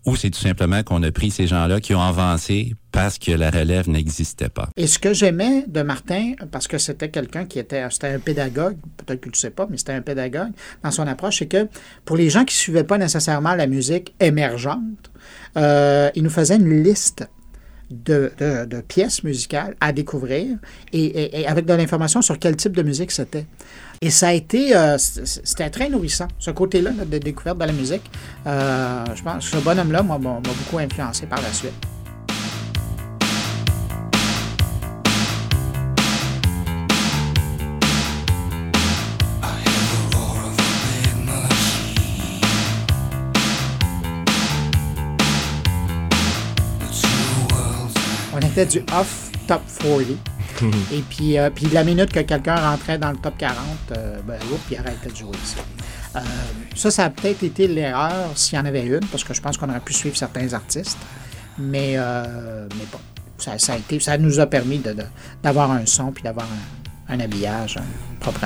Ou 0.07 0.17
c'est 0.17 0.31
tout 0.31 0.41
simplement 0.41 0.83
qu'on 0.83 1.03
a 1.03 1.11
pris 1.11 1.31
ces 1.31 1.47
gens-là 1.47 1.81
qui 1.81 1.95
ont 1.95 2.01
avancé 2.01 2.75
parce 2.93 3.19
que 3.19 3.33
la 3.33 3.51
relève 3.51 3.89
n'existait 3.89 4.49
pas? 4.49 4.69
Et 4.77 4.87
ce 4.87 4.99
que 4.99 5.13
j'aimais 5.13 5.65
de 5.67 5.83
Martin, 5.83 6.33
parce 6.51 6.67
que 6.67 6.79
c'était 6.79 7.11
quelqu'un 7.11 7.45
qui 7.45 7.59
était, 7.59 7.85
c'était 7.91 8.09
un 8.09 8.19
pédagogue, 8.19 8.77
peut-être 8.97 9.21
que 9.21 9.29
tu 9.29 9.37
ne 9.37 9.41
sais 9.41 9.51
pas, 9.51 9.67
mais 9.69 9.77
c'était 9.77 9.93
un 9.93 10.01
pédagogue 10.01 10.51
dans 10.83 10.91
son 10.91 11.07
approche, 11.07 11.39
c'est 11.39 11.47
que 11.47 11.69
pour 12.05 12.17
les 12.17 12.31
gens 12.31 12.45
qui 12.45 12.55
ne 12.55 12.59
suivaient 12.59 12.85
pas 12.85 12.99
nécessairement 12.99 13.55
la 13.55 13.67
musique 13.67 14.15
émergente, 14.21 15.11
euh, 15.57 16.11
il 16.15 16.23
nous 16.23 16.31
faisait 16.31 16.57
une 16.57 16.83
liste 16.83 17.29
de, 17.91 18.33
pièces 18.87 19.25
musicales 19.25 19.75
à 19.81 19.93
découvrir 19.93 20.57
et 20.93 21.47
avec 21.47 21.65
de 21.67 21.75
l'information 21.75 22.23
sur 22.23 22.39
quel 22.39 22.57
type 22.57 22.77
de 22.77 22.83
musique 22.83 23.11
c'était. 23.11 23.47
Et 24.01 24.11
ça 24.11 24.29
a 24.29 24.33
été, 24.33 24.77
euh, 24.77 24.97
c'était 24.97 25.71
très 25.71 25.89
nourrissant, 25.89 26.29
ce 26.39 26.53
côté-là 26.53 26.93
là, 26.97 27.05
de 27.05 27.19
découverte 27.19 27.59
de 27.59 27.65
la 27.65 27.73
musique. 27.73 28.09
Euh, 28.47 29.05
je 29.15 29.23
pense 29.23 29.51
que 29.51 29.57
ce 29.57 29.63
bonhomme-là 29.63 30.03
m'a 30.05 30.19
m'a 30.19 30.39
beaucoup 30.41 30.79
influencé 30.79 31.27
par 31.27 31.43
la 31.43 31.53
suite. 31.53 31.73
On 48.33 48.39
était 48.39 48.67
du 48.67 48.79
off 48.93 49.33
top 49.49 49.63
40. 49.83 50.38
Et 50.93 51.03
puis, 51.09 51.39
euh, 51.39 51.51
puis 51.51 51.67
la 51.67 51.85
minute 51.85 52.13
que 52.13 52.21
quelqu'un 52.21 52.57
rentrait 52.57 52.99
dans 52.99 53.11
le 53.11 53.17
top 53.19 53.37
40, 53.39 53.57
euh, 53.93 54.19
ben, 54.27 54.39
oups, 54.53 54.61
il 54.71 54.77
arrêtait 54.79 55.11
de 55.11 55.17
jouer 55.17 55.37
ça. 55.45 55.61
Euh, 56.17 56.21
ça, 56.75 56.91
ça 56.91 57.05
a 57.05 57.11
peut-être 57.11 57.43
été 57.43 57.69
l'erreur 57.69 58.31
s'il 58.35 58.57
y 58.59 58.61
en 58.61 58.65
avait 58.65 58.87
une, 58.87 59.05
parce 59.07 59.25
que 59.25 59.35
je 59.35 59.41
pense 59.41 59.57
qu'on 59.57 59.69
aurait 59.69 59.81
pu 59.81 59.93
suivre 59.93 60.17
certains 60.17 60.53
artistes. 60.53 60.99
Mais, 61.59 61.97
mais 61.97 62.85
bon, 62.93 62.99
ça, 63.37 63.53
a 63.73 63.77
été, 63.77 63.99
ça 64.01 64.17
nous 64.19 64.39
a 64.41 64.47
permis 64.47 64.79
de- 64.79 64.93
de- 64.93 65.05
d'avoir 65.43 65.71
un 65.73 65.85
son 65.87 66.13
puis 66.13 66.23
d'avoir 66.23 66.47
un, 67.09 67.15
un 67.15 67.21
habillage 67.21 67.77
euh, 67.77 67.81
propre 68.21 68.45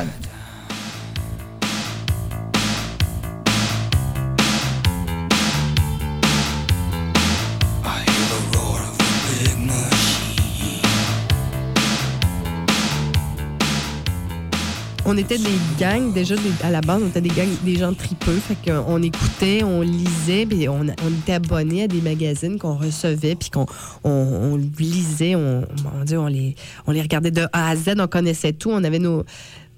On 15.12 15.18
était 15.18 15.36
des 15.36 15.44
gangs, 15.78 16.10
déjà 16.14 16.34
des- 16.36 16.64
à 16.64 16.70
la 16.70 16.80
base, 16.80 17.02
on 17.04 17.08
était 17.08 17.20
des 17.20 17.28
gangs, 17.28 17.46
des 17.66 17.76
gens 17.76 17.92
tripeux. 17.92 18.32
Fait 18.36 18.56
qu'on 18.64 19.02
écoutait, 19.02 19.62
on 19.62 19.82
lisait, 19.82 20.46
puis 20.46 20.66
on, 20.70 20.80
on 20.80 21.10
était 21.20 21.34
abonnés 21.34 21.82
à 21.82 21.86
des 21.86 22.00
magazines 22.00 22.58
qu'on 22.58 22.76
recevait, 22.78 23.34
puis 23.34 23.50
qu'on 23.50 23.66
on, 24.04 24.10
on 24.10 24.56
lisait, 24.56 25.34
on, 25.34 25.66
mon 25.84 26.04
Dieu, 26.06 26.18
on 26.18 26.28
les, 26.28 26.54
on 26.86 26.92
les 26.92 27.02
regardait 27.02 27.30
de 27.30 27.42
A 27.52 27.68
à 27.68 27.76
Z, 27.76 27.96
on 27.98 28.06
connaissait 28.06 28.54
tout. 28.54 28.70
On 28.70 28.82
avait 28.84 28.98
nos. 28.98 29.22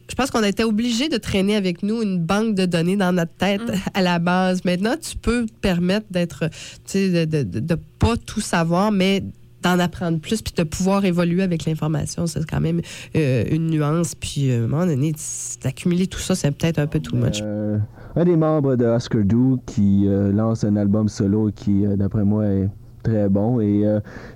Je 0.08 0.14
pense 0.14 0.30
qu'on 0.30 0.44
était 0.44 0.62
obligé 0.62 1.08
de 1.08 1.16
traîner 1.16 1.56
avec 1.56 1.82
nous 1.82 2.00
une 2.00 2.20
banque 2.20 2.54
de 2.54 2.64
données 2.64 2.96
dans 2.96 3.10
notre 3.12 3.34
tête 3.34 3.62
à 3.94 4.02
la 4.02 4.20
base. 4.20 4.64
Maintenant, 4.64 4.94
tu 5.02 5.16
peux 5.16 5.46
te 5.46 5.52
permettre 5.60 6.06
d'être, 6.12 6.48
tu 6.86 7.10
sais, 7.12 7.26
de, 7.26 7.42
de 7.42 7.74
pas 7.98 8.16
tout 8.24 8.40
savoir, 8.40 8.92
mais 8.92 9.24
d'en 9.64 9.78
apprendre 9.78 10.20
plus 10.20 10.42
puis 10.42 10.52
de 10.56 10.62
pouvoir 10.62 11.04
évoluer 11.04 11.42
avec 11.42 11.64
l'information. 11.64 12.26
C'est 12.26 12.44
quand 12.46 12.60
même 12.60 12.80
euh, 13.16 13.44
une 13.50 13.68
nuance. 13.68 14.14
Puis, 14.14 14.50
euh, 14.50 14.62
à 14.62 14.64
un 14.64 14.68
moment 14.68 14.86
donné, 14.86 15.12
d'accumuler 15.62 16.06
tout 16.06 16.20
ça, 16.20 16.34
c'est 16.34 16.50
peut-être 16.50 16.78
un 16.78 16.86
peu 16.86 17.00
too 17.00 17.16
much. 17.16 17.40
Euh, 17.42 17.78
un 18.14 18.24
des 18.24 18.36
membres 18.36 18.76
de 18.76 18.84
Oscar 18.84 19.22
Do 19.24 19.58
qui 19.66 20.06
lance 20.08 20.62
un 20.62 20.76
album 20.76 21.08
solo 21.08 21.50
qui, 21.54 21.84
d'après 21.96 22.24
moi, 22.24 22.46
est 22.46 22.68
très 23.02 23.28
bon. 23.28 23.60
Et 23.60 23.84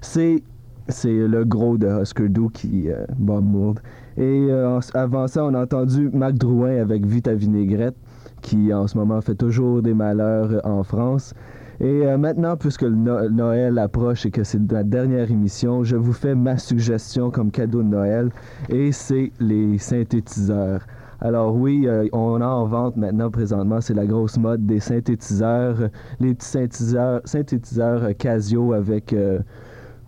c'est, 0.00 0.42
c'est 0.88 1.28
le 1.28 1.44
gros 1.44 1.78
de 1.78 1.86
Oscar 1.86 2.28
Do 2.28 2.48
qui, 2.48 2.88
Bob 3.18 3.44
Mould. 3.44 3.78
Et 4.16 4.48
avant 4.94 5.28
ça, 5.28 5.44
on 5.44 5.54
a 5.54 5.62
entendu 5.62 6.10
Marc 6.12 6.34
Drouin 6.34 6.80
avec 6.80 7.06
Vite 7.06 7.28
à 7.28 7.34
vinaigrette, 7.34 7.94
qui 8.42 8.74
en 8.74 8.88
ce 8.88 8.98
moment 8.98 9.20
fait 9.20 9.36
toujours 9.36 9.80
des 9.80 9.94
malheurs 9.94 10.60
en 10.64 10.82
France. 10.82 11.32
Et 11.80 12.06
euh, 12.06 12.18
maintenant, 12.18 12.56
puisque 12.56 12.82
le 12.82 12.90
No- 12.96 13.28
Noël 13.28 13.78
approche 13.78 14.26
et 14.26 14.30
que 14.30 14.42
c'est 14.42 14.60
la 14.72 14.82
dernière 14.82 15.30
émission, 15.30 15.84
je 15.84 15.96
vous 15.96 16.12
fais 16.12 16.34
ma 16.34 16.58
suggestion 16.58 17.30
comme 17.30 17.50
cadeau 17.52 17.82
de 17.82 17.88
Noël, 17.88 18.30
et 18.68 18.90
c'est 18.90 19.30
les 19.38 19.78
synthétiseurs. 19.78 20.84
Alors 21.20 21.54
oui, 21.54 21.84
euh, 21.86 22.08
on 22.12 22.40
a 22.40 22.46
en 22.46 22.64
vente 22.66 22.96
maintenant 22.96 23.30
présentement, 23.30 23.80
c'est 23.80 23.94
la 23.94 24.06
grosse 24.06 24.38
mode 24.38 24.66
des 24.66 24.80
synthétiseurs, 24.80 25.88
les 26.20 26.34
petits 26.34 26.46
synthétiseurs, 26.48 27.20
synthétiseurs 27.24 28.02
euh, 28.04 28.12
Casio 28.12 28.72
avec 28.72 29.14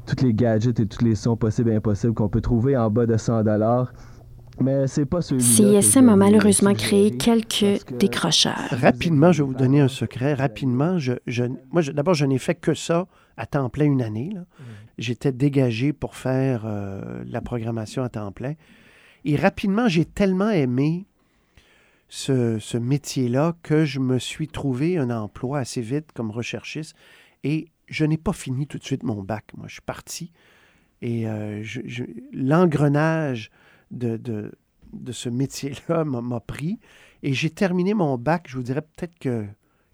tous 0.06 0.24
les 0.24 0.34
gadgets 0.34 0.80
et 0.80 0.86
tous 0.86 1.04
les 1.04 1.14
sons 1.14 1.36
possibles 1.36 1.70
et 1.70 1.76
impossibles 1.76 2.14
qu'on 2.14 2.28
peut 2.28 2.40
trouver 2.40 2.76
en 2.76 2.90
bas 2.90 3.06
de 3.06 3.16
100 3.16 3.44
dollars. 3.44 3.92
Mais 4.62 4.86
c'est 4.86 5.06
pas 5.06 5.22
celui-là. 5.22 5.46
je 5.80 5.98
a 6.08 6.16
malheureusement 6.16 6.74
créé 6.74 7.10
quelques 7.16 7.80
décrocheurs. 7.98 8.68
Rapidement, 8.70 9.32
je 9.32 9.42
vais 9.42 9.48
vous 9.48 9.54
donner 9.54 9.80
un 9.80 9.88
secret. 9.88 10.34
Rapidement, 10.34 10.98
je, 10.98 11.14
je- 11.26 11.44
moi, 11.70 11.80
je- 11.82 11.92
d'abord, 11.92 12.14
je 12.14 12.26
n'ai 12.26 12.38
fait 12.38 12.54
que 12.54 12.74
ça 12.74 13.06
à 13.36 13.46
temps 13.46 13.70
plein 13.70 13.86
une 13.86 14.02
année. 14.02 14.30
là. 14.34 14.44
J'étais 14.98 15.32
dégagé 15.32 15.94
pour 15.94 16.14
faire 16.14 16.64
euh, 16.66 17.22
la 17.26 17.40
programmation 17.40 18.02
à 18.02 18.10
temps 18.10 18.32
plein. 18.32 18.52
Et 19.24 19.36
rapidement, 19.36 19.88
j'ai 19.88 20.04
tellement 20.04 20.50
aimé 20.50 21.06
ce, 22.10 22.58
ce 22.58 22.76
métier-là 22.76 23.54
que 23.62 23.86
je 23.86 23.98
me 23.98 24.18
suis 24.18 24.48
trouvé 24.48 24.98
un 24.98 25.10
emploi 25.10 25.60
assez 25.60 25.80
vite 25.80 26.08
comme 26.12 26.30
recherchiste. 26.30 26.94
Et 27.44 27.68
je 27.88 28.04
n'ai 28.04 28.18
pas 28.18 28.34
fini 28.34 28.66
tout 28.66 28.76
de 28.76 28.84
suite 28.84 29.04
mon 29.04 29.22
bac. 29.22 29.44
Moi, 29.56 29.66
je 29.68 29.74
suis 29.74 29.82
parti. 29.82 30.32
Et 31.00 31.26
euh, 31.26 31.62
je- 31.62 31.80
je- 31.86 32.04
l'engrenage 32.34 33.50
de, 33.90 34.16
de, 34.16 34.52
de 34.92 35.12
ce 35.12 35.28
métier-là 35.28 36.04
m'a 36.04 36.40
pris. 36.40 36.78
Et 37.22 37.34
j'ai 37.34 37.50
terminé 37.50 37.94
mon 37.94 38.16
bac, 38.16 38.46
je 38.48 38.56
vous 38.56 38.62
dirais 38.62 38.82
peut-être 38.82 39.18
que 39.18 39.46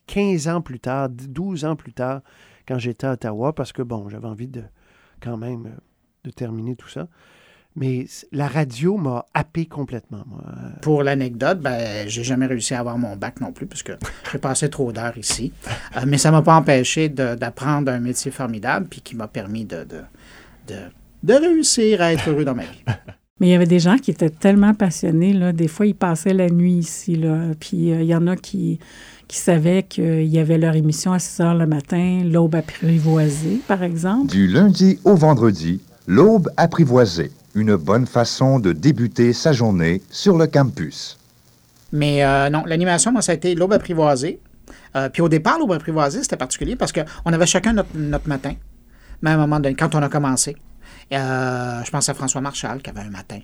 15 0.06 0.48
ans 0.48 0.60
plus 0.60 0.80
tard, 0.80 1.08
12 1.10 1.64
ans 1.64 1.76
plus 1.76 1.92
tard, 1.92 2.20
quand 2.66 2.78
j'étais 2.78 3.06
à 3.06 3.12
Ottawa, 3.12 3.52
parce 3.52 3.72
que, 3.72 3.82
bon, 3.82 4.08
j'avais 4.08 4.28
envie 4.28 4.48
de 4.48 4.62
quand 5.20 5.36
même 5.36 5.66
euh, 5.66 5.80
de 6.24 6.30
terminer 6.30 6.76
tout 6.76 6.88
ça. 6.88 7.08
Mais 7.74 8.06
la 8.32 8.48
radio 8.48 8.96
m'a 8.96 9.26
happé 9.34 9.66
complètement, 9.66 10.24
moi. 10.26 10.42
Pour 10.80 11.02
l'anecdote, 11.02 11.60
ben, 11.60 12.08
j'ai 12.08 12.24
jamais 12.24 12.46
réussi 12.46 12.72
à 12.72 12.80
avoir 12.80 12.96
mon 12.96 13.16
bac 13.16 13.40
non 13.40 13.52
plus, 13.52 13.66
parce 13.66 13.82
que 13.82 13.92
j'ai 14.32 14.38
passé 14.38 14.70
trop 14.70 14.92
d'heures 14.92 15.18
ici. 15.18 15.52
Euh, 15.96 16.04
mais 16.06 16.16
ça 16.16 16.30
m'a 16.30 16.42
pas 16.42 16.56
empêché 16.56 17.08
d'apprendre 17.08 17.92
un 17.92 17.98
métier 17.98 18.30
formidable, 18.30 18.86
puis 18.88 19.02
qui 19.02 19.14
m'a 19.14 19.28
permis 19.28 19.66
de, 19.66 19.84
de, 19.84 20.00
de, 20.68 20.76
de 21.22 21.34
réussir 21.34 22.00
à 22.00 22.12
être 22.12 22.30
heureux 22.30 22.44
dans 22.44 22.54
ma 22.54 22.64
vie. 22.64 22.84
Mais 23.38 23.48
il 23.48 23.50
y 23.50 23.54
avait 23.54 23.66
des 23.66 23.80
gens 23.80 23.98
qui 23.98 24.10
étaient 24.10 24.30
tellement 24.30 24.72
passionnés, 24.72 25.34
là, 25.34 25.52
des 25.52 25.68
fois, 25.68 25.86
ils 25.86 25.94
passaient 25.94 26.32
la 26.32 26.48
nuit 26.48 26.72
ici, 26.72 27.16
là, 27.16 27.52
puis 27.60 27.92
euh, 27.92 28.00
il 28.00 28.06
y 28.06 28.14
en 28.14 28.26
a 28.28 28.36
qui, 28.36 28.78
qui 29.28 29.36
savaient 29.36 29.82
qu'il 29.82 30.24
y 30.24 30.38
avait 30.38 30.56
leur 30.56 30.74
émission 30.74 31.12
à 31.12 31.18
6 31.18 31.40
heures 31.40 31.54
le 31.54 31.66
matin, 31.66 32.22
l'aube 32.24 32.54
apprivoisée, 32.54 33.60
par 33.68 33.82
exemple. 33.82 34.28
Du 34.28 34.46
lundi 34.46 34.98
au 35.04 35.16
vendredi, 35.16 35.80
l'aube 36.06 36.48
apprivoisée. 36.56 37.30
Une 37.54 37.76
bonne 37.76 38.06
façon 38.06 38.58
de 38.58 38.72
débuter 38.72 39.32
sa 39.32 39.52
journée 39.52 40.02
sur 40.10 40.36
le 40.38 40.46
campus. 40.46 41.18
Mais 41.92 42.24
euh, 42.24 42.50
non, 42.50 42.64
l'animation, 42.66 43.12
moi, 43.12 43.22
ça 43.22 43.32
a 43.32 43.34
été 43.34 43.54
l'aube 43.54 43.72
apprivoisée. 43.72 44.40
Euh, 44.94 45.08
puis 45.08 45.22
au 45.22 45.28
départ, 45.28 45.58
l'aube 45.58 45.72
apprivoisée, 45.72 46.22
c'était 46.22 46.36
particulier 46.36 46.76
parce 46.76 46.92
qu'on 46.92 47.32
avait 47.32 47.46
chacun 47.46 47.72
notre, 47.74 47.90
notre 47.94 48.28
matin. 48.28 48.54
Mais 49.22 49.30
à 49.30 49.34
un 49.34 49.38
moment 49.38 49.60
donné, 49.60 49.74
quand 49.74 49.94
on 49.94 50.02
a 50.02 50.08
commencé, 50.08 50.56
euh, 51.12 51.84
je 51.84 51.90
pense 51.90 52.08
à 52.08 52.14
François 52.14 52.40
Marchal 52.40 52.82
qui 52.82 52.90
avait 52.90 53.00
un 53.00 53.10
matin 53.10 53.40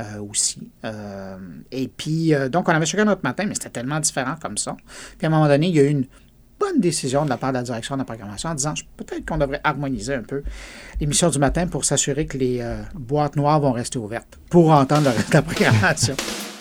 euh, 0.00 0.20
aussi. 0.20 0.70
Euh, 0.84 1.36
et 1.70 1.88
puis, 1.88 2.32
donc, 2.50 2.68
on 2.68 2.72
avait 2.72 2.86
chacun 2.86 3.04
notre 3.04 3.24
matin, 3.24 3.44
mais 3.46 3.54
c'était 3.54 3.70
tellement 3.70 4.00
différent 4.00 4.34
comme 4.40 4.58
ça. 4.58 4.76
Puis 5.16 5.26
à 5.26 5.28
un 5.28 5.30
moment 5.30 5.48
donné, 5.48 5.68
il 5.68 5.74
y 5.74 5.80
a 5.80 5.84
eu 5.84 5.88
une 5.88 6.06
bonne 6.60 6.80
décision 6.80 7.24
de 7.24 7.30
la 7.30 7.36
part 7.36 7.52
de 7.52 7.58
la 7.58 7.62
direction 7.62 7.94
de 7.94 8.00
la 8.00 8.04
programmation 8.04 8.50
en 8.50 8.54
disant 8.54 8.74
peut-être 8.96 9.24
qu'on 9.24 9.38
devrait 9.38 9.60
harmoniser 9.62 10.14
un 10.14 10.22
peu 10.22 10.42
l'émission 11.00 11.30
du 11.30 11.38
matin 11.38 11.68
pour 11.68 11.84
s'assurer 11.84 12.26
que 12.26 12.36
les 12.36 12.64
boîtes 12.94 13.36
noires 13.36 13.60
vont 13.60 13.72
rester 13.72 13.98
ouvertes 13.98 14.38
pour 14.50 14.70
entendre 14.70 15.10
la 15.32 15.42
programmation. 15.42 16.16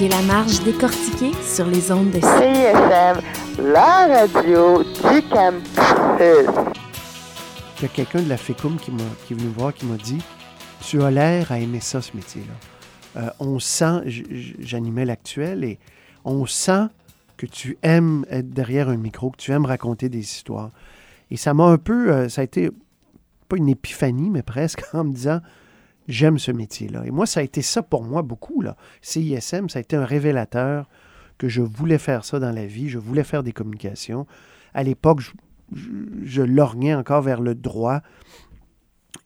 écoutez 0.00 0.16
La 0.16 0.22
Marge 0.22 0.62
décortiquée 0.62 1.32
sur 1.42 1.66
les 1.66 1.92
ondes 1.92 2.10
de 2.10 2.20
CISM, 2.20 3.20
la 3.62 4.06
radio 4.06 4.82
du 4.82 5.22
campus. 5.28 6.48
Il 7.76 7.82
y 7.82 7.84
a 7.84 7.88
quelqu'un 7.88 8.22
de 8.22 8.28
la 8.28 8.38
FECUM 8.38 8.78
qui, 8.78 8.92
m'a, 8.92 9.02
qui 9.26 9.34
est 9.34 9.36
venu 9.36 9.48
me 9.48 9.54
voir 9.54 9.74
qui 9.74 9.84
m'a 9.84 9.96
dit 9.96 10.22
Tu 10.80 11.02
as 11.02 11.10
l'air 11.10 11.52
à 11.52 11.58
aimer 11.58 11.80
ça, 11.80 12.00
ce 12.00 12.16
métier-là. 12.16 13.20
Euh, 13.20 13.30
on 13.40 13.58
sent, 13.58 14.02
j'animais 14.58 15.04
l'actuel, 15.04 15.64
et 15.64 15.78
on 16.24 16.46
sent 16.46 16.86
que 17.36 17.46
tu 17.46 17.76
aimes 17.82 18.24
être 18.30 18.50
derrière 18.50 18.88
un 18.88 18.96
micro, 18.96 19.30
que 19.30 19.38
tu 19.38 19.52
aimes 19.52 19.66
raconter 19.66 20.08
des 20.08 20.20
histoires. 20.20 20.70
Et 21.30 21.36
ça 21.36 21.52
m'a 21.52 21.64
un 21.64 21.78
peu, 21.78 22.10
euh, 22.10 22.28
ça 22.28 22.40
a 22.40 22.44
été 22.44 22.70
pas 23.48 23.56
une 23.56 23.68
épiphanie, 23.68 24.30
mais 24.30 24.42
presque 24.42 24.82
en 24.94 25.04
me 25.04 25.12
disant 25.12 25.40
J'aime 26.08 26.38
ce 26.38 26.50
métier-là. 26.50 27.04
Et 27.06 27.10
moi, 27.10 27.26
ça 27.26 27.40
a 27.40 27.42
été 27.42 27.62
ça 27.62 27.82
pour 27.82 28.02
moi 28.04 28.22
beaucoup. 28.22 28.62
Là. 28.62 28.76
CISM, 29.02 29.68
ça 29.68 29.78
a 29.78 29.82
été 29.82 29.96
un 29.96 30.04
révélateur 30.04 30.88
que 31.38 31.48
je 31.48 31.62
voulais 31.62 31.98
faire 31.98 32.24
ça 32.24 32.38
dans 32.38 32.52
la 32.52 32.66
vie, 32.66 32.88
je 32.88 32.98
voulais 32.98 33.24
faire 33.24 33.42
des 33.42 33.52
communications. 33.52 34.26
À 34.74 34.82
l'époque, 34.82 35.20
je, 35.72 36.42
lorgnais 36.42 36.94
encore 36.94 37.22
vers 37.22 37.40
le 37.40 37.54
droit 37.54 38.02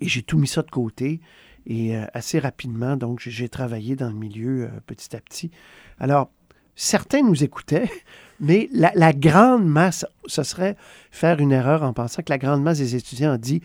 et 0.00 0.08
j'ai 0.08 0.22
tout 0.22 0.38
mis 0.38 0.46
ça 0.46 0.62
de 0.62 0.70
côté. 0.70 1.20
Et 1.66 1.96
euh, 1.96 2.04
assez 2.12 2.38
rapidement, 2.38 2.96
donc, 2.96 3.20
j'ai- 3.20 3.48
travaillé 3.48 3.96
dans 3.96 4.08
le 4.08 4.14
milieu 4.14 4.64
euh, 4.64 4.68
petit 4.86 5.16
à 5.16 5.20
petit. 5.20 5.50
Alors, 5.98 6.30
certains 6.76 7.22
nous 7.22 7.42
écoutaient, 7.42 7.90
mais 8.40 8.68
la, 8.72 8.92
la 8.94 9.12
grande 9.12 9.66
masse, 9.66 10.04
ce 10.26 10.42
serait 10.42 10.76
faire 11.10 11.40
une 11.40 11.52
erreur 11.52 11.82
en 11.82 11.94
pensant 11.94 12.22
que 12.22 12.30
la 12.30 12.38
grande 12.38 12.62
masse 12.62 12.78
des 12.78 12.94
étudiants 12.94 13.38
dit 13.38 13.62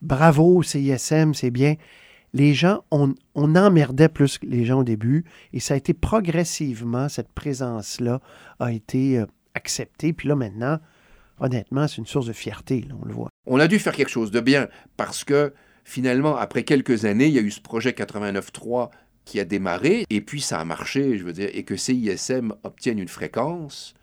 bravo, 0.00 0.62
CISM, 0.62 1.34
c'est 1.34 1.50
bien. 1.50 1.74
Les 2.32 2.54
gens, 2.54 2.84
on, 2.90 3.14
emmerdait 3.34 4.08
plus 4.08 4.38
les 4.42 4.64
gens 4.64 4.80
au 4.80 4.84
début, 4.84 5.24
et 5.52 5.60
ça 5.60 5.74
a 5.74 5.76
été 5.76 5.94
progressivement, 5.94 7.08
cette 7.08 7.32
présence-là 7.32 8.20
a 8.60 8.72
été 8.72 9.18
euh, 9.18 9.26
acceptée. 9.54 10.12
Puis 10.12 10.28
là, 10.28 10.36
maintenant, 10.36 10.78
honnêtement, 11.40 11.88
c'est 11.88 11.98
une 11.98 12.06
source 12.06 12.26
de 12.26 12.32
fierté, 12.32 12.86
on 13.02 13.04
le 13.06 13.12
voit. 13.12 13.28
On 13.46 13.58
a 13.58 13.66
dû 13.66 13.78
faire 13.78 13.94
quelque 13.94 14.10
chose 14.10 14.30
de 14.30 14.40
bien 14.40 14.68
parce 14.96 15.24
que 15.24 15.52
finalement, 15.84 16.36
après 16.36 16.62
quelques 16.62 17.04
années, 17.04 17.26
il 17.26 17.32
y 17.32 17.38
a 17.38 17.42
eu 17.42 17.50
ce 17.50 17.60
projet 17.60 17.90
89.3 17.90 18.90
qui 19.24 19.40
a 19.40 19.44
démarré 19.44 20.04
et 20.10 20.20
puis 20.20 20.40
ça 20.40 20.60
a 20.60 20.64
marché, 20.64 21.18
je 21.18 21.24
veux 21.24 21.32
dire, 21.32 21.50
et 21.52 21.64
que 21.64 21.76
CISM 21.76 22.52
obtienne 22.62 22.98
une 22.98 23.08
fréquence. 23.08 23.94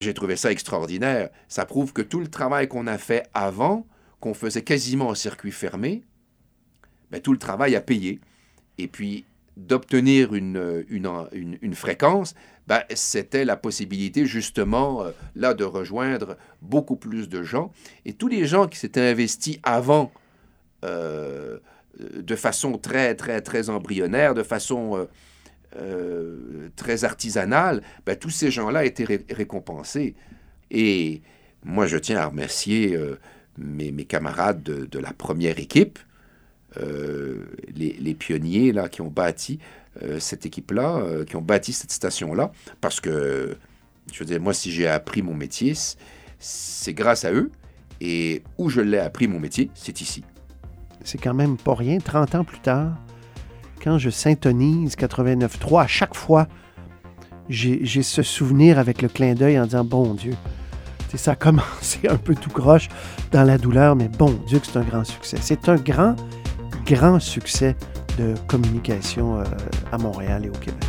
J'ai 0.00 0.14
trouvé 0.14 0.36
ça 0.36 0.52
extraordinaire. 0.52 1.30
Ça 1.48 1.64
prouve 1.64 1.92
que 1.92 2.02
tout 2.02 2.20
le 2.20 2.28
travail 2.28 2.68
qu'on 2.68 2.86
a 2.86 2.98
fait 2.98 3.26
avant, 3.32 3.86
qu'on 4.20 4.34
faisait 4.34 4.62
quasiment 4.62 5.08
en 5.08 5.14
circuit 5.14 5.52
fermé, 5.52 6.04
ben, 7.10 7.20
tout 7.20 7.32
le 7.32 7.38
travail 7.38 7.76
a 7.76 7.80
payé. 7.80 8.20
Et 8.78 8.88
puis, 8.88 9.24
d'obtenir 9.56 10.34
une, 10.34 11.74
fréquence, 11.74 12.34
ben, 12.66 12.82
c'était 12.94 13.44
la 13.44 13.56
possibilité 13.56 14.26
justement 14.26 15.04
euh, 15.04 15.10
là 15.34 15.54
de 15.54 15.64
rejoindre 15.64 16.36
beaucoup 16.60 16.96
plus 16.96 17.28
de 17.28 17.42
gens. 17.42 17.72
Et 18.04 18.12
tous 18.12 18.28
les 18.28 18.46
gens 18.46 18.66
qui 18.66 18.78
s'étaient 18.78 19.08
investis 19.08 19.58
avant 19.62 20.12
euh, 20.84 21.58
de 21.98 22.36
façon 22.36 22.76
très, 22.76 23.14
très, 23.14 23.40
très 23.40 23.70
embryonnaire, 23.70 24.34
de 24.34 24.42
façon 24.42 25.08
euh, 25.76 26.68
très 26.76 27.04
artisanale, 27.04 27.82
ben, 28.04 28.16
tous 28.16 28.30
ces 28.30 28.50
gens-là 28.50 28.84
étaient 28.84 29.04
ré- 29.04 29.26
récompensés. 29.30 30.14
Et 30.70 31.22
moi, 31.64 31.86
je 31.86 31.96
tiens 31.96 32.18
à 32.18 32.26
remercier 32.26 32.98
mes, 33.58 34.04
camarades 34.04 34.62
de, 34.62 34.98
la 34.98 35.12
première 35.12 35.58
équipe, 35.58 35.98
les, 37.74 37.96
les 37.98 38.14
pionniers 38.14 38.72
là, 38.72 38.88
qui 38.88 39.00
ont 39.00 39.08
bâti 39.08 39.58
euh, 40.02 40.18
cette 40.20 40.44
équipe-là, 40.44 40.98
euh, 40.98 41.24
qui 41.24 41.36
ont 41.36 41.42
bâti 41.42 41.72
cette 41.72 41.90
station-là, 41.90 42.52
parce 42.82 43.00
que, 43.00 43.56
je 44.12 44.18
veux 44.18 44.26
dire, 44.26 44.40
moi, 44.40 44.52
si 44.52 44.70
j'ai 44.70 44.86
appris 44.86 45.22
mon 45.22 45.32
métier, 45.32 45.72
c'est 46.38 46.92
grâce 46.92 47.24
à 47.24 47.32
eux, 47.32 47.50
et 48.02 48.42
où 48.58 48.68
je 48.68 48.82
l'ai 48.82 48.98
appris 48.98 49.26
mon 49.26 49.40
métier, 49.40 49.70
c'est 49.74 50.02
ici. 50.02 50.22
c'est 51.02 51.16
quand 51.16 51.32
même 51.32 51.56
pas 51.56 51.74
rien. 51.74 51.96
30 51.98 52.34
ans 52.34 52.44
plus 52.44 52.60
tard, 52.60 52.94
quand 53.82 53.96
je 53.96 54.10
syntonise 54.10 54.96
89.3, 54.96 55.84
à 55.84 55.86
chaque 55.86 56.14
fois, 56.14 56.46
j'ai 57.48 58.02
ce 58.02 58.22
souvenir 58.22 58.78
avec 58.78 59.00
le 59.00 59.08
clin 59.08 59.34
d'œil 59.34 59.58
en 59.58 59.64
disant 59.64 59.84
Bon 59.84 60.12
Dieu, 60.12 60.34
Tu 61.08 61.12
sais, 61.12 61.16
ça 61.16 61.30
a 61.32 61.36
commencé 61.36 62.00
un 62.10 62.18
peu 62.18 62.34
tout 62.34 62.50
croche 62.50 62.88
dans 63.32 63.44
la 63.44 63.56
douleur, 63.56 63.96
mais 63.96 64.08
bon 64.08 64.38
Dieu 64.46 64.58
que 64.58 64.66
c'est 64.66 64.76
un 64.76 64.84
grand 64.84 65.04
succès. 65.04 65.38
C'est 65.40 65.70
un 65.70 65.76
grand, 65.76 66.16
grand 66.86 67.18
succès 67.18 67.76
de 68.16 68.34
communication 68.46 69.40
euh, 69.40 69.44
à 69.92 69.98
Montréal 69.98 70.46
et 70.46 70.48
au 70.48 70.52
Québec. 70.52 70.84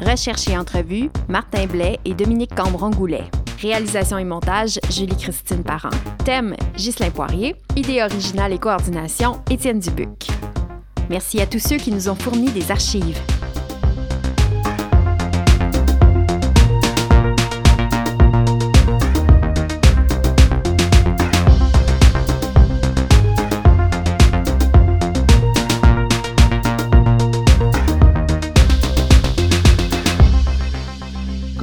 Recherche 0.00 0.48
et 0.48 0.56
entrevue, 0.56 1.10
Martin 1.28 1.66
Blais 1.66 1.98
et 2.04 2.14
Dominique 2.14 2.54
Cambron-Goulet. 2.54 3.24
Réalisation 3.60 4.18
et 4.18 4.24
montage, 4.24 4.78
Julie-Christine 4.90 5.62
Parent. 5.62 5.90
Thème, 6.24 6.54
Ghislain 6.76 7.10
Poirier. 7.10 7.56
Idée 7.76 8.02
originale 8.02 8.52
et 8.52 8.58
coordination, 8.58 9.40
Étienne 9.50 9.80
Dubuc. 9.80 10.28
Merci 11.10 11.40
à 11.40 11.46
tous 11.46 11.58
ceux 11.58 11.76
qui 11.76 11.90
nous 11.90 12.08
ont 12.08 12.14
fourni 12.14 12.50
des 12.50 12.70
archives. 12.70 13.18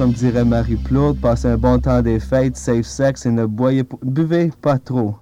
Comme 0.02 0.14
dirait 0.14 0.44
Marie-Claude, 0.44 1.20
passez 1.20 1.46
un 1.46 1.56
bon 1.56 1.78
temps 1.78 2.02
des 2.02 2.18
fêtes, 2.18 2.56
safe 2.56 2.86
sex 2.86 3.24
et 3.24 3.30
ne 3.30 3.46
boyez, 3.46 3.84
buvez 4.02 4.50
pas 4.60 4.76
trop. 4.76 5.14